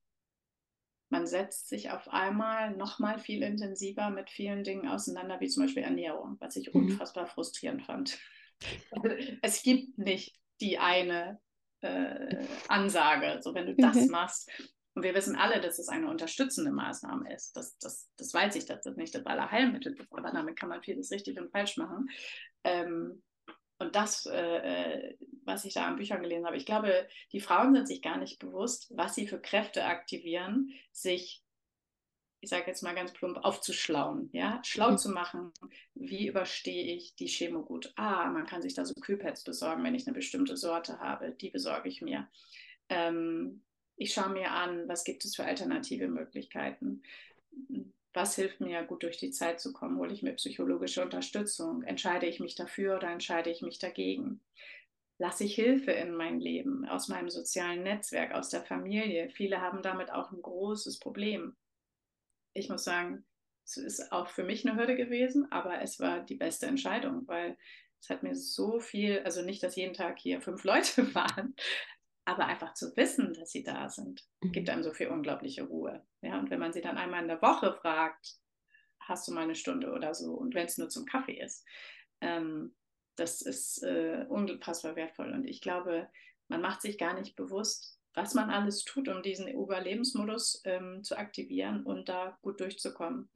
man 1.11 1.27
setzt 1.27 1.69
sich 1.69 1.91
auf 1.91 2.09
einmal 2.09 2.77
nochmal 2.77 3.19
viel 3.19 3.43
intensiver 3.43 4.11
mit 4.11 4.31
vielen 4.31 4.65
Dingen 4.65 4.89
auseinander, 4.89 5.41
wie 5.41 5.49
zum 5.49 5.65
Beispiel 5.65 5.83
Ernährung, 5.83 6.37
was 6.41 6.57
ich 6.57 6.73
mhm. 6.73 6.83
unfassbar 6.83 7.27
frustrierend 7.27 7.85
fand. 7.85 8.19
es 9.43 9.63
gibt 9.63 9.99
nicht 9.99 10.37
die 10.61 10.79
eine 10.79 11.41
äh, 11.81 12.45
Ansage, 12.69 13.41
so 13.43 13.55
wenn 13.55 13.67
du 13.67 13.75
das 13.77 13.97
mhm. 13.97 14.11
machst. 14.11 14.51
Und 14.95 15.05
wir 15.05 15.15
wissen 15.15 15.37
alle, 15.37 15.61
dass 15.61 15.79
es 15.79 15.89
eine 15.89 16.09
unterstützende 16.09 16.73
Maßnahme 16.73 17.33
ist. 17.33 17.57
Das, 17.57 17.79
das, 17.79 18.11
das 18.17 18.35
weiß 18.35 18.57
ich, 18.57 18.67
dass 18.67 18.83
das 18.83 18.97
nicht 18.97 19.15
das 19.15 19.27
Allerheilmittel 19.27 19.93
ist, 19.93 20.13
aber 20.13 20.33
damit 20.33 20.59
kann 20.59 20.69
man 20.69 20.83
vieles 20.83 21.13
richtig 21.13 21.39
und 21.39 21.53
falsch 21.53 21.77
machen. 21.77 22.11
Ähm, 22.65 23.23
und 23.79 23.95
das, 23.95 24.27
äh, 24.27 24.37
äh, 24.37 25.17
was 25.45 25.65
ich 25.65 25.75
da 25.75 25.87
an 25.87 25.97
Büchern 25.97 26.23
gelesen 26.23 26.47
habe, 26.47 26.57
ich 26.57 26.67
glaube, 26.67 27.09
die 27.33 27.41
Frauen 27.41 27.75
sind 27.75 27.87
sich 27.87 28.03
gar 28.03 28.19
nicht 28.19 28.39
bewusst, 28.39 28.93
was 28.95 29.15
sie 29.15 29.27
für 29.27 29.41
Kräfte 29.41 29.85
aktivieren, 29.85 30.73
sich, 30.91 31.43
ich 32.41 32.51
sage 32.51 32.65
jetzt 32.67 32.83
mal 32.83 32.95
ganz 32.95 33.13
plump, 33.13 33.39
aufzuschlauen, 33.39 34.31
ja, 34.33 34.61
schlau 34.65 34.93
mhm. 34.93 34.99
zu 34.99 35.11
machen. 35.11 35.53
Wie 35.95 36.27
überstehe 36.27 36.95
ich 36.95 37.15
die 37.15 37.29
Chemo 37.29 37.63
gut? 37.63 37.93
Ah, 37.97 38.31
man 38.31 38.47
kann 38.47 38.63
sich 38.63 38.75
da 38.75 38.85
so 38.85 38.95
Kühlpads 38.95 39.45
besorgen, 39.45 39.85
wenn 39.85 39.95
ich 39.95 40.07
eine 40.07 40.15
bestimmte 40.15 40.57
Sorte 40.57 40.99
habe, 40.99 41.31
die 41.31 41.51
besorge 41.51 41.89
ich 41.89 42.03
mir. 42.03 42.29
Ähm, 42.89 43.63
ich 43.97 44.13
schaue 44.13 44.31
mir 44.31 44.51
an, 44.53 44.89
was 44.89 45.05
gibt 45.05 45.25
es 45.25 45.37
für 45.37 45.45
alternative 45.45 46.09
Möglichkeiten. 46.09 47.03
Was 48.19 48.35
hilft 48.35 48.61
mir, 48.61 48.83
gut 48.83 49.05
durch 49.05 49.17
die 49.17 49.31
Zeit 49.31 49.61
zu 49.61 49.73
kommen? 49.73 49.97
Hole 49.97 50.13
ich 50.13 50.25
mir 50.25 50.33
psychologische 50.33 51.05
Unterstützung? 51.05 51.85
Entscheide 51.85 52.27
ich 52.27 52.41
mich 52.41 52.57
dafür 52.57 52.97
oder 52.97 53.13
entscheide 53.13 53.49
ich 53.49 53.63
mich 53.63 53.79
dagegen? 53.79 54.41
Lasse 55.19 55.45
ich 55.45 55.55
Hilfe 55.55 55.93
in 55.93 56.17
mein 56.17 56.41
Leben 56.41 56.85
aus 56.85 57.07
meinem 57.07 57.31
sozialen 57.31 57.85
Netzwerk, 57.85 58.35
aus 58.35 58.49
der 58.49 58.65
Familie? 58.65 59.31
Viele 59.31 59.61
haben 59.61 59.83
damit 59.83 60.11
auch 60.11 60.33
ein 60.33 60.43
großes 60.43 60.99
Problem. 60.99 61.57
Ich 62.55 62.69
muss 62.69 62.83
sagen, 62.83 63.25
es 63.65 63.77
ist 63.77 64.11
auch 64.11 64.27
für 64.31 64.43
mich 64.43 64.67
eine 64.67 64.77
Hürde 64.77 64.97
gewesen, 64.97 65.47
aber 65.53 65.81
es 65.81 66.01
war 66.01 66.19
die 66.19 66.35
beste 66.35 66.67
Entscheidung, 66.67 67.23
weil 67.29 67.57
es 68.01 68.11
hat 68.11 68.25
mir 68.25 68.35
so 68.35 68.81
viel, 68.81 69.21
also 69.21 69.43
nicht, 69.43 69.63
dass 69.63 69.77
jeden 69.77 69.95
Tag 69.95 70.19
hier 70.19 70.41
fünf 70.41 70.65
Leute 70.65 71.15
waren, 71.15 71.55
aber 72.29 72.45
einfach 72.45 72.75
zu 72.75 72.95
wissen, 72.95 73.33
dass 73.33 73.51
sie 73.51 73.63
da 73.63 73.89
sind, 73.89 74.23
mhm. 74.43 74.53
gibt 74.53 74.69
einem 74.69 74.83
so 74.83 74.93
viel 74.93 75.09
unglaubliche 75.09 75.63
Ruhe. 75.63 76.05
Ja, 76.21 76.39
und 76.39 76.51
wenn 76.51 76.61
man 76.61 76.75
sie 76.75 76.83
dann 76.83 76.99
einmal 76.99 77.23
in 77.23 77.29
der 77.29 77.41
Woche 77.41 77.73
fragt, 77.81 78.37
hast 79.01 79.27
du 79.27 79.33
mal 79.33 79.45
eine 79.45 79.55
Stunde 79.55 79.91
oder 79.91 80.15
so, 80.15 80.35
und 80.35 80.55
wenn 80.55 80.67
es 80.67 80.77
nur 80.77 80.91
zum 80.91 81.07
Kaffee 81.07 81.41
ist, 81.41 81.65
ähm, 82.21 82.75
das 83.17 83.41
ist 83.41 83.83
äh, 83.83 84.27
unfassbar 84.29 84.95
wertvoll. 84.95 85.33
Und 85.33 85.47
ich 85.47 85.63
glaube, 85.63 86.07
man 86.49 86.61
macht 86.61 86.83
sich 86.83 86.99
gar 86.99 87.15
nicht 87.15 87.35
bewusst, 87.35 87.99
was 88.13 88.35
man 88.35 88.51
alles 88.51 88.85
tut, 88.85 89.09
um 89.09 89.23
diesen 89.23 89.49
Überlebensmodus 89.49 90.61
ähm, 90.67 91.03
zu 91.03 91.17
aktivieren 91.17 91.83
und 91.85 92.11
da 92.11 92.39
gut 92.43 92.61
durchzukommen. 92.61 93.31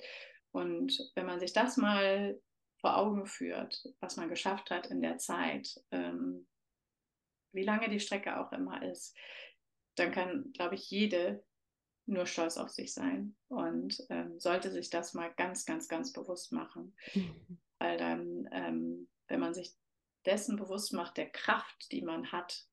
Und 0.50 1.10
wenn 1.14 1.24
man 1.24 1.40
sich 1.40 1.54
das 1.54 1.78
mal 1.78 2.38
vor 2.82 2.98
Augen 2.98 3.24
führt, 3.24 3.88
was 4.00 4.18
man 4.18 4.28
geschafft 4.28 4.70
hat 4.70 4.88
in 4.88 5.00
der 5.00 5.16
Zeit, 5.16 5.80
ähm, 5.92 6.46
wie 7.52 7.64
lange 7.64 7.88
die 7.88 8.00
Strecke 8.00 8.38
auch 8.38 8.52
immer 8.52 8.82
ist, 8.82 9.16
dann 9.96 10.12
kann, 10.12 10.52
glaube 10.52 10.74
ich, 10.74 10.90
jede 10.90 11.44
nur 12.06 12.26
stolz 12.26 12.56
auf 12.56 12.70
sich 12.70 12.92
sein 12.92 13.36
und 13.48 14.04
ähm, 14.10 14.38
sollte 14.40 14.70
sich 14.70 14.90
das 14.90 15.14
mal 15.14 15.32
ganz, 15.34 15.64
ganz, 15.64 15.88
ganz 15.88 16.12
bewusst 16.12 16.52
machen. 16.52 16.96
Mhm. 17.14 17.58
Weil 17.78 17.98
dann, 17.98 18.48
ähm, 18.52 19.08
wenn 19.26 19.40
man 19.40 19.54
sich 19.54 19.74
dessen 20.24 20.56
bewusst 20.56 20.92
macht, 20.92 21.16
der 21.16 21.30
Kraft, 21.30 21.90
die 21.90 22.02
man 22.02 22.30
hat, 22.30 22.68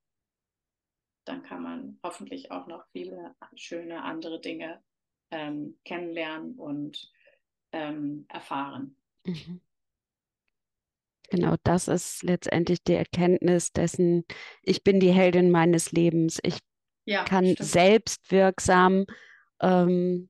dann 1.24 1.42
kann 1.42 1.62
man 1.62 1.98
hoffentlich 2.02 2.50
auch 2.50 2.66
noch 2.66 2.86
viele 2.92 3.34
schöne 3.54 4.02
andere 4.02 4.40
Dinge 4.40 4.82
ähm, 5.30 5.78
kennenlernen 5.84 6.54
und 6.56 7.12
ähm, 7.72 8.26
erfahren. 8.28 8.96
Mhm. 9.24 9.60
Genau, 11.30 11.54
das 11.62 11.86
ist 11.86 12.24
letztendlich 12.24 12.82
die 12.82 12.94
Erkenntnis 12.94 13.72
dessen, 13.72 14.24
ich 14.62 14.82
bin 14.82 14.98
die 14.98 15.12
Heldin 15.12 15.52
meines 15.52 15.92
Lebens. 15.92 16.40
Ich 16.42 16.58
ja, 17.04 17.24
kann 17.24 17.44
stimmt. 17.44 17.68
selbstwirksam 17.68 19.06
ähm, 19.60 20.28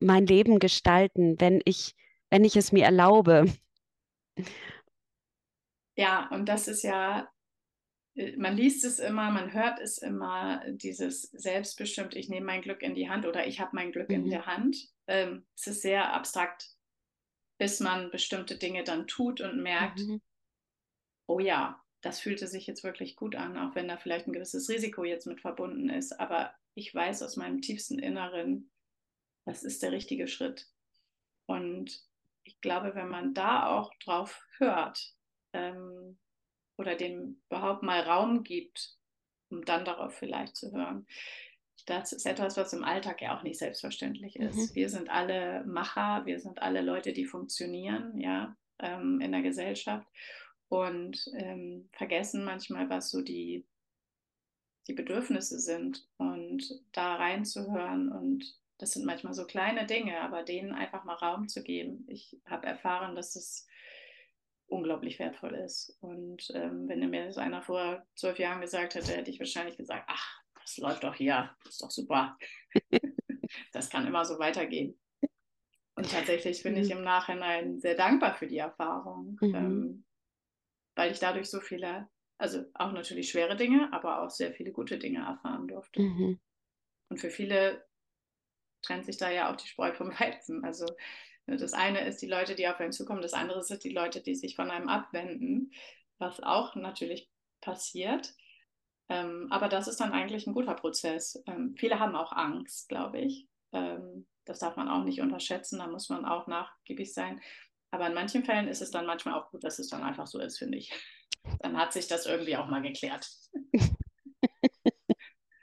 mein 0.00 0.26
Leben 0.26 0.58
gestalten, 0.58 1.40
wenn 1.40 1.62
ich, 1.64 1.94
wenn 2.30 2.44
ich 2.44 2.56
es 2.56 2.72
mir 2.72 2.84
erlaube. 2.84 3.46
Ja, 5.96 6.28
und 6.30 6.46
das 6.46 6.68
ist 6.68 6.82
ja, 6.82 7.28
äh, 8.14 8.36
man 8.36 8.54
liest 8.54 8.84
es 8.84 8.98
immer, 8.98 9.30
man 9.30 9.52
hört 9.54 9.80
es 9.80 9.96
immer, 9.96 10.62
dieses 10.68 11.22
selbstbestimmt, 11.22 12.14
ich 12.14 12.28
nehme 12.28 12.46
mein 12.46 12.62
Glück 12.62 12.82
in 12.82 12.94
die 12.94 13.08
Hand 13.08 13.26
oder 13.26 13.46
ich 13.46 13.60
habe 13.60 13.70
mein 13.72 13.92
Glück 13.92 14.10
mhm. 14.10 14.14
in 14.14 14.30
der 14.30 14.46
Hand. 14.46 14.76
Ähm, 15.06 15.46
es 15.56 15.66
ist 15.66 15.82
sehr 15.82 16.12
abstrakt 16.12 16.77
bis 17.58 17.80
man 17.80 18.10
bestimmte 18.10 18.56
Dinge 18.56 18.84
dann 18.84 19.06
tut 19.06 19.40
und 19.40 19.62
merkt, 19.62 20.00
mhm. 20.00 20.20
oh 21.26 21.40
ja, 21.40 21.82
das 22.00 22.20
fühlte 22.20 22.46
sich 22.46 22.66
jetzt 22.66 22.84
wirklich 22.84 23.16
gut 23.16 23.34
an, 23.34 23.58
auch 23.58 23.74
wenn 23.74 23.88
da 23.88 23.96
vielleicht 23.96 24.28
ein 24.28 24.32
gewisses 24.32 24.68
Risiko 24.68 25.04
jetzt 25.04 25.26
mit 25.26 25.40
verbunden 25.40 25.90
ist. 25.90 26.18
Aber 26.20 26.54
ich 26.74 26.94
weiß 26.94 27.22
aus 27.22 27.36
meinem 27.36 27.60
tiefsten 27.60 27.98
Inneren, 27.98 28.70
das 29.44 29.64
ist 29.64 29.82
der 29.82 29.92
richtige 29.92 30.28
Schritt. 30.28 30.68
Und 31.46 32.00
ich 32.44 32.60
glaube, 32.60 32.94
wenn 32.94 33.08
man 33.08 33.34
da 33.34 33.66
auch 33.66 33.92
drauf 33.96 34.46
hört 34.58 35.14
ähm, 35.52 36.18
oder 36.76 36.94
dem 36.94 37.42
überhaupt 37.50 37.82
mal 37.82 38.00
Raum 38.00 38.44
gibt, 38.44 38.96
um 39.50 39.64
dann 39.64 39.84
darauf 39.84 40.14
vielleicht 40.14 40.56
zu 40.56 40.72
hören, 40.72 41.06
das 41.88 42.12
ist 42.12 42.26
etwas, 42.26 42.56
was 42.56 42.72
im 42.72 42.84
Alltag 42.84 43.22
ja 43.22 43.36
auch 43.36 43.42
nicht 43.42 43.58
selbstverständlich 43.58 44.36
ist. 44.36 44.56
Mhm. 44.56 44.74
Wir 44.74 44.88
sind 44.90 45.08
alle 45.08 45.64
Macher, 45.64 46.26
wir 46.26 46.38
sind 46.38 46.60
alle 46.60 46.82
Leute, 46.82 47.12
die 47.12 47.24
funktionieren, 47.24 48.18
ja, 48.20 48.56
ähm, 48.78 49.20
in 49.20 49.32
der 49.32 49.42
Gesellschaft 49.42 50.06
und 50.68 51.18
ähm, 51.34 51.88
vergessen 51.92 52.44
manchmal, 52.44 52.90
was 52.90 53.10
so 53.10 53.22
die, 53.22 53.66
die 54.86 54.92
Bedürfnisse 54.92 55.58
sind 55.58 56.06
und 56.18 56.62
da 56.92 57.16
reinzuhören 57.16 58.12
und 58.12 58.44
das 58.76 58.92
sind 58.92 59.06
manchmal 59.06 59.34
so 59.34 59.44
kleine 59.44 59.86
Dinge, 59.86 60.20
aber 60.20 60.44
denen 60.44 60.72
einfach 60.72 61.04
mal 61.04 61.14
Raum 61.14 61.48
zu 61.48 61.62
geben. 61.62 62.04
Ich 62.08 62.38
habe 62.46 62.66
erfahren, 62.66 63.16
dass 63.16 63.34
es 63.34 63.66
unglaublich 64.68 65.18
wertvoll 65.18 65.54
ist. 65.54 65.96
Und 66.00 66.50
ähm, 66.54 66.86
wenn 66.88 67.10
mir 67.10 67.26
das 67.26 67.38
einer 67.38 67.62
vor 67.62 68.06
zwölf 68.14 68.38
Jahren 68.38 68.60
gesagt 68.60 68.94
hätte, 68.94 69.12
hätte 69.12 69.30
ich 69.30 69.40
wahrscheinlich 69.40 69.76
gesagt, 69.76 70.04
ach, 70.06 70.37
das 70.68 70.76
läuft 70.78 71.04
doch 71.04 71.14
hier, 71.14 71.50
das 71.64 71.74
ist 71.74 71.82
doch 71.82 71.90
super. 71.90 72.38
das 73.72 73.88
kann 73.88 74.06
immer 74.06 74.24
so 74.24 74.38
weitergehen. 74.38 74.98
Und 75.94 76.10
tatsächlich 76.10 76.62
bin 76.62 76.74
mhm. 76.74 76.80
ich 76.80 76.90
im 76.90 77.02
Nachhinein 77.02 77.80
sehr 77.80 77.94
dankbar 77.94 78.34
für 78.34 78.46
die 78.46 78.58
Erfahrung, 78.58 79.36
mhm. 79.40 79.54
ähm, 79.54 80.04
weil 80.94 81.10
ich 81.10 81.18
dadurch 81.18 81.48
so 81.48 81.60
viele, 81.60 82.08
also 82.36 82.64
auch 82.74 82.92
natürlich 82.92 83.30
schwere 83.30 83.56
Dinge, 83.56 83.92
aber 83.92 84.22
auch 84.22 84.30
sehr 84.30 84.52
viele 84.52 84.72
gute 84.72 84.98
Dinge 84.98 85.20
erfahren 85.20 85.66
durfte. 85.66 86.00
Mhm. 86.00 86.38
Und 87.08 87.18
für 87.18 87.30
viele 87.30 87.84
trennt 88.82 89.06
sich 89.06 89.16
da 89.16 89.30
ja 89.30 89.50
auch 89.50 89.56
die 89.56 89.66
Spreu 89.66 89.92
vom 89.92 90.10
Weizen. 90.20 90.64
Also 90.64 90.86
ne, 91.46 91.56
das 91.56 91.72
eine 91.72 92.06
ist 92.06 92.20
die 92.20 92.28
Leute, 92.28 92.54
die 92.54 92.68
auf 92.68 92.78
einen 92.78 92.92
zukommen, 92.92 93.22
das 93.22 93.32
andere 93.32 93.62
sind 93.64 93.82
die 93.84 93.92
Leute, 93.92 94.20
die 94.20 94.34
sich 94.34 94.54
von 94.54 94.70
einem 94.70 94.88
abwenden, 94.88 95.72
was 96.18 96.40
auch 96.40 96.76
natürlich 96.76 97.30
passiert. 97.60 98.34
Ähm, 99.08 99.46
aber 99.50 99.68
das 99.68 99.88
ist 99.88 100.00
dann 100.00 100.12
eigentlich 100.12 100.46
ein 100.46 100.54
guter 100.54 100.74
Prozess. 100.74 101.42
Ähm, 101.46 101.74
viele 101.78 101.98
haben 101.98 102.14
auch 102.14 102.32
Angst, 102.32 102.88
glaube 102.88 103.18
ich. 103.20 103.48
Ähm, 103.72 104.26
das 104.44 104.58
darf 104.60 104.76
man 104.76 104.88
auch 104.88 105.04
nicht 105.04 105.20
unterschätzen, 105.20 105.78
da 105.78 105.86
muss 105.86 106.08
man 106.08 106.24
auch 106.24 106.46
nachgiebig 106.46 107.12
sein. 107.12 107.40
Aber 107.90 108.06
in 108.06 108.14
manchen 108.14 108.44
Fällen 108.44 108.68
ist 108.68 108.82
es 108.82 108.90
dann 108.90 109.06
manchmal 109.06 109.34
auch 109.34 109.50
gut, 109.50 109.64
dass 109.64 109.78
es 109.78 109.88
dann 109.88 110.02
einfach 110.02 110.26
so 110.26 110.40
ist, 110.40 110.58
finde 110.58 110.78
ich. 110.78 110.92
Dann 111.60 111.76
hat 111.76 111.92
sich 111.92 112.06
das 112.08 112.26
irgendwie 112.26 112.56
auch 112.56 112.66
mal 112.66 112.82
geklärt. 112.82 113.30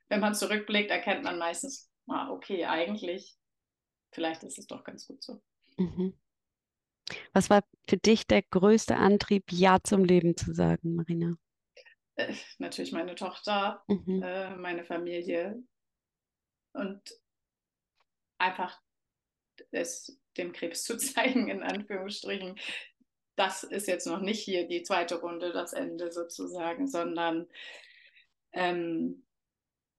Wenn 0.09 0.19
man 0.19 0.33
zurückblickt, 0.33 0.91
erkennt 0.91 1.23
man 1.23 1.37
meistens, 1.37 1.89
ah, 2.07 2.29
okay, 2.29 2.65
eigentlich, 2.65 3.35
vielleicht 4.11 4.43
ist 4.43 4.57
es 4.57 4.67
doch 4.67 4.83
ganz 4.83 5.07
gut 5.07 5.23
so. 5.23 5.41
Mhm. 5.77 6.13
Was 7.33 7.49
war 7.49 7.63
für 7.87 7.97
dich 7.97 8.25
der 8.27 8.41
größte 8.41 8.95
Antrieb, 8.95 9.51
Ja 9.51 9.79
zum 9.83 10.03
Leben 10.03 10.37
zu 10.37 10.53
sagen, 10.53 10.95
Marina? 10.95 11.35
Äh, 12.15 12.33
natürlich 12.59 12.91
meine 12.91 13.15
Tochter, 13.15 13.83
mhm. 13.87 14.21
äh, 14.23 14.55
meine 14.55 14.83
Familie 14.83 15.61
und 16.73 17.01
einfach 18.37 18.81
es 19.71 20.19
dem 20.37 20.51
Krebs 20.51 20.83
zu 20.83 20.97
zeigen, 20.97 21.47
in 21.49 21.63
Anführungsstrichen. 21.63 22.57
Das 23.35 23.63
ist 23.63 23.87
jetzt 23.87 24.07
noch 24.07 24.21
nicht 24.21 24.39
hier 24.39 24.67
die 24.67 24.83
zweite 24.83 25.19
Runde, 25.19 25.51
das 25.51 25.73
Ende 25.73 26.11
sozusagen, 26.11 26.87
sondern 26.87 27.47
ähm, 28.53 29.25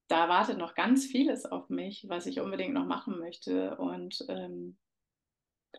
da 0.09 0.29
wartet 0.29 0.57
noch 0.57 0.75
ganz 0.75 1.05
vieles 1.05 1.45
auf 1.45 1.69
mich, 1.69 2.07
was 2.09 2.27
ich 2.27 2.41
unbedingt 2.41 2.73
noch 2.73 2.87
machen 2.87 3.19
möchte. 3.19 3.77
Und 3.77 4.25
ähm, 4.29 4.79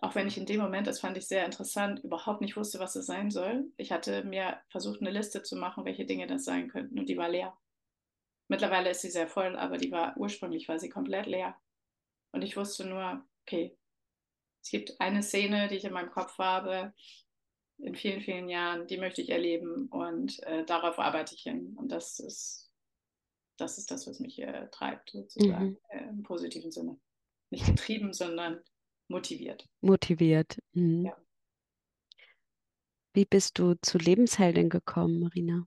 auch 0.01 0.15
wenn 0.15 0.27
ich 0.27 0.37
in 0.37 0.45
dem 0.45 0.61
Moment, 0.61 0.87
das 0.87 0.99
fand 0.99 1.17
ich 1.17 1.27
sehr 1.27 1.45
interessant, 1.45 2.03
überhaupt 2.03 2.41
nicht 2.41 2.55
wusste, 2.55 2.79
was 2.79 2.95
es 2.95 3.05
sein 3.05 3.31
soll. 3.31 3.71
Ich 3.77 3.91
hatte 3.91 4.23
mir 4.23 4.59
versucht, 4.69 5.01
eine 5.01 5.11
Liste 5.11 5.43
zu 5.43 5.55
machen, 5.55 5.85
welche 5.85 6.05
Dinge 6.05 6.27
das 6.27 6.45
sein 6.45 6.69
könnten 6.69 6.99
und 6.99 7.09
die 7.09 7.17
war 7.17 7.29
leer. 7.29 7.57
Mittlerweile 8.47 8.91
ist 8.91 9.01
sie 9.01 9.09
sehr 9.09 9.27
voll, 9.27 9.55
aber 9.55 9.77
die 9.77 9.91
war 9.91 10.15
ursprünglich 10.17 10.67
war 10.69 10.79
sie 10.79 10.89
komplett 10.89 11.25
leer. 11.25 11.55
Und 12.31 12.43
ich 12.43 12.55
wusste 12.55 12.85
nur, 12.85 13.25
okay, 13.43 13.75
es 14.63 14.69
gibt 14.69 14.99
eine 14.99 15.23
Szene, 15.23 15.67
die 15.67 15.75
ich 15.75 15.85
in 15.85 15.93
meinem 15.93 16.11
Kopf 16.11 16.37
habe, 16.37 16.93
in 17.79 17.95
vielen, 17.95 18.21
vielen 18.21 18.49
Jahren, 18.49 18.87
die 18.87 18.97
möchte 18.97 19.21
ich 19.21 19.29
erleben 19.29 19.87
und 19.87 20.41
äh, 20.43 20.65
darauf 20.65 20.99
arbeite 20.99 21.35
ich 21.35 21.43
hin. 21.43 21.75
Und 21.77 21.91
das 21.91 22.19
ist, 22.19 22.71
das 23.57 23.77
ist 23.77 23.91
das, 23.91 24.07
was 24.07 24.19
mich 24.19 24.39
äh, 24.39 24.67
treibt, 24.71 25.11
sozusagen, 25.11 25.69
mhm. 25.69 25.77
äh, 25.89 26.09
im 26.09 26.23
positiven 26.23 26.71
Sinne. 26.71 26.99
Nicht 27.49 27.65
getrieben, 27.65 28.13
sondern 28.13 28.61
motiviert. 29.07 29.67
Motiviert. 29.81 30.57
Mhm. 30.73 31.05
Ja. 31.05 31.17
Wie 33.13 33.25
bist 33.25 33.57
du 33.57 33.73
zu 33.81 33.97
Lebensheldin 33.97 34.69
gekommen, 34.69 35.19
Marina? 35.19 35.65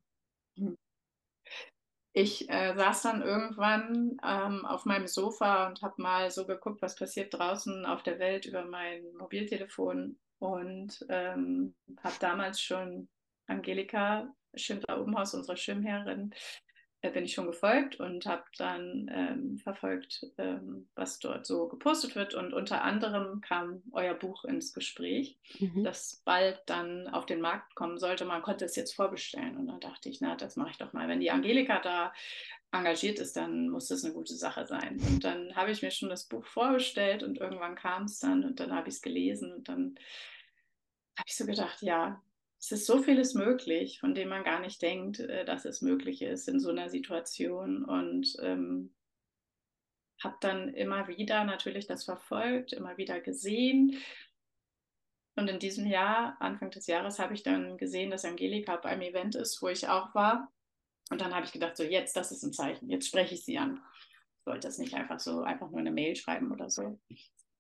Hm. 0.57 0.77
Ich 2.13 2.49
äh, 2.51 2.75
saß 2.75 3.03
dann 3.03 3.23
irgendwann 3.23 4.19
ähm, 4.25 4.67
auf 4.67 4.85
meinem 4.85 5.07
Sofa 5.07 5.69
und 5.69 5.81
habe 5.83 6.03
mal 6.03 6.31
so 6.31 6.45
geguckt, 6.47 6.83
was 6.83 6.97
passiert 6.97 7.35
draußen 7.35 7.87
auf 7.87 8.03
der 8.03 8.19
Welt 8.19 8.47
über 8.47 8.65
mein 8.65 9.05
Mobiltelefon 9.15 10.19
und 10.39 11.07
ähm, 11.09 11.75
habe 12.03 12.15
damals 12.19 12.61
schon 12.61 13.09
Angelika 13.47 14.33
Schindler-Obenhaus, 14.55 15.35
unsere 15.35 15.57
Schirmherrin, 15.57 16.35
bin 17.09 17.25
ich 17.25 17.33
schon 17.33 17.47
gefolgt 17.47 17.99
und 17.99 18.27
habe 18.27 18.45
dann 18.59 19.11
ähm, 19.11 19.59
verfolgt, 19.59 20.27
ähm, 20.37 20.89
was 20.95 21.19
dort 21.19 21.47
so 21.47 21.67
gepostet 21.67 22.15
wird. 22.15 22.35
Und 22.35 22.53
unter 22.53 22.83
anderem 22.83 23.41
kam 23.41 23.83
euer 23.93 24.13
Buch 24.13 24.45
ins 24.45 24.75
Gespräch, 24.75 25.39
mhm. 25.59 25.83
das 25.83 26.21
bald 26.27 26.61
dann 26.67 27.09
auf 27.09 27.25
den 27.25 27.41
Markt 27.41 27.75
kommen 27.75 27.99
sollte. 27.99 28.27
Man 28.27 28.43
konnte 28.43 28.67
es 28.67 28.77
jetzt 28.77 28.95
vorbestellen. 28.95 29.57
Und 29.57 29.69
dann 29.69 29.81
dachte 29.81 30.11
ich, 30.11 30.21
na, 30.21 30.37
das 30.37 30.57
mache 30.57 30.71
ich 30.71 30.79
doch 30.79 30.93
mal. 30.93 31.09
Wenn 31.09 31.21
die 31.21 31.31
Angelika 31.31 31.81
da 31.81 32.13
engagiert 32.71 33.19
ist, 33.19 33.35
dann 33.35 33.71
muss 33.71 33.89
das 33.89 34.05
eine 34.05 34.13
gute 34.13 34.35
Sache 34.35 34.67
sein. 34.67 35.01
Und 35.09 35.25
dann 35.25 35.57
habe 35.57 35.71
ich 35.71 35.83
mir 35.83 35.91
schon 35.91 36.11
das 36.11 36.25
Buch 36.25 36.45
vorbestellt 36.45 37.23
und 37.23 37.39
irgendwann 37.39 37.75
kam 37.77 38.05
es 38.05 38.19
dann 38.19 38.45
und 38.45 38.61
dann 38.61 38.75
habe 38.75 38.89
ich 38.89 38.97
es 38.97 39.03
gelesen 39.03 39.53
und 39.53 39.69
dann 39.69 39.97
habe 41.17 41.27
ich 41.27 41.37
so 41.37 41.47
gedacht, 41.47 41.83
ja, 41.83 42.23
es 42.61 42.73
ist 42.73 42.87
so 42.87 43.03
vieles 43.03 43.35
möglich, 43.35 44.01
von 44.01 44.15
dem 44.15 44.29
man 44.29 44.45
gar 44.45 44.61
nicht 44.61 44.83
denkt, 44.83 45.19
äh, 45.19 45.45
dass 45.45 45.65
es 45.65 45.81
möglich 45.81 46.23
ist 46.23 46.47
in 46.49 46.61
so 46.61 46.71
einer 46.71 46.91
Situation. 46.91 47.85
Und 47.85 48.37
ähm, 48.41 48.95
habe 50.23 50.37
dann 50.41 50.75
immer 50.75 51.09
wieder 51.09 51.45
natürlich 51.45 51.87
das 51.87 52.05
verfolgt, 52.05 52.75
immer 52.75 52.99
wieder 52.99 53.21
gesehen. 53.21 53.97
Und 55.37 55.49
in 55.49 55.59
diesem 55.59 55.87
Jahr, 55.87 56.37
Anfang 56.41 56.71
des 56.71 56.87
Jahres, 56.87 57.19
habe 57.19 57.33
ich 57.33 57.43
dann 57.43 57.79
gesehen, 57.79 58.11
dass 58.11 58.27
Angelika 58.27 58.77
bei 58.77 58.91
einem 58.91 59.03
Event 59.03 59.35
ist, 59.37 59.63
wo 59.63 59.69
ich 59.69 59.89
auch 59.89 60.15
war. 60.15 60.53
Und 61.11 61.23
dann 61.23 61.35
habe 61.35 61.47
ich 61.47 61.53
gedacht, 61.53 61.79
so 61.79 61.83
jetzt, 61.83 62.15
das 62.15 62.31
ist 62.31 62.43
ein 62.43 62.53
Zeichen, 62.53 62.91
jetzt 62.91 63.09
spreche 63.09 63.35
ich 63.35 63.45
sie 63.45 63.57
an. 63.57 63.81
Ich 64.41 64.47
wollte 64.47 64.69
das 64.69 64.79
nicht 64.79 64.95
einfach 64.95 65.19
so, 65.19 65.41
einfach 65.41 65.71
nur 65.71 65.81
eine 65.81 65.91
Mail 65.91 66.15
schreiben 66.15 66.53
oder 66.53 66.69
so. 66.69 67.01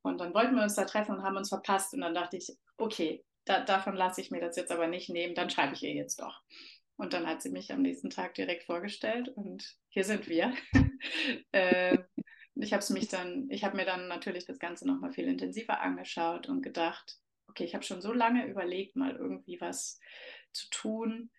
Und 0.02 0.20
dann 0.20 0.34
wollten 0.34 0.56
wir 0.56 0.62
uns 0.62 0.74
da 0.74 0.84
treffen 0.84 1.16
und 1.16 1.22
haben 1.22 1.38
uns 1.38 1.48
verpasst. 1.48 1.94
Und 1.94 2.02
dann 2.02 2.14
dachte 2.14 2.36
ich, 2.36 2.54
okay, 2.76 3.24
da, 3.50 3.64
davon 3.64 3.96
lasse 3.96 4.20
ich 4.20 4.30
mir 4.30 4.40
das 4.40 4.56
jetzt 4.56 4.70
aber 4.70 4.86
nicht 4.86 5.10
nehmen, 5.10 5.34
dann 5.34 5.50
schreibe 5.50 5.74
ich 5.74 5.82
ihr 5.82 5.92
jetzt 5.92 6.20
doch. 6.20 6.40
Und 6.96 7.12
dann 7.14 7.26
hat 7.26 7.42
sie 7.42 7.50
mich 7.50 7.72
am 7.72 7.82
nächsten 7.82 8.10
Tag 8.10 8.34
direkt 8.34 8.64
vorgestellt 8.64 9.28
und 9.28 9.76
hier 9.88 10.04
sind 10.04 10.28
wir. 10.28 10.54
äh, 11.52 11.98
ich 12.54 12.72
habe 12.72 12.92
mich 12.92 13.08
dann, 13.08 13.48
ich 13.50 13.64
habe 13.64 13.76
mir 13.76 13.86
dann 13.86 14.06
natürlich 14.06 14.44
das 14.46 14.58
Ganze 14.58 14.86
nochmal 14.86 15.12
viel 15.12 15.26
intensiver 15.26 15.80
angeschaut 15.80 16.48
und 16.48 16.62
gedacht, 16.62 17.18
okay, 17.48 17.64
ich 17.64 17.74
habe 17.74 17.84
schon 17.84 18.00
so 18.00 18.12
lange 18.12 18.46
überlegt, 18.46 18.94
mal 18.94 19.16
irgendwie 19.16 19.60
was 19.60 19.98
zu 20.52 20.68
tun, 20.70 21.30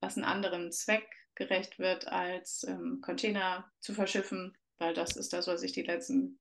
was 0.00 0.16
einen 0.16 0.24
anderen 0.24 0.72
Zweck 0.72 1.08
gerecht 1.36 1.78
wird, 1.78 2.08
als 2.08 2.64
ähm, 2.64 3.00
Container 3.00 3.70
zu 3.80 3.94
verschiffen, 3.94 4.58
weil 4.78 4.92
das 4.92 5.16
ist 5.16 5.32
das, 5.32 5.46
was 5.46 5.62
ich 5.62 5.72
die 5.72 5.84
letzten 5.84 6.38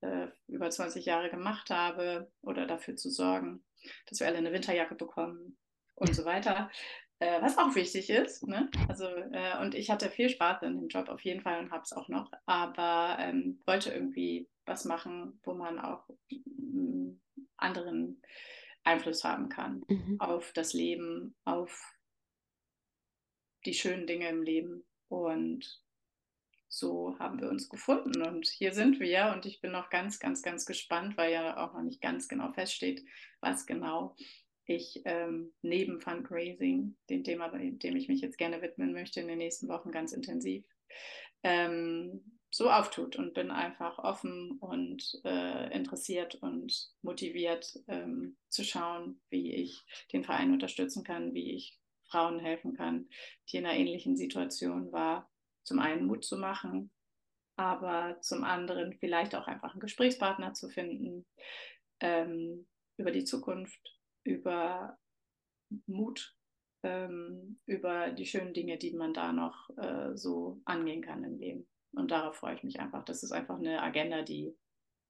äh, 0.00 0.26
über 0.46 0.68
20 0.68 1.06
Jahre 1.06 1.30
gemacht 1.30 1.70
habe 1.70 2.30
oder 2.42 2.66
dafür 2.66 2.96
zu 2.96 3.10
sorgen, 3.10 3.64
dass 4.06 4.20
wir 4.20 4.26
alle 4.26 4.38
eine 4.38 4.52
Winterjacke 4.52 4.94
bekommen 4.94 5.56
und 5.94 6.14
so 6.14 6.24
weiter. 6.24 6.70
Äh, 7.20 7.42
was 7.42 7.58
auch 7.58 7.74
wichtig 7.74 8.10
ist. 8.10 8.46
Ne? 8.46 8.70
Also, 8.88 9.06
äh, 9.06 9.60
und 9.60 9.74
ich 9.74 9.90
hatte 9.90 10.08
viel 10.08 10.28
Spaß 10.28 10.62
in 10.62 10.76
dem 10.76 10.88
Job 10.88 11.08
auf 11.08 11.20
jeden 11.22 11.42
Fall 11.42 11.58
und 11.58 11.72
habe 11.72 11.82
es 11.82 11.92
auch 11.92 12.08
noch, 12.08 12.30
aber 12.46 13.16
ähm, 13.20 13.60
wollte 13.66 13.92
irgendwie 13.92 14.48
was 14.66 14.84
machen, 14.84 15.40
wo 15.42 15.54
man 15.54 15.80
auch 15.80 16.08
mm, 16.30 17.10
anderen 17.56 18.22
Einfluss 18.84 19.24
haben 19.24 19.48
kann 19.48 19.82
mhm. 19.88 20.20
auf 20.20 20.52
das 20.52 20.74
Leben, 20.74 21.34
auf 21.44 21.92
die 23.64 23.74
schönen 23.74 24.06
Dinge 24.06 24.28
im 24.28 24.42
Leben. 24.42 24.84
Und 25.08 25.82
so 26.68 27.18
haben 27.18 27.40
wir 27.40 27.48
uns 27.48 27.68
gefunden 27.68 28.22
und 28.22 28.46
hier 28.46 28.72
sind 28.72 29.00
wir. 29.00 29.32
Und 29.34 29.46
ich 29.46 29.60
bin 29.60 29.72
noch 29.72 29.90
ganz, 29.90 30.18
ganz, 30.18 30.42
ganz 30.42 30.66
gespannt, 30.66 31.16
weil 31.16 31.32
ja 31.32 31.56
auch 31.56 31.72
noch 31.72 31.82
nicht 31.82 32.00
ganz 32.00 32.28
genau 32.28 32.52
feststeht, 32.52 33.04
was 33.40 33.66
genau 33.66 34.14
ich 34.66 35.00
ähm, 35.06 35.52
neben 35.62 36.00
Fundraising, 36.00 36.94
dem 37.08 37.24
Thema, 37.24 37.48
dem 37.48 37.96
ich 37.96 38.08
mich 38.08 38.20
jetzt 38.20 38.36
gerne 38.36 38.60
widmen 38.60 38.92
möchte 38.92 39.20
in 39.20 39.28
den 39.28 39.38
nächsten 39.38 39.68
Wochen 39.68 39.90
ganz 39.90 40.12
intensiv, 40.12 40.64
ähm, 41.42 42.38
so 42.50 42.70
auftut 42.70 43.16
und 43.16 43.34
bin 43.34 43.50
einfach 43.50 43.98
offen 43.98 44.58
und 44.60 45.20
äh, 45.24 45.74
interessiert 45.74 46.34
und 46.36 46.90
motiviert 47.02 47.78
ähm, 47.88 48.36
zu 48.48 48.62
schauen, 48.62 49.20
wie 49.30 49.54
ich 49.54 49.84
den 50.12 50.24
Verein 50.24 50.52
unterstützen 50.52 51.02
kann, 51.02 51.34
wie 51.34 51.54
ich 51.54 51.78
Frauen 52.04 52.38
helfen 52.38 52.74
kann, 52.74 53.08
die 53.50 53.58
in 53.58 53.66
einer 53.66 53.78
ähnlichen 53.78 54.16
Situation 54.16 54.92
war 54.92 55.30
zum 55.68 55.78
einen 55.78 56.06
Mut 56.06 56.24
zu 56.24 56.38
machen, 56.38 56.90
aber 57.56 58.18
zum 58.22 58.42
anderen 58.42 58.94
vielleicht 58.94 59.34
auch 59.34 59.46
einfach 59.46 59.72
einen 59.72 59.80
Gesprächspartner 59.80 60.54
zu 60.54 60.70
finden 60.70 61.26
ähm, 62.00 62.66
über 62.96 63.10
die 63.10 63.24
Zukunft, 63.24 63.98
über 64.24 64.98
Mut, 65.86 66.34
ähm, 66.82 67.60
über 67.66 68.10
die 68.10 68.26
schönen 68.26 68.54
Dinge, 68.54 68.78
die 68.78 68.94
man 68.94 69.12
da 69.12 69.32
noch 69.32 69.68
äh, 69.76 70.16
so 70.16 70.60
angehen 70.64 71.02
kann 71.02 71.22
im 71.22 71.38
Leben. 71.38 71.68
Und 71.92 72.10
darauf 72.10 72.36
freue 72.36 72.54
ich 72.54 72.62
mich 72.62 72.80
einfach. 72.80 73.04
Das 73.04 73.22
ist 73.22 73.32
einfach 73.32 73.58
eine 73.58 73.82
Agenda, 73.82 74.22
die, 74.22 74.56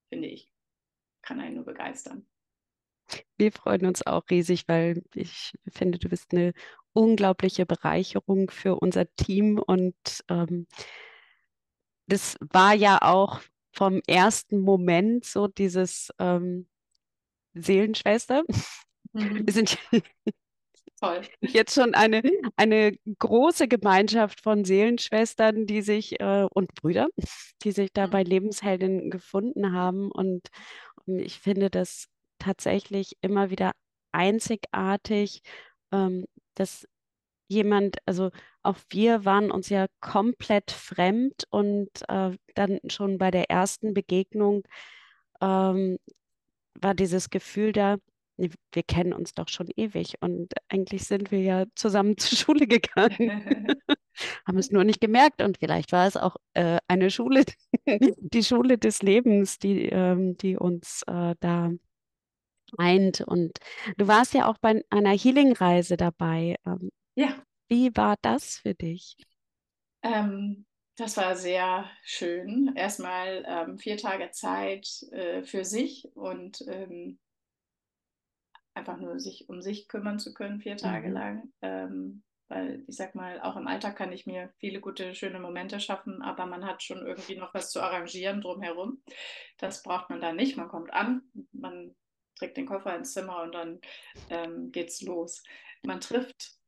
finde 0.09 0.29
ich, 0.29 0.53
kann 1.23 1.41
einen 1.41 1.57
nur 1.57 1.65
begeistern. 1.65 2.27
Wir 3.37 3.53
freuen 3.53 3.87
uns 3.87 4.07
auch 4.07 4.25
riesig, 4.29 4.67
weil 4.67 5.03
ich 5.15 5.53
finde, 5.69 5.99
du 5.99 6.09
bist 6.09 6.33
eine 6.33 6.53
unglaubliche 6.99 7.65
Bereicherung 7.65 8.51
für 8.51 8.75
unser 8.75 9.07
Team 9.15 9.59
und 9.59 9.95
ähm, 10.29 10.67
das 12.09 12.37
war 12.41 12.75
ja 12.75 12.99
auch 13.03 13.41
vom 13.73 14.01
ersten 14.09 14.59
Moment 14.59 15.25
so 15.25 15.47
dieses 15.47 16.11
ähm, 16.19 16.67
Seelenschwester. 17.55 18.43
Mhm. 19.13 19.47
Wir 19.47 19.53
sind 19.53 19.79
Toll. 21.01 21.21
jetzt 21.41 21.75
schon 21.75 21.95
eine, 21.95 22.23
eine 22.57 22.97
große 23.19 23.69
Gemeinschaft 23.69 24.41
von 24.41 24.65
Seelenschwestern, 24.65 25.67
die 25.67 25.83
sich 25.83 26.21
äh, 26.21 26.47
und 26.53 26.75
Brüder, 26.75 27.09
die 27.63 27.71
sich 27.71 27.93
da 27.93 28.09
mhm. 28.09 28.11
bei 28.11 28.23
Lebensheldinnen 28.25 29.11
gefunden 29.11 29.73
haben. 29.73 30.11
Und, 30.11 30.49
und 31.07 31.21
ich 31.21 31.39
finde 31.39 31.71
das 31.71 32.09
tatsächlich 32.41 33.17
immer 33.21 33.51
wieder 33.51 33.73
einzigartig, 34.11 35.43
ähm, 35.93 36.25
dass 36.59 36.87
jemand, 37.49 37.97
also 38.07 38.31
auch 38.63 38.77
wir 38.91 39.25
waren 39.25 39.51
uns 39.51 39.69
ja 39.69 39.87
komplett 40.01 40.71
fremd 40.71 41.45
und 41.51 41.89
äh, 42.09 42.31
dann 42.55 42.79
schon 42.89 43.19
bei 43.19 43.31
der 43.31 43.51
ersten 43.51 43.95
Begegnung 43.95 44.63
ähm, 45.41 45.99
war 46.75 46.95
dieses 46.95 47.31
Gefühl 47.31 47.73
da, 47.73 47.97
wir 48.37 48.83
kennen 48.85 49.13
uns 49.13 49.33
doch 49.35 49.49
schon 49.49 49.69
ewig 49.75 50.15
und 50.21 50.53
eigentlich 50.69 51.05
sind 51.05 51.31
wir 51.33 51.41
ja 51.41 51.65
zusammen 51.75 52.17
zur 52.19 52.39
Schule 52.39 52.67
gegangen, 52.67 53.75
haben 54.47 54.59
es 54.59 54.71
nur 54.71 54.85
nicht 54.85 55.01
gemerkt 55.01 55.43
und 55.43 55.59
vielleicht 55.59 55.93
war 55.93 56.07
es 56.07 56.17
auch 56.17 56.37
äh, 56.55 56.79
eine 56.89 57.11
Schule, 57.11 57.45
die 57.87 58.45
Schule 58.45 58.79
des 58.79 59.03
Lebens, 59.03 59.59
die, 59.59 59.87
ähm, 59.87 60.37
die 60.37 60.57
uns 60.57 61.03
äh, 61.07 61.35
da 61.41 61.71
eint. 62.77 63.21
Und 63.21 63.59
du 63.97 64.09
warst 64.09 64.35
ja 64.35 64.47
auch 64.47 64.59
bei 64.59 64.85
einer 64.91 65.13
Healing-Reise 65.13 65.97
dabei. 65.97 66.57
Ähm, 66.67 66.91
ja. 67.15 67.43
Wie 67.69 67.95
war 67.97 68.17
das 68.23 68.59
für 68.59 68.75
dich? 68.75 69.17
Ähm, 70.03 70.67
das 70.97 71.17
war 71.17 71.37
sehr 71.37 71.89
schön. 72.03 72.73
Erstmal 72.75 73.45
ähm, 73.47 73.79
vier 73.79 73.97
Tage 73.97 74.31
Zeit 74.31 74.89
äh, 75.13 75.43
für 75.45 75.65
sich 75.65 76.09
und 76.15 76.65
ähm, 76.67 77.19
einfach 78.75 78.99
nur 78.99 79.19
sich 79.21 79.49
um 79.49 79.61
sich 79.61 79.89
kümmern 79.89 80.19
zu 80.19 80.33
können, 80.33 80.61
vier 80.61 80.77
Tage 80.77 81.09
mhm. 81.09 81.15
lang. 81.15 81.53
Ähm, 81.63 82.23
weil 82.49 82.83
ich 82.87 82.97
sag 82.97 83.15
mal, 83.15 83.41
auch 83.43 83.57
im 83.57 83.69
Alltag 83.69 83.97
kann 83.97 84.11
ich 84.11 84.27
mir 84.27 84.51
viele 84.57 84.81
gute, 84.81 85.15
schöne 85.15 85.39
Momente 85.39 85.81
schaffen, 85.81 86.23
aber 86.23 86.47
man 86.47 86.65
hat 86.65 86.83
schon 86.83 87.07
irgendwie 87.07 87.37
noch 87.37 87.53
was 87.53 87.71
zu 87.71 87.81
arrangieren 87.81 88.41
drumherum. 88.41 89.03
Das 89.59 89.83
braucht 89.83 90.09
man 90.09 90.21
da 90.21 90.33
nicht. 90.33 90.57
Man 90.57 90.69
kommt 90.69 90.93
an, 90.93 91.23
man 91.53 91.95
trägt 92.39 92.57
den 92.57 92.67
Koffer 92.67 92.97
ins 92.97 93.13
Zimmer 93.13 93.43
und 93.43 93.55
dann 93.55 93.81
ähm, 94.31 94.73
geht's 94.73 95.03
los. 95.03 95.43
Man 95.83 96.01
trifft 96.01 96.59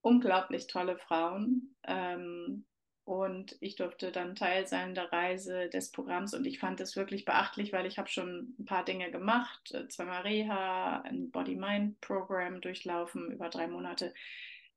unglaublich 0.00 0.66
tolle 0.66 0.98
Frauen 0.98 1.74
ähm, 1.84 2.64
und 3.04 3.56
ich 3.60 3.76
durfte 3.76 4.12
dann 4.12 4.34
Teil 4.34 4.66
sein 4.66 4.94
der 4.94 5.10
Reise 5.10 5.70
des 5.70 5.90
Programms 5.90 6.34
und 6.34 6.46
ich 6.46 6.58
fand 6.58 6.80
es 6.80 6.94
wirklich 6.94 7.24
beachtlich, 7.24 7.72
weil 7.72 7.86
ich 7.86 7.98
habe 7.98 8.08
schon 8.08 8.54
ein 8.58 8.64
paar 8.66 8.84
Dinge 8.84 9.10
gemacht, 9.10 9.72
äh, 9.72 9.88
zweimal 9.88 10.22
Reha, 10.22 11.00
ein 11.02 11.30
Body-Mind-Programm 11.30 12.60
durchlaufen 12.60 13.30
über 13.30 13.48
drei 13.48 13.66
Monate. 13.66 14.12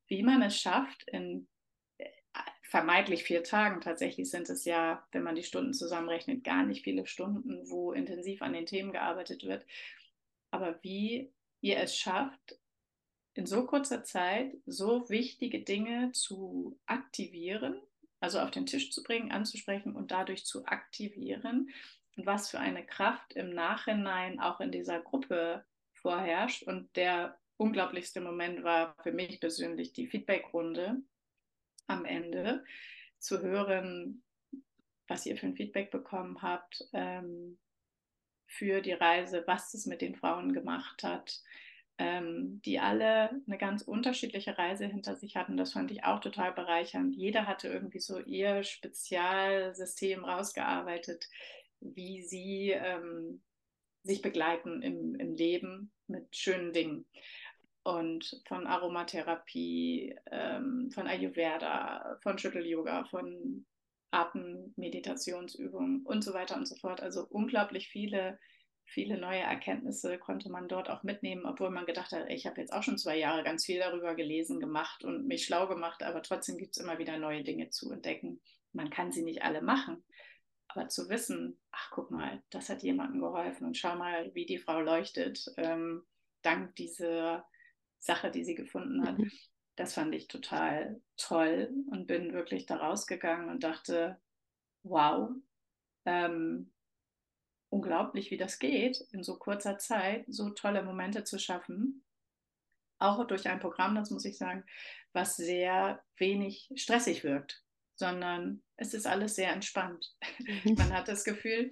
Wie 0.08 0.24
man 0.24 0.42
es 0.42 0.58
schafft, 0.58 1.04
in 1.10 1.48
äh, 1.98 2.08
vermeintlich 2.64 3.24
vier 3.24 3.44
Tagen, 3.44 3.82
tatsächlich 3.82 4.30
sind 4.30 4.50
es 4.50 4.64
ja, 4.64 5.06
wenn 5.12 5.24
man 5.24 5.36
die 5.36 5.44
Stunden 5.44 5.74
zusammenrechnet, 5.74 6.46
gar 6.46 6.66
nicht 6.66 6.86
viele 6.86 7.06
Stunden, 7.06 7.70
wo 7.70 7.92
intensiv 7.92 8.42
an 8.42 8.54
den 8.54 8.66
Themen 8.66 8.94
gearbeitet 8.94 9.44
wird, 9.44 9.66
aber 10.52 10.80
wie 10.84 11.34
ihr 11.62 11.78
es 11.78 11.96
schafft, 11.98 12.60
in 13.34 13.46
so 13.46 13.66
kurzer 13.66 14.04
Zeit 14.04 14.54
so 14.66 15.10
wichtige 15.10 15.64
Dinge 15.64 16.12
zu 16.12 16.80
aktivieren, 16.86 17.82
also 18.20 18.40
auf 18.40 18.52
den 18.52 18.66
Tisch 18.66 18.92
zu 18.92 19.04
bringen, 19.04 19.32
anzusprechen 19.32 19.96
und 19.96 20.12
dadurch 20.12 20.46
zu 20.46 20.66
aktivieren. 20.66 21.70
Und 22.18 22.26
was 22.26 22.50
für 22.50 22.60
eine 22.60 22.86
Kraft 22.86 23.34
im 23.34 23.52
Nachhinein 23.52 24.40
auch 24.40 24.60
in 24.60 24.72
dieser 24.72 25.00
Gruppe 25.00 25.66
vorherrscht. 25.94 26.64
Und 26.64 26.94
der 26.98 27.40
unglaublichste 27.58 28.20
Moment 28.20 28.64
war 28.64 28.96
für 29.02 29.14
mich 29.14 29.40
persönlich 29.40 29.94
die 29.94 30.08
Feedbackrunde 30.08 30.98
am 31.88 32.06
Ende, 32.06 32.64
zu 33.20 33.42
hören, 33.42 34.24
was 35.08 35.26
ihr 35.26 35.38
für 35.38 35.48
ein 35.48 35.56
Feedback 35.56 35.92
bekommen 35.92 36.42
habt 36.42 36.84
ähm, 36.94 37.60
für 38.52 38.82
die 38.82 38.92
Reise, 38.92 39.44
was 39.48 39.74
es 39.74 39.86
mit 39.86 40.02
den 40.02 40.16
Frauen 40.16 40.54
gemacht 40.54 41.04
hat, 41.04 41.42
ähm, 41.98 42.62
die 42.66 42.80
alle 42.80 43.30
eine 43.48 43.58
ganz 43.58 43.82
unterschiedliche 43.82 44.58
Reise 44.58 44.86
hinter 44.86 45.16
sich 45.16 45.36
hatten. 45.36 45.56
Das 45.56 45.74
fand 45.74 45.90
ich 45.92 46.04
auch 46.04 46.20
total 46.20 46.52
bereichernd. 46.52 47.16
Jeder 47.16 47.48
hatte 47.48 47.70
irgendwie 47.70 48.00
so 48.00 48.20
ihr 48.20 48.64
Spezialsystem 48.64 50.26
rausgearbeitet, 50.26 51.30
wie 51.80 52.22
sie 52.24 52.72
ähm, 52.72 53.42
sich 54.04 54.22
begleiten 54.22 54.82
im, 54.82 55.16
im 55.16 55.34
Leben 55.34 55.92
mit 56.08 56.36
schönen 56.36 56.74
Dingen. 56.74 57.06
Und 57.84 58.42
von 58.48 58.68
Aromatherapie, 58.68 60.16
ähm, 60.30 60.92
von 60.92 61.08
Ayurveda, 61.08 62.20
von 62.22 62.38
Schüttel-Yoga, 62.38 63.06
von 63.06 63.66
Atemmeditationsübungen 64.12 66.06
und 66.06 66.24
so 66.24 66.34
weiter 66.34 66.56
und 66.56 66.68
so 66.68 66.76
fort. 66.76 67.02
Also 67.02 67.26
unglaublich 67.30 67.88
viele 67.88 68.38
viele 68.92 69.18
neue 69.18 69.40
Erkenntnisse 69.40 70.18
konnte 70.18 70.50
man 70.50 70.68
dort 70.68 70.90
auch 70.90 71.04
mitnehmen, 71.04 71.46
obwohl 71.46 71.70
man 71.70 71.86
gedacht 71.86 72.12
hat, 72.12 72.30
ich 72.30 72.46
habe 72.46 72.60
jetzt 72.60 72.74
auch 72.74 72.84
schon 72.84 72.98
zwei 72.98 73.18
Jahre 73.18 73.44
ganz 73.44 73.66
viel 73.66 73.80
darüber 73.80 74.16
gelesen, 74.16 74.60
gemacht 74.60 75.04
und 75.04 75.28
mich 75.28 75.46
schlau 75.46 75.68
gemacht, 75.68 76.04
aber 76.04 76.22
trotzdem 76.22 76.58
gibt 76.58 76.76
es 76.76 76.84
immer 76.84 76.98
wieder 76.98 77.18
neue 77.18 77.44
Dinge 77.44 77.70
zu 77.70 77.92
entdecken. 77.92 78.42
Man 78.74 78.90
kann 78.90 79.12
sie 79.12 79.24
nicht 79.24 79.44
alle 79.44 79.62
machen, 79.62 80.04
aber 80.68 80.90
zu 80.90 81.10
wissen, 81.10 81.60
ach 81.72 81.90
guck 81.92 82.12
mal, 82.12 82.44
das 82.50 82.70
hat 82.70 82.84
jemandem 82.84 83.22
geholfen 83.22 83.66
und 83.66 83.78
schau 83.78 83.96
mal, 83.96 84.34
wie 84.36 84.46
die 84.46 84.60
Frau 84.60 84.82
leuchtet, 84.82 85.46
ähm, 85.58 86.04
dank 86.42 86.76
dieser 86.76 87.46
Sache, 88.00 88.30
die 88.30 88.44
sie 88.44 88.56
gefunden 88.56 89.06
hat. 89.06 89.18
Mhm. 89.18 89.32
Das 89.76 89.94
fand 89.94 90.14
ich 90.14 90.28
total 90.28 91.02
toll 91.18 91.70
und 91.92 92.08
bin 92.08 92.34
wirklich 92.34 92.66
da 92.66 92.78
rausgegangen 92.78 93.50
und 93.50 93.64
dachte, 93.64 94.20
wow, 94.84 95.30
ähm, 96.06 96.72
unglaublich, 97.70 98.32
wie 98.32 98.38
das 98.38 98.60
geht, 98.60 99.02
in 99.12 99.24
so 99.24 99.38
kurzer 99.38 99.78
Zeit 99.78 100.26
so 100.28 100.50
tolle 100.50 100.84
Momente 100.84 101.24
zu 101.24 101.40
schaffen. 101.40 102.04
Auch 103.00 103.26
durch 103.26 103.48
ein 103.48 103.60
Programm, 103.60 103.96
das 103.96 104.12
muss 104.12 104.26
ich 104.26 104.38
sagen, 104.38 104.64
was 105.14 105.36
sehr 105.36 106.04
wenig 106.18 106.70
stressig 106.76 107.24
wirkt, 107.24 107.64
sondern 107.96 108.62
es 108.76 108.94
ist 108.94 109.08
alles 109.08 109.36
sehr 109.36 109.52
entspannt. 109.52 110.16
Man 110.66 110.94
hat 110.94 111.08
das 111.08 111.24
Gefühl, 111.24 111.72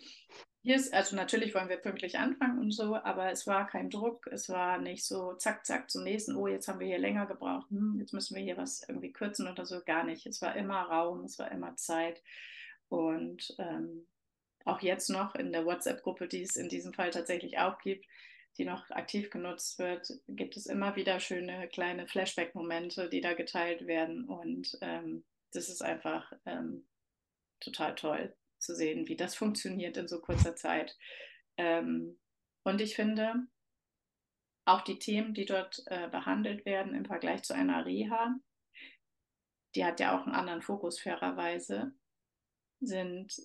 hier 0.61 0.75
ist, 0.75 0.93
also 0.93 1.15
natürlich 1.15 1.55
wollen 1.55 1.69
wir 1.69 1.77
pünktlich 1.77 2.17
anfangen 2.17 2.59
und 2.59 2.71
so, 2.71 2.95
aber 2.95 3.31
es 3.31 3.47
war 3.47 3.65
kein 3.65 3.89
Druck, 3.89 4.27
es 4.27 4.49
war 4.49 4.77
nicht 4.77 5.05
so 5.05 5.33
zack, 5.35 5.65
zack 5.65 5.89
zum 5.89 6.03
nächsten, 6.03 6.35
oh, 6.35 6.47
jetzt 6.47 6.67
haben 6.67 6.79
wir 6.79 6.87
hier 6.87 6.99
länger 6.99 7.25
gebraucht, 7.27 7.69
hm, 7.69 7.97
jetzt 7.99 8.13
müssen 8.13 8.35
wir 8.35 8.43
hier 8.43 8.57
was 8.57 8.83
irgendwie 8.87 9.13
kürzen 9.13 9.47
oder 9.47 9.65
so, 9.65 9.81
gar 9.85 10.03
nicht. 10.03 10.25
Es 10.25 10.41
war 10.41 10.55
immer 10.55 10.81
Raum, 10.81 11.23
es 11.23 11.39
war 11.39 11.49
immer 11.51 11.75
Zeit 11.77 12.21
und 12.89 13.55
ähm, 13.57 14.05
auch 14.65 14.81
jetzt 14.81 15.09
noch 15.09 15.35
in 15.35 15.53
der 15.53 15.65
WhatsApp-Gruppe, 15.65 16.27
die 16.27 16.41
es 16.41 16.57
in 16.57 16.67
diesem 16.67 16.93
Fall 16.93 17.11
tatsächlich 17.11 17.57
auch 17.59 17.79
gibt, 17.79 18.05
die 18.57 18.65
noch 18.65 18.89
aktiv 18.89 19.29
genutzt 19.29 19.79
wird, 19.79 20.11
gibt 20.27 20.57
es 20.57 20.65
immer 20.65 20.97
wieder 20.97 21.21
schöne 21.21 21.69
kleine 21.69 22.07
Flashback-Momente, 22.07 23.07
die 23.07 23.21
da 23.21 23.33
geteilt 23.33 23.87
werden. 23.87 24.25
Und 24.25 24.77
ähm, 24.81 25.23
das 25.53 25.69
ist 25.69 25.81
einfach 25.81 26.33
ähm, 26.45 26.85
total 27.61 27.95
toll 27.95 28.35
zu 28.59 28.75
sehen, 28.75 29.07
wie 29.07 29.15
das 29.15 29.35
funktioniert 29.35 29.97
in 29.97 30.07
so 30.07 30.19
kurzer 30.19 30.55
Zeit. 30.55 30.97
Ähm, 31.57 32.19
und 32.63 32.81
ich 32.81 32.95
finde, 32.95 33.47
auch 34.65 34.81
die 34.81 34.99
Themen, 34.99 35.33
die 35.33 35.45
dort 35.45 35.83
äh, 35.87 36.07
behandelt 36.09 36.65
werden 36.65 36.93
im 36.93 37.05
Vergleich 37.05 37.43
zu 37.43 37.53
einer 37.53 37.85
Reha, 37.85 38.35
die 39.75 39.85
hat 39.85 39.99
ja 39.99 40.17
auch 40.17 40.25
einen 40.25 40.35
anderen 40.35 40.61
Fokus 40.61 40.99
fairerweise, 40.99 41.93
sind 42.79 43.35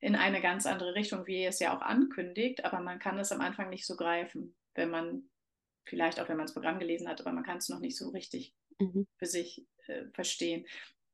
in 0.00 0.14
eine 0.14 0.40
ganz 0.40 0.66
andere 0.66 0.94
Richtung, 0.94 1.26
wie 1.26 1.44
es 1.44 1.58
ja 1.58 1.76
auch 1.76 1.82
ankündigt, 1.82 2.64
aber 2.64 2.80
man 2.80 2.98
kann 2.98 3.18
es 3.18 3.32
am 3.32 3.40
Anfang 3.40 3.70
nicht 3.70 3.86
so 3.86 3.96
greifen, 3.96 4.54
wenn 4.74 4.90
man 4.90 5.28
vielleicht 5.86 6.20
auch, 6.20 6.28
wenn 6.28 6.36
man 6.36 6.46
das 6.46 6.54
Programm 6.54 6.78
gelesen 6.78 7.08
hat, 7.08 7.20
aber 7.20 7.32
man 7.32 7.44
kann 7.44 7.58
es 7.58 7.68
noch 7.68 7.80
nicht 7.80 7.96
so 7.96 8.10
richtig 8.10 8.54
mhm. 8.78 9.06
für 9.16 9.26
sich 9.26 9.66
äh, 9.86 10.04
verstehen. 10.12 10.66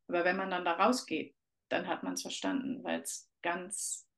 Aber 0.08 0.24
wenn 0.24 0.36
man 0.36 0.50
dann 0.50 0.64
da 0.64 0.72
rausgeht, 0.72 1.34
dann 1.70 1.86
hat 1.86 2.02
man 2.02 2.14
es 2.14 2.22
verstanden, 2.22 2.84
weil 2.84 3.00
es 3.00 3.30
ganz, 3.44 4.08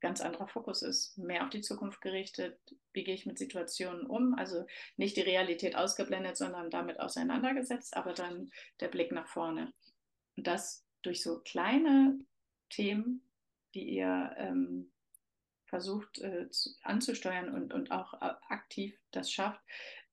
ganz 0.00 0.20
anderer 0.20 0.46
Fokus 0.46 0.82
ist, 0.82 1.18
mehr 1.18 1.42
auf 1.42 1.50
die 1.50 1.62
Zukunft 1.62 2.00
gerichtet, 2.00 2.60
wie 2.92 3.02
gehe 3.02 3.14
ich 3.14 3.26
mit 3.26 3.38
Situationen 3.38 4.06
um, 4.06 4.34
also 4.34 4.66
nicht 4.96 5.16
die 5.16 5.22
Realität 5.22 5.74
ausgeblendet, 5.74 6.36
sondern 6.36 6.70
damit 6.70 7.00
auseinandergesetzt, 7.00 7.96
aber 7.96 8.12
dann 8.12 8.50
der 8.78 8.88
Blick 8.88 9.10
nach 9.10 9.26
vorne. 9.26 9.72
Und 10.36 10.46
das 10.46 10.84
durch 11.02 11.22
so 11.22 11.40
kleine 11.40 12.18
Themen, 12.68 13.22
die 13.74 13.88
ihr 13.88 14.34
ähm, 14.36 14.92
versucht 15.66 16.18
äh, 16.18 16.48
zu, 16.50 16.70
anzusteuern 16.82 17.52
und, 17.52 17.72
und 17.72 17.90
auch 17.90 18.14
äh, 18.14 18.34
aktiv 18.48 18.96
das 19.10 19.32
schafft, 19.32 19.60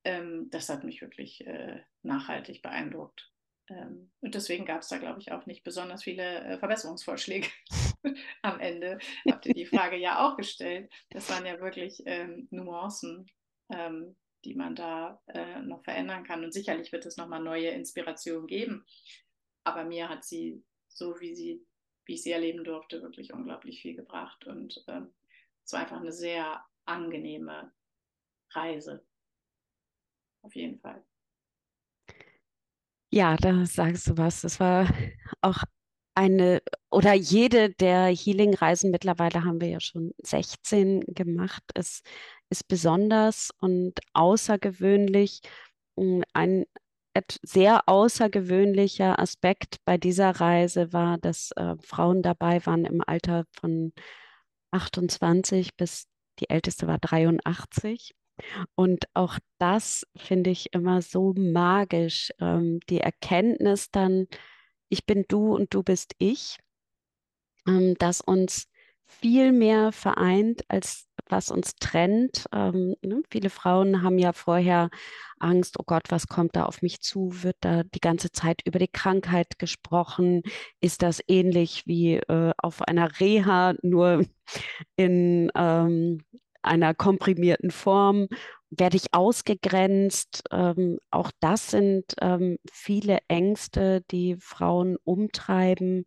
ähm, 0.03 0.49
das 0.51 0.69
hat 0.69 0.83
mich 0.83 1.01
wirklich 1.01 1.45
äh, 1.45 1.81
nachhaltig 2.01 2.61
beeindruckt. 2.61 3.31
Ähm, 3.69 4.11
und 4.21 4.35
deswegen 4.35 4.65
gab 4.65 4.81
es 4.81 4.89
da, 4.89 4.97
glaube 4.97 5.19
ich, 5.19 5.31
auch 5.31 5.45
nicht 5.45 5.63
besonders 5.63 6.03
viele 6.03 6.39
äh, 6.43 6.57
Verbesserungsvorschläge 6.59 7.47
am 8.41 8.59
Ende. 8.59 8.99
Habt 9.29 9.45
ihr 9.45 9.53
die 9.53 9.65
Frage 9.65 9.97
ja 9.97 10.25
auch 10.25 10.37
gestellt. 10.37 10.91
Das 11.09 11.29
waren 11.29 11.45
ja 11.45 11.59
wirklich 11.59 12.01
ähm, 12.05 12.47
Nuancen, 12.51 13.25
ähm, 13.69 14.15
die 14.43 14.55
man 14.55 14.75
da 14.75 15.21
äh, 15.27 15.61
noch 15.61 15.83
verändern 15.83 16.23
kann. 16.23 16.43
Und 16.43 16.53
sicherlich 16.53 16.91
wird 16.91 17.05
es 17.05 17.17
nochmal 17.17 17.41
neue 17.41 17.69
Inspirationen 17.69 18.47
geben. 18.47 18.85
Aber 19.63 19.83
mir 19.83 20.09
hat 20.09 20.23
sie, 20.23 20.63
so 20.87 21.19
wie 21.19 21.35
sie 21.35 21.65
wie 22.05 22.13
ich 22.13 22.23
sie 22.23 22.31
erleben 22.31 22.63
durfte, 22.63 23.01
wirklich 23.01 23.33
unglaublich 23.33 23.81
viel 23.81 23.95
gebracht. 23.95 24.45
Und 24.45 24.83
ähm, 24.87 25.13
es 25.63 25.73
war 25.73 25.81
einfach 25.81 25.99
eine 25.99 26.11
sehr 26.11 26.63
angenehme 26.85 27.71
Reise. 28.51 29.05
Auf 30.41 30.55
jeden 30.55 30.79
Fall. 30.79 31.03
Ja, 33.11 33.35
da 33.37 33.65
sagst 33.65 34.07
du 34.07 34.17
was. 34.17 34.41
Das 34.41 34.59
war 34.59 34.87
auch 35.41 35.63
eine 36.15 36.61
oder 36.91 37.13
jede 37.13 37.71
der 37.71 38.07
Healing-Reisen, 38.07 38.91
mittlerweile 38.91 39.43
haben 39.43 39.61
wir 39.61 39.69
ja 39.69 39.79
schon 39.79 40.13
16 40.23 41.01
gemacht, 41.07 41.63
ist, 41.75 42.05
ist 42.49 42.67
besonders 42.67 43.51
und 43.59 43.99
außergewöhnlich. 44.13 45.41
Hm, 45.97 46.23
ein, 46.33 46.65
sehr 47.43 47.87
außergewöhnlicher 47.87 49.19
Aspekt 49.19 49.77
bei 49.85 49.97
dieser 49.97 50.31
Reise 50.31 50.91
war, 50.91 51.17
dass 51.17 51.51
äh, 51.55 51.75
Frauen 51.79 52.21
dabei 52.21 52.65
waren 52.65 52.83
im 52.85 53.01
Alter 53.05 53.45
von 53.53 53.93
28 54.71 55.75
bis 55.77 56.07
die 56.39 56.49
älteste 56.49 56.87
war 56.87 56.99
83. 56.99 58.13
Und 58.75 59.05
auch 59.13 59.39
das 59.59 60.05
finde 60.17 60.49
ich 60.49 60.73
immer 60.73 61.01
so 61.01 61.33
magisch, 61.37 62.31
ähm, 62.39 62.79
die 62.89 62.99
Erkenntnis 62.99 63.89
dann, 63.91 64.27
ich 64.95 65.05
bin 65.05 65.25
du 65.27 65.53
und 65.53 65.73
du 65.73 65.83
bist 65.83 66.15
ich, 66.19 66.57
ähm, 67.67 67.95
dass 67.99 68.21
uns 68.21 68.69
viel 69.05 69.51
mehr 69.51 69.91
vereint, 69.91 70.63
als 70.69 71.07
was 71.27 71.51
uns 71.51 71.75
trennt. 71.75 72.45
Ähm, 72.53 72.95
ne? 73.01 73.21
Viele 73.29 73.49
Frauen 73.49 74.03
haben 74.03 74.17
ja 74.17 74.31
vorher 74.31 74.89
Angst, 75.37 75.77
oh 75.79 75.83
Gott, 75.85 76.03
was 76.09 76.27
kommt 76.27 76.55
da 76.55 76.63
auf 76.63 76.81
mich 76.81 77.01
zu? 77.01 77.43
Wird 77.43 77.57
da 77.59 77.83
die 77.83 77.99
ganze 77.99 78.31
Zeit 78.31 78.61
über 78.65 78.79
die 78.79 78.87
Krankheit 78.87 79.59
gesprochen? 79.59 80.43
Ist 80.79 81.01
das 81.01 81.21
ähnlich 81.27 81.83
wie 81.85 82.15
äh, 82.15 82.53
auf 82.57 82.81
einer 82.83 83.19
Reha, 83.19 83.73
nur 83.81 84.25
in 84.95 85.51
ähm, 85.55 86.23
einer 86.61 86.93
komprimierten 86.93 87.71
Form? 87.71 88.29
Werde 88.77 88.97
ich 88.97 89.13
ausgegrenzt? 89.13 90.43
Ähm, 90.51 90.99
auch 91.11 91.31
das 91.39 91.71
sind 91.71 92.05
ähm, 92.21 92.57
viele 92.71 93.19
Ängste, 93.27 94.01
die 94.11 94.35
Frauen 94.39 94.97
umtreiben 95.03 96.05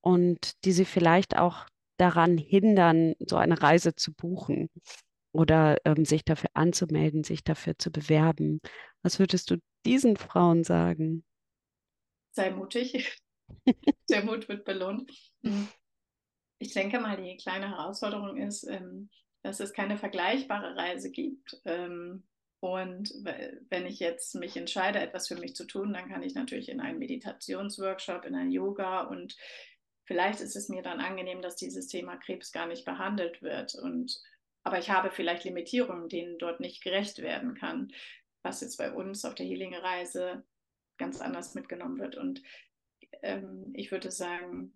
und 0.00 0.64
die 0.64 0.72
sie 0.72 0.84
vielleicht 0.84 1.36
auch 1.36 1.66
daran 1.96 2.38
hindern, 2.38 3.14
so 3.20 3.36
eine 3.36 3.62
Reise 3.62 3.94
zu 3.94 4.12
buchen 4.12 4.68
oder 5.32 5.78
ähm, 5.84 6.04
sich 6.04 6.24
dafür 6.24 6.50
anzumelden, 6.54 7.24
sich 7.24 7.44
dafür 7.44 7.78
zu 7.78 7.90
bewerben. 7.90 8.60
Was 9.02 9.18
würdest 9.18 9.50
du 9.50 9.56
diesen 9.84 10.16
Frauen 10.16 10.64
sagen? 10.64 11.24
Sei 12.32 12.50
mutig. 12.50 13.18
Der 14.10 14.24
Mut 14.24 14.48
wird 14.48 14.64
belohnt. 14.64 15.10
Mhm. 15.42 15.68
Ich 16.58 16.72
denke 16.72 17.00
mal, 17.00 17.16
die 17.20 17.36
kleine 17.36 17.70
Herausforderung 17.70 18.36
ist, 18.36 18.64
ähm, 18.64 19.10
dass 19.42 19.60
es 19.60 19.72
keine 19.72 19.98
vergleichbare 19.98 20.76
Reise 20.76 21.10
gibt. 21.10 21.60
Ähm, 21.64 22.24
und 22.60 23.12
wenn 23.70 23.86
ich 23.86 23.98
jetzt 23.98 24.36
mich 24.36 24.56
entscheide, 24.56 25.00
etwas 25.00 25.26
für 25.26 25.34
mich 25.34 25.56
zu 25.56 25.66
tun, 25.66 25.92
dann 25.92 26.08
kann 26.08 26.22
ich 26.22 26.34
natürlich 26.34 26.68
in 26.68 26.80
einen 26.80 27.00
Meditationsworkshop, 27.00 28.24
in 28.24 28.36
ein 28.36 28.52
Yoga 28.52 29.00
und 29.02 29.36
vielleicht 30.04 30.40
ist 30.40 30.54
es 30.54 30.68
mir 30.68 30.82
dann 30.82 31.00
angenehm, 31.00 31.42
dass 31.42 31.56
dieses 31.56 31.88
Thema 31.88 32.16
Krebs 32.16 32.52
gar 32.52 32.66
nicht 32.66 32.84
behandelt 32.84 33.42
wird. 33.42 33.74
Und, 33.74 34.20
aber 34.62 34.78
ich 34.78 34.90
habe 34.90 35.10
vielleicht 35.10 35.42
Limitierungen, 35.42 36.08
denen 36.08 36.38
dort 36.38 36.60
nicht 36.60 36.84
gerecht 36.84 37.18
werden 37.18 37.54
kann, 37.54 37.92
was 38.42 38.60
jetzt 38.60 38.76
bei 38.76 38.92
uns 38.92 39.24
auf 39.24 39.34
der 39.34 39.46
Healing-Reise 39.46 40.44
ganz 40.98 41.20
anders 41.20 41.54
mitgenommen 41.54 41.98
wird. 41.98 42.16
Und 42.16 42.42
ähm, 43.22 43.72
ich 43.74 43.90
würde 43.90 44.12
sagen, 44.12 44.72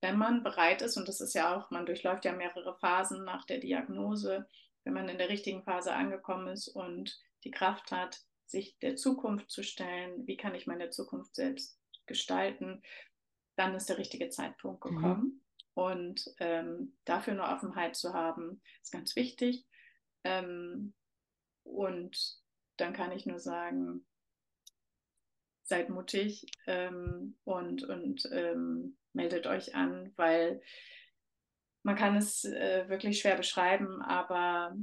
wenn 0.00 0.16
man 0.16 0.42
bereit 0.42 0.82
ist, 0.82 0.96
und 0.96 1.08
das 1.08 1.20
ist 1.20 1.34
ja 1.34 1.56
auch, 1.56 1.70
man 1.70 1.86
durchläuft 1.86 2.24
ja 2.24 2.32
mehrere 2.32 2.76
Phasen 2.78 3.24
nach 3.24 3.44
der 3.44 3.58
Diagnose, 3.58 4.48
wenn 4.84 4.94
man 4.94 5.08
in 5.08 5.18
der 5.18 5.28
richtigen 5.28 5.64
Phase 5.64 5.92
angekommen 5.92 6.48
ist 6.48 6.68
und 6.68 7.20
die 7.44 7.50
Kraft 7.50 7.90
hat, 7.92 8.20
sich 8.46 8.78
der 8.78 8.96
Zukunft 8.96 9.50
zu 9.50 9.62
stellen, 9.62 10.26
wie 10.26 10.36
kann 10.36 10.54
ich 10.54 10.66
meine 10.66 10.90
Zukunft 10.90 11.34
selbst 11.34 11.78
gestalten, 12.06 12.82
dann 13.56 13.74
ist 13.74 13.88
der 13.88 13.98
richtige 13.98 14.30
Zeitpunkt 14.30 14.84
mhm. 14.84 14.88
gekommen. 14.88 15.22
Mhm. 15.22 15.40
Und 15.74 16.34
ähm, 16.40 16.96
dafür 17.04 17.34
eine 17.34 17.54
Offenheit 17.54 17.94
zu 17.94 18.12
haben, 18.12 18.60
ist 18.82 18.90
ganz 18.90 19.14
wichtig. 19.14 19.64
Ähm, 20.24 20.94
und 21.62 22.40
dann 22.78 22.92
kann 22.92 23.12
ich 23.12 23.26
nur 23.26 23.38
sagen, 23.38 24.04
seid 25.62 25.90
mutig 25.90 26.46
ähm, 26.66 27.38
und, 27.44 27.84
und 27.84 28.28
ähm, 28.32 28.97
meldet 29.12 29.46
euch 29.46 29.74
an, 29.74 30.12
weil 30.16 30.60
man 31.82 31.96
kann 31.96 32.16
es 32.16 32.44
äh, 32.44 32.88
wirklich 32.88 33.20
schwer 33.20 33.36
beschreiben, 33.36 34.02
aber 34.02 34.76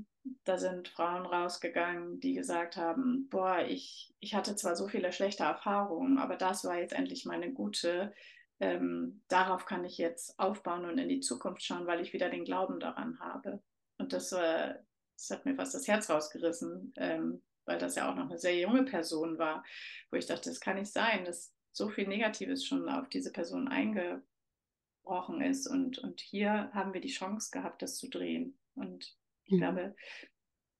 da 0.43 0.57
sind 0.57 0.87
Frauen 0.87 1.25
rausgegangen, 1.25 2.19
die 2.19 2.33
gesagt 2.33 2.77
haben, 2.77 3.27
boah, 3.29 3.59
ich, 3.59 4.13
ich 4.19 4.33
hatte 4.33 4.55
zwar 4.55 4.75
so 4.75 4.87
viele 4.87 5.11
schlechte 5.11 5.43
Erfahrungen, 5.43 6.17
aber 6.17 6.35
das 6.35 6.63
war 6.63 6.79
jetzt 6.79 6.93
endlich 6.93 7.25
meine 7.25 7.53
gute. 7.53 8.13
Ähm, 8.59 9.21
darauf 9.27 9.65
kann 9.65 9.83
ich 9.83 9.97
jetzt 9.97 10.39
aufbauen 10.39 10.85
und 10.85 10.97
in 10.97 11.09
die 11.09 11.19
Zukunft 11.19 11.63
schauen, 11.63 11.85
weil 11.87 12.01
ich 12.01 12.13
wieder 12.13 12.29
den 12.29 12.45
Glauben 12.45 12.79
daran 12.79 13.19
habe. 13.19 13.61
Und 13.97 14.13
das, 14.13 14.31
äh, 14.31 14.73
das 15.15 15.29
hat 15.29 15.45
mir 15.45 15.55
fast 15.55 15.75
das 15.75 15.87
Herz 15.87 16.09
rausgerissen, 16.09 16.93
ähm, 16.97 17.43
weil 17.65 17.77
das 17.77 17.95
ja 17.95 18.09
auch 18.09 18.15
noch 18.15 18.29
eine 18.29 18.39
sehr 18.39 18.57
junge 18.57 18.83
Person 18.83 19.37
war, 19.37 19.63
wo 20.09 20.17
ich 20.17 20.25
dachte, 20.25 20.49
das 20.49 20.59
kann 20.59 20.77
nicht 20.77 20.91
sein, 20.91 21.25
dass 21.25 21.54
so 21.75 21.89
viel 21.89 22.07
Negatives 22.07 22.65
schon 22.65 22.89
auf 22.89 23.09
diese 23.09 23.31
Person 23.31 23.67
eingebrochen 23.67 25.41
ist. 25.41 25.67
Und, 25.67 25.99
und 25.99 26.21
hier 26.21 26.71
haben 26.73 26.93
wir 26.93 27.01
die 27.01 27.09
Chance 27.09 27.51
gehabt, 27.51 27.81
das 27.81 27.97
zu 27.97 28.09
drehen. 28.09 28.57
Und 28.75 29.17
ich 29.45 29.53
mhm. 29.53 29.57
glaube, 29.57 29.95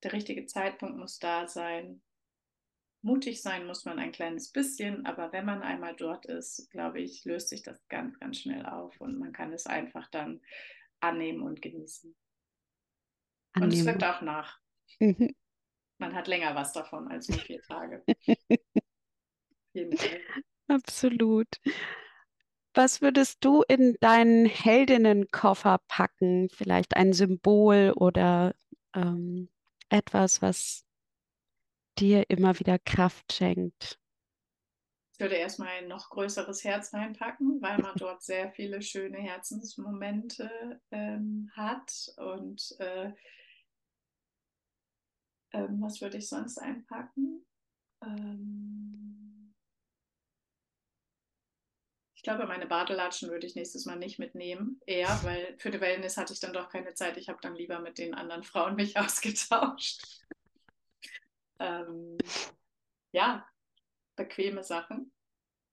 der 0.02 0.12
richtige 0.12 0.46
Zeitpunkt 0.46 0.96
muss 0.96 1.18
da 1.18 1.46
sein. 1.46 2.02
Mutig 3.02 3.42
sein 3.42 3.66
muss 3.66 3.84
man 3.84 3.98
ein 3.98 4.10
kleines 4.10 4.50
bisschen, 4.50 5.06
aber 5.06 5.32
wenn 5.32 5.44
man 5.44 5.62
einmal 5.62 5.94
dort 5.94 6.26
ist, 6.26 6.68
glaube 6.70 7.00
ich, 7.00 7.24
löst 7.24 7.50
sich 7.50 7.62
das 7.62 7.86
ganz, 7.88 8.18
ganz 8.18 8.38
schnell 8.38 8.66
auf 8.66 9.00
und 9.00 9.18
man 9.18 9.32
kann 9.32 9.52
es 9.52 9.66
einfach 9.66 10.10
dann 10.10 10.40
annehmen 10.98 11.42
und 11.42 11.62
genießen. 11.62 12.16
Annehmen. 13.52 13.72
Und 13.72 13.78
es 13.78 13.86
wirkt 13.86 14.02
auch 14.02 14.22
nach. 14.22 14.58
Mhm 14.98 15.36
man 15.98 16.14
hat 16.14 16.28
länger 16.28 16.54
was 16.54 16.72
davon 16.72 17.08
als 17.08 17.28
nur 17.28 17.38
vier 17.38 17.62
Tage. 17.62 18.04
Absolut. 20.68 21.48
Was 22.74 23.00
würdest 23.00 23.44
du 23.44 23.62
in 23.66 23.96
deinen 24.00 24.46
Heldinnenkoffer 24.46 25.80
packen? 25.88 26.48
Vielleicht 26.50 26.96
ein 26.96 27.12
Symbol 27.12 27.92
oder 27.96 28.54
ähm, 28.94 29.48
etwas, 29.88 30.42
was 30.42 30.84
dir 31.98 32.28
immer 32.28 32.58
wieder 32.58 32.78
Kraft 32.78 33.32
schenkt? 33.32 33.98
Ich 35.14 35.20
würde 35.20 35.36
erstmal 35.36 35.68
ein 35.68 35.88
noch 35.88 36.10
größeres 36.10 36.62
Herz 36.62 36.92
reinpacken, 36.92 37.62
weil 37.62 37.78
man 37.78 37.96
dort 37.96 38.22
sehr 38.22 38.50
viele 38.52 38.82
schöne 38.82 39.16
Herzensmomente 39.16 40.78
ähm, 40.90 41.50
hat 41.56 42.12
und 42.18 42.76
äh, 42.80 43.12
ähm, 45.52 45.80
was 45.80 46.02
würde 46.02 46.18
ich 46.18 46.28
sonst 46.28 46.58
einpacken? 46.58 47.46
Ähm, 48.02 49.35
glaube, 52.26 52.46
meine 52.46 52.66
Badelatschen 52.66 53.30
würde 53.30 53.46
ich 53.46 53.54
nächstes 53.54 53.86
Mal 53.86 53.96
nicht 53.96 54.18
mitnehmen. 54.18 54.80
Eher, 54.84 55.08
weil 55.22 55.56
für 55.58 55.70
die 55.70 55.80
Wellness 55.80 56.16
hatte 56.16 56.32
ich 56.32 56.40
dann 56.40 56.52
doch 56.52 56.68
keine 56.68 56.92
Zeit. 56.94 57.16
Ich 57.16 57.28
habe 57.28 57.38
dann 57.40 57.54
lieber 57.54 57.78
mit 57.78 57.98
den 57.98 58.14
anderen 58.14 58.42
Frauen 58.42 58.74
mich 58.74 58.96
ausgetauscht. 58.98 60.02
ähm, 61.60 62.18
ja, 63.12 63.46
bequeme 64.16 64.64
Sachen, 64.64 65.12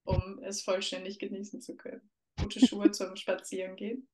um 0.03 0.39
es 0.43 0.63
vollständig 0.63 1.19
genießen 1.19 1.59
zu 1.59 1.75
können. 1.75 2.09
Gute 2.39 2.65
Schuhe 2.65 2.91
zum 2.91 3.15
Spazierengehen. 3.15 4.07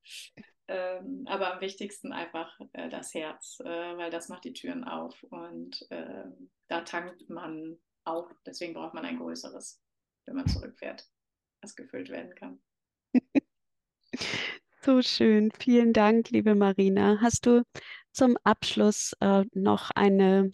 Ähm, 0.67 1.25
aber 1.27 1.53
am 1.53 1.61
wichtigsten 1.61 2.13
einfach 2.13 2.57
äh, 2.73 2.89
das 2.89 3.13
Herz, 3.13 3.59
äh, 3.59 3.97
weil 3.97 4.11
das 4.11 4.29
macht 4.29 4.45
die 4.45 4.53
Türen 4.53 4.83
auf 4.85 5.21
und 5.23 5.85
äh, 5.89 6.25
da 6.67 6.81
tankt 6.81 7.29
man 7.29 7.79
auch. 8.05 8.31
Deswegen 8.45 8.75
braucht 8.75 8.93
man 8.93 9.03
ein 9.03 9.17
größeres, 9.17 9.81
wenn 10.25 10.35
man 10.35 10.47
zurückfährt, 10.47 11.09
das 11.61 11.75
gefüllt 11.75 12.09
werden 12.09 12.35
kann. 12.35 12.61
So 14.81 15.01
schön. 15.01 15.51
Vielen 15.51 15.91
Dank, 15.91 16.29
liebe 16.29 16.55
Marina. 16.55 17.19
Hast 17.19 17.45
du 17.45 17.63
zum 18.13 18.37
Abschluss 18.45 19.13
äh, 19.19 19.43
noch 19.53 19.91
eine, 19.93 20.51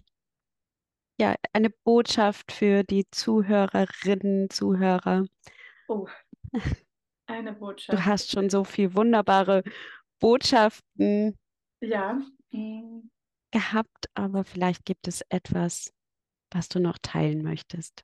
ja, 1.19 1.35
eine 1.53 1.69
Botschaft 1.69 2.51
für 2.51 2.83
die 2.83 3.05
Zuhörerinnen, 3.11 4.49
Zuhörer? 4.49 5.27
Oh, 5.87 6.07
eine 7.27 7.53
Botschaft. 7.53 7.97
Du 7.97 8.05
hast 8.05 8.31
schon 8.31 8.49
so 8.49 8.63
viel 8.63 8.95
wunderbare 8.95 9.63
Botschaften 10.19 11.37
ja. 11.81 12.19
gehabt, 13.51 14.09
aber 14.15 14.43
vielleicht 14.43 14.85
gibt 14.85 15.07
es 15.07 15.21
etwas, 15.29 15.93
was 16.51 16.67
du 16.67 16.79
noch 16.79 16.97
teilen 16.99 17.43
möchtest. 17.43 18.03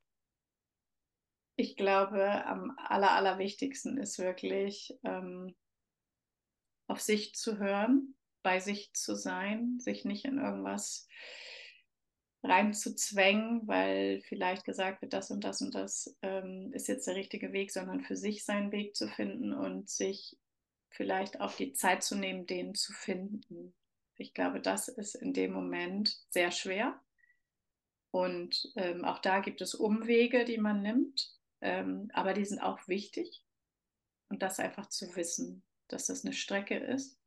Ich 1.55 1.75
glaube, 1.75 2.45
am 2.45 2.75
aller, 2.77 3.11
allerwichtigsten 3.11 3.97
ist 3.97 4.19
wirklich 4.19 4.97
ähm, 5.03 5.55
auf 6.87 7.01
sich 7.01 7.35
zu 7.35 7.59
hören, 7.59 8.15
bei 8.43 8.59
sich 8.59 8.93
zu 8.93 9.15
sein, 9.15 9.79
sich 9.79 10.05
nicht 10.05 10.25
in 10.25 10.37
irgendwas 10.39 11.07
reinzuzwängen, 12.43 13.67
weil 13.67 14.21
vielleicht 14.21 14.65
gesagt 14.65 15.01
wird, 15.01 15.13
das 15.13 15.29
und 15.29 15.43
das 15.43 15.61
und 15.61 15.75
das 15.75 16.17
ähm, 16.21 16.71
ist 16.73 16.87
jetzt 16.87 17.05
der 17.05 17.15
richtige 17.15 17.53
Weg, 17.53 17.71
sondern 17.71 18.01
für 18.01 18.15
sich 18.15 18.43
seinen 18.43 18.71
Weg 18.71 18.95
zu 18.95 19.07
finden 19.07 19.53
und 19.53 19.89
sich 19.89 20.37
vielleicht 20.89 21.39
auch 21.39 21.53
die 21.53 21.73
Zeit 21.73 22.03
zu 22.03 22.15
nehmen, 22.15 22.47
den 22.47 22.73
zu 22.73 22.93
finden. 22.93 23.73
Ich 24.15 24.33
glaube, 24.33 24.59
das 24.59 24.87
ist 24.87 25.15
in 25.15 25.33
dem 25.33 25.53
Moment 25.53 26.17
sehr 26.29 26.51
schwer. 26.51 26.99
Und 28.11 28.71
ähm, 28.75 29.05
auch 29.05 29.19
da 29.19 29.39
gibt 29.39 29.61
es 29.61 29.73
Umwege, 29.73 30.43
die 30.43 30.57
man 30.57 30.81
nimmt, 30.81 31.31
ähm, 31.61 32.09
aber 32.13 32.33
die 32.33 32.45
sind 32.45 32.59
auch 32.59 32.87
wichtig. 32.87 33.43
Und 34.29 34.41
das 34.41 34.59
einfach 34.59 34.87
zu 34.87 35.15
wissen, 35.15 35.63
dass 35.87 36.07
das 36.07 36.23
eine 36.23 36.33
Strecke 36.33 36.77
ist 36.77 37.19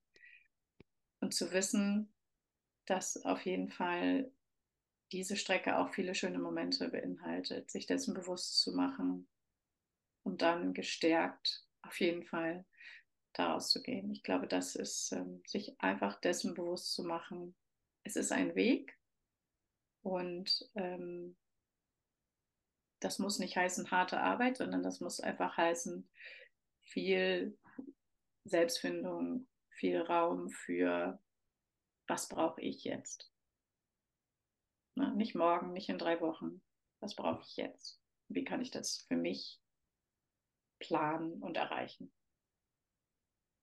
und 1.20 1.34
zu 1.34 1.52
wissen, 1.52 2.12
dass 2.86 3.24
auf 3.24 3.44
jeden 3.44 3.70
Fall 3.70 4.32
diese 5.12 5.36
Strecke 5.36 5.78
auch 5.78 5.92
viele 5.92 6.14
schöne 6.14 6.38
Momente 6.38 6.88
beinhaltet, 6.88 7.70
sich 7.70 7.86
dessen 7.86 8.14
bewusst 8.14 8.60
zu 8.60 8.72
machen 8.72 9.28
und 10.22 10.42
dann 10.42 10.74
gestärkt 10.74 11.66
auf 11.82 12.00
jeden 12.00 12.24
Fall 12.24 12.64
daraus 13.34 13.70
zu 13.70 13.82
gehen. 13.82 14.10
Ich 14.10 14.22
glaube, 14.22 14.46
das 14.46 14.74
ist, 14.74 15.12
ähm, 15.12 15.42
sich 15.46 15.80
einfach 15.80 16.20
dessen 16.20 16.54
bewusst 16.54 16.94
zu 16.94 17.04
machen. 17.04 17.54
Es 18.02 18.16
ist 18.16 18.32
ein 18.32 18.54
Weg 18.54 18.98
und 20.02 20.68
ähm, 20.74 21.36
das 23.04 23.18
muss 23.18 23.38
nicht 23.38 23.54
heißen 23.56 23.90
harte 23.90 24.18
Arbeit, 24.18 24.56
sondern 24.56 24.82
das 24.82 25.00
muss 25.00 25.20
einfach 25.20 25.58
heißen 25.58 26.08
viel 26.82 27.58
Selbstfindung, 28.44 29.46
viel 29.68 30.00
Raum 30.00 30.48
für, 30.48 31.20
was 32.06 32.28
brauche 32.28 32.62
ich 32.62 32.82
jetzt. 32.84 33.30
Na, 34.94 35.10
nicht 35.10 35.34
morgen, 35.34 35.72
nicht 35.72 35.90
in 35.90 35.98
drei 35.98 36.20
Wochen. 36.20 36.62
Was 37.00 37.14
brauche 37.14 37.42
ich 37.42 37.56
jetzt? 37.56 38.00
Wie 38.28 38.44
kann 38.44 38.62
ich 38.62 38.70
das 38.70 39.04
für 39.08 39.16
mich 39.16 39.60
planen 40.78 41.42
und 41.42 41.58
erreichen? 41.58 42.10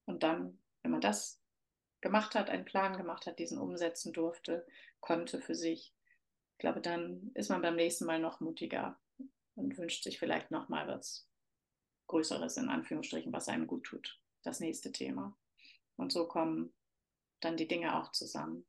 Und 0.06 0.22
dann, 0.22 0.62
wenn 0.84 0.92
man 0.92 1.02
das 1.02 1.42
gemacht 2.02 2.36
hat, 2.36 2.52
einen 2.52 2.66
Plan 2.66 2.96
gemacht 2.96 3.26
hat, 3.26 3.40
diesen 3.40 3.58
umsetzen 3.58 4.14
durfte, 4.14 4.68
konnte 5.00 5.42
für 5.42 5.56
sich, 5.56 5.96
ich 6.54 6.58
glaube, 6.60 6.82
dann 6.82 7.32
ist 7.34 7.50
man 7.50 7.64
beim 7.64 7.76
nächsten 7.76 8.06
Mal 8.06 8.20
noch 8.20 8.40
mutiger 8.40 9.00
und 9.56 9.78
wünscht 9.78 10.04
sich 10.04 10.20
vielleicht 10.20 10.52
noch 10.52 10.70
mal 10.70 10.88
was 10.88 11.28
Größeres 12.08 12.58
in 12.58 12.70
Anführungsstrichen, 12.70 13.32
was 13.32 13.48
einem 13.48 13.68
gut 13.68 13.86
tut. 13.86 14.20
Das 14.44 14.60
nächste 14.60 14.92
Thema. 14.92 15.38
Und 15.96 16.12
so 16.12 16.28
kommen 16.28 16.74
dann 17.40 17.58
die 17.58 17.68
Dinge 17.68 17.98
auch 17.98 18.12
zusammen. 18.12 18.66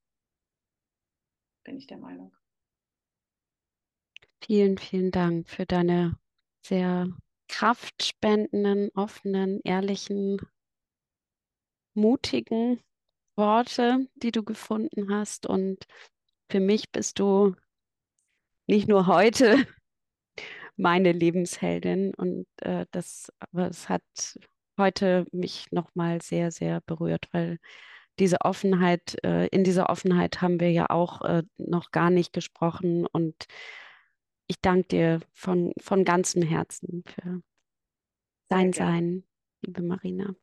Bin 1.64 1.76
ich 1.76 1.86
der 1.86 1.98
Meinung. 1.98 2.36
Vielen, 4.44 4.76
vielen 4.76 5.10
Dank 5.10 5.48
für 5.48 5.66
deine 5.66 6.18
sehr 6.66 7.08
kraftspendenden, 7.48 8.90
offenen, 8.94 9.60
ehrlichen 9.62 10.38
mutigen 11.94 12.82
Worte, 13.36 14.08
die 14.14 14.32
du 14.32 14.42
gefunden 14.42 15.14
hast. 15.14 15.46
Und 15.46 15.84
für 16.50 16.60
mich 16.60 16.90
bist 16.90 17.18
du 17.18 17.54
nicht 18.66 18.88
nur 18.88 19.06
heute 19.06 19.66
meine 20.82 21.12
Lebensheldin. 21.12 22.12
Und 22.14 22.46
äh, 22.60 22.86
das, 22.90 23.32
aber 23.38 23.68
es 23.68 23.88
hat 23.88 24.02
heute 24.78 25.24
mich 25.32 25.70
nochmal 25.70 26.20
sehr, 26.20 26.50
sehr 26.50 26.80
berührt, 26.82 27.28
weil 27.32 27.58
diese 28.18 28.42
Offenheit, 28.42 29.16
äh, 29.24 29.46
in 29.46 29.64
dieser 29.64 29.88
Offenheit 29.88 30.42
haben 30.42 30.60
wir 30.60 30.70
ja 30.70 30.90
auch 30.90 31.22
äh, 31.22 31.44
noch 31.56 31.92
gar 31.92 32.10
nicht 32.10 32.32
gesprochen. 32.32 33.06
Und 33.06 33.46
ich 34.48 34.60
danke 34.60 34.88
dir 34.88 35.20
von, 35.32 35.72
von 35.80 36.04
ganzem 36.04 36.42
Herzen 36.42 37.04
für 37.06 37.42
dein 38.48 38.72
Sein, 38.72 39.24
liebe 39.62 39.82
Marina. 39.82 40.34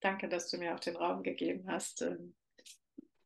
Danke, 0.00 0.28
dass 0.28 0.48
du 0.50 0.58
mir 0.58 0.74
auch 0.74 0.80
den 0.80 0.96
Raum 0.96 1.24
gegeben 1.24 1.64
hast. 1.66 2.02
Ähm, 2.02 2.36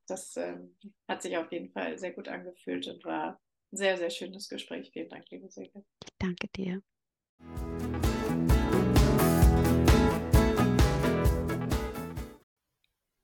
das 0.06 0.36
ähm, 0.36 0.76
hat 1.08 1.22
sich 1.22 1.36
auf 1.36 1.52
jeden 1.52 1.70
Fall 1.70 1.98
sehr 1.98 2.12
gut 2.12 2.28
angefühlt 2.28 2.86
und 2.88 3.04
war 3.04 3.40
sehr, 3.72 3.96
sehr 3.96 4.10
schönes 4.10 4.48
Gespräch. 4.48 4.90
Vielen 4.92 5.08
Dank, 5.08 5.28
liebe 5.30 5.48
Silke. 5.48 5.84
Ich 6.04 6.10
danke 6.18 6.48
dir. 6.48 6.82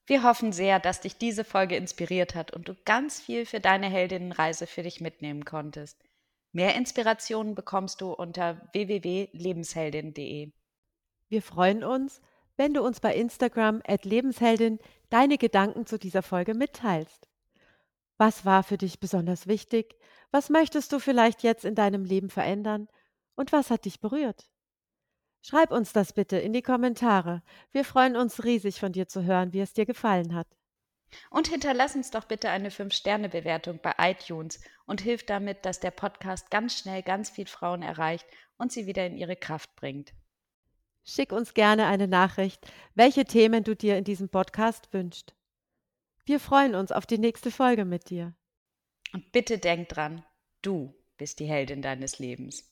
Wir 0.07 0.23
hoffen 0.23 0.53
sehr, 0.53 0.81
dass 0.81 1.03
dich 1.03 1.19
diese 1.19 1.45
Folge 1.45 1.77
inspiriert 1.77 2.35
hat 2.35 2.51
und 2.51 2.67
du 2.69 2.75
ganz 2.87 3.21
viel 3.21 3.45
für 3.45 3.61
deine 3.61 3.91
Heldinnenreise 3.91 4.67
für 4.67 4.83
dich 4.83 5.03
mitnehmen 5.03 5.45
konntest. 5.45 6.03
Mehr 6.53 6.75
Inspirationen 6.77 7.55
bekommst 7.55 8.01
du 8.01 8.13
unter 8.13 8.71
www.lebensheldin.de. 8.73 10.51
Wir 11.29 11.43
freuen 11.43 11.85
uns, 11.85 12.23
wenn 12.57 12.73
du 12.73 12.83
uns 12.83 13.01
bei 13.01 13.15
Instagram 13.15 13.83
at 13.87 14.07
Lebensheldin 14.07 14.79
deine 15.11 15.37
Gedanken 15.37 15.85
zu 15.85 15.99
dieser 15.99 16.23
Folge 16.23 16.55
mitteilst. 16.55 17.28
Was 18.19 18.45
war 18.45 18.64
für 18.64 18.77
dich 18.77 18.99
besonders 18.99 19.47
wichtig? 19.47 19.97
Was 20.33 20.51
möchtest 20.51 20.93
du 20.93 20.99
vielleicht 20.99 21.43
jetzt 21.43 21.64
in 21.64 21.77
deinem 21.77 22.05
Leben 22.05 22.31
verändern? 22.31 22.89
Und 23.37 23.53
was 23.53 23.71
hat 23.71 23.85
dich 23.85 24.01
berührt? 24.01 24.51
Schreib 25.41 25.71
uns 25.71 25.93
das 25.93 26.12
bitte 26.12 26.37
in 26.37 26.53
die 26.53 26.62
Kommentare. 26.62 27.43
Wir 27.71 27.85
freuen 27.85 28.16
uns 28.16 28.43
riesig 28.45 28.81
von 28.81 28.93
dir 28.93 29.07
zu 29.07 29.23
hören, 29.23 29.53
wie 29.53 29.61
es 29.61 29.73
dir 29.73 29.87
gefallen 29.87 30.35
hat. 30.35 30.49
Und 31.31 31.49
hinterlass 31.49 31.95
uns 31.95 32.11
doch 32.11 32.25
bitte 32.25 32.51
eine 32.51 32.71
5-Sterne-Bewertung 32.71 33.79
bei 33.81 33.95
iTunes 33.99 34.61
und 34.85 35.01
hilf 35.01 35.25
damit, 35.25 35.64
dass 35.64 35.81
der 35.81 35.93
Podcast 35.93 36.51
ganz 36.51 36.77
schnell 36.77 37.03
ganz 37.03 37.31
viele 37.31 37.47
Frauen 37.47 37.83
erreicht 37.83 38.27
und 38.59 38.73
sie 38.73 38.87
wieder 38.87 39.07
in 39.07 39.16
ihre 39.16 39.37
Kraft 39.37 39.75
bringt. 39.77 40.12
Schick 41.05 41.33
uns 41.33 41.55
gerne 41.55 41.87
eine 41.87 42.09
Nachricht, 42.09 42.71
welche 42.95 43.25
Themen 43.25 43.64
du 43.64 43.75
dir 43.75 43.97
in 43.97 44.05
diesem 44.05 44.29
Podcast 44.29 44.93
wünschst. 44.93 45.38
Wir 46.29 46.41
freuen 46.41 46.74
uns 46.74 46.93
auf 46.93 47.07
die 47.07 47.16
nächste 47.16 47.51
Folge 47.51 47.87
mit 47.87 48.11
dir. 48.11 48.35
Und 49.14 49.33
bitte 49.33 49.57
denk 49.57 49.89
dran, 49.89 50.26
du 50.61 50.95
bist 51.16 51.41
die 51.41 51.47
Heldin 51.47 51.81
deines 51.81 52.18
Lebens. 52.18 52.70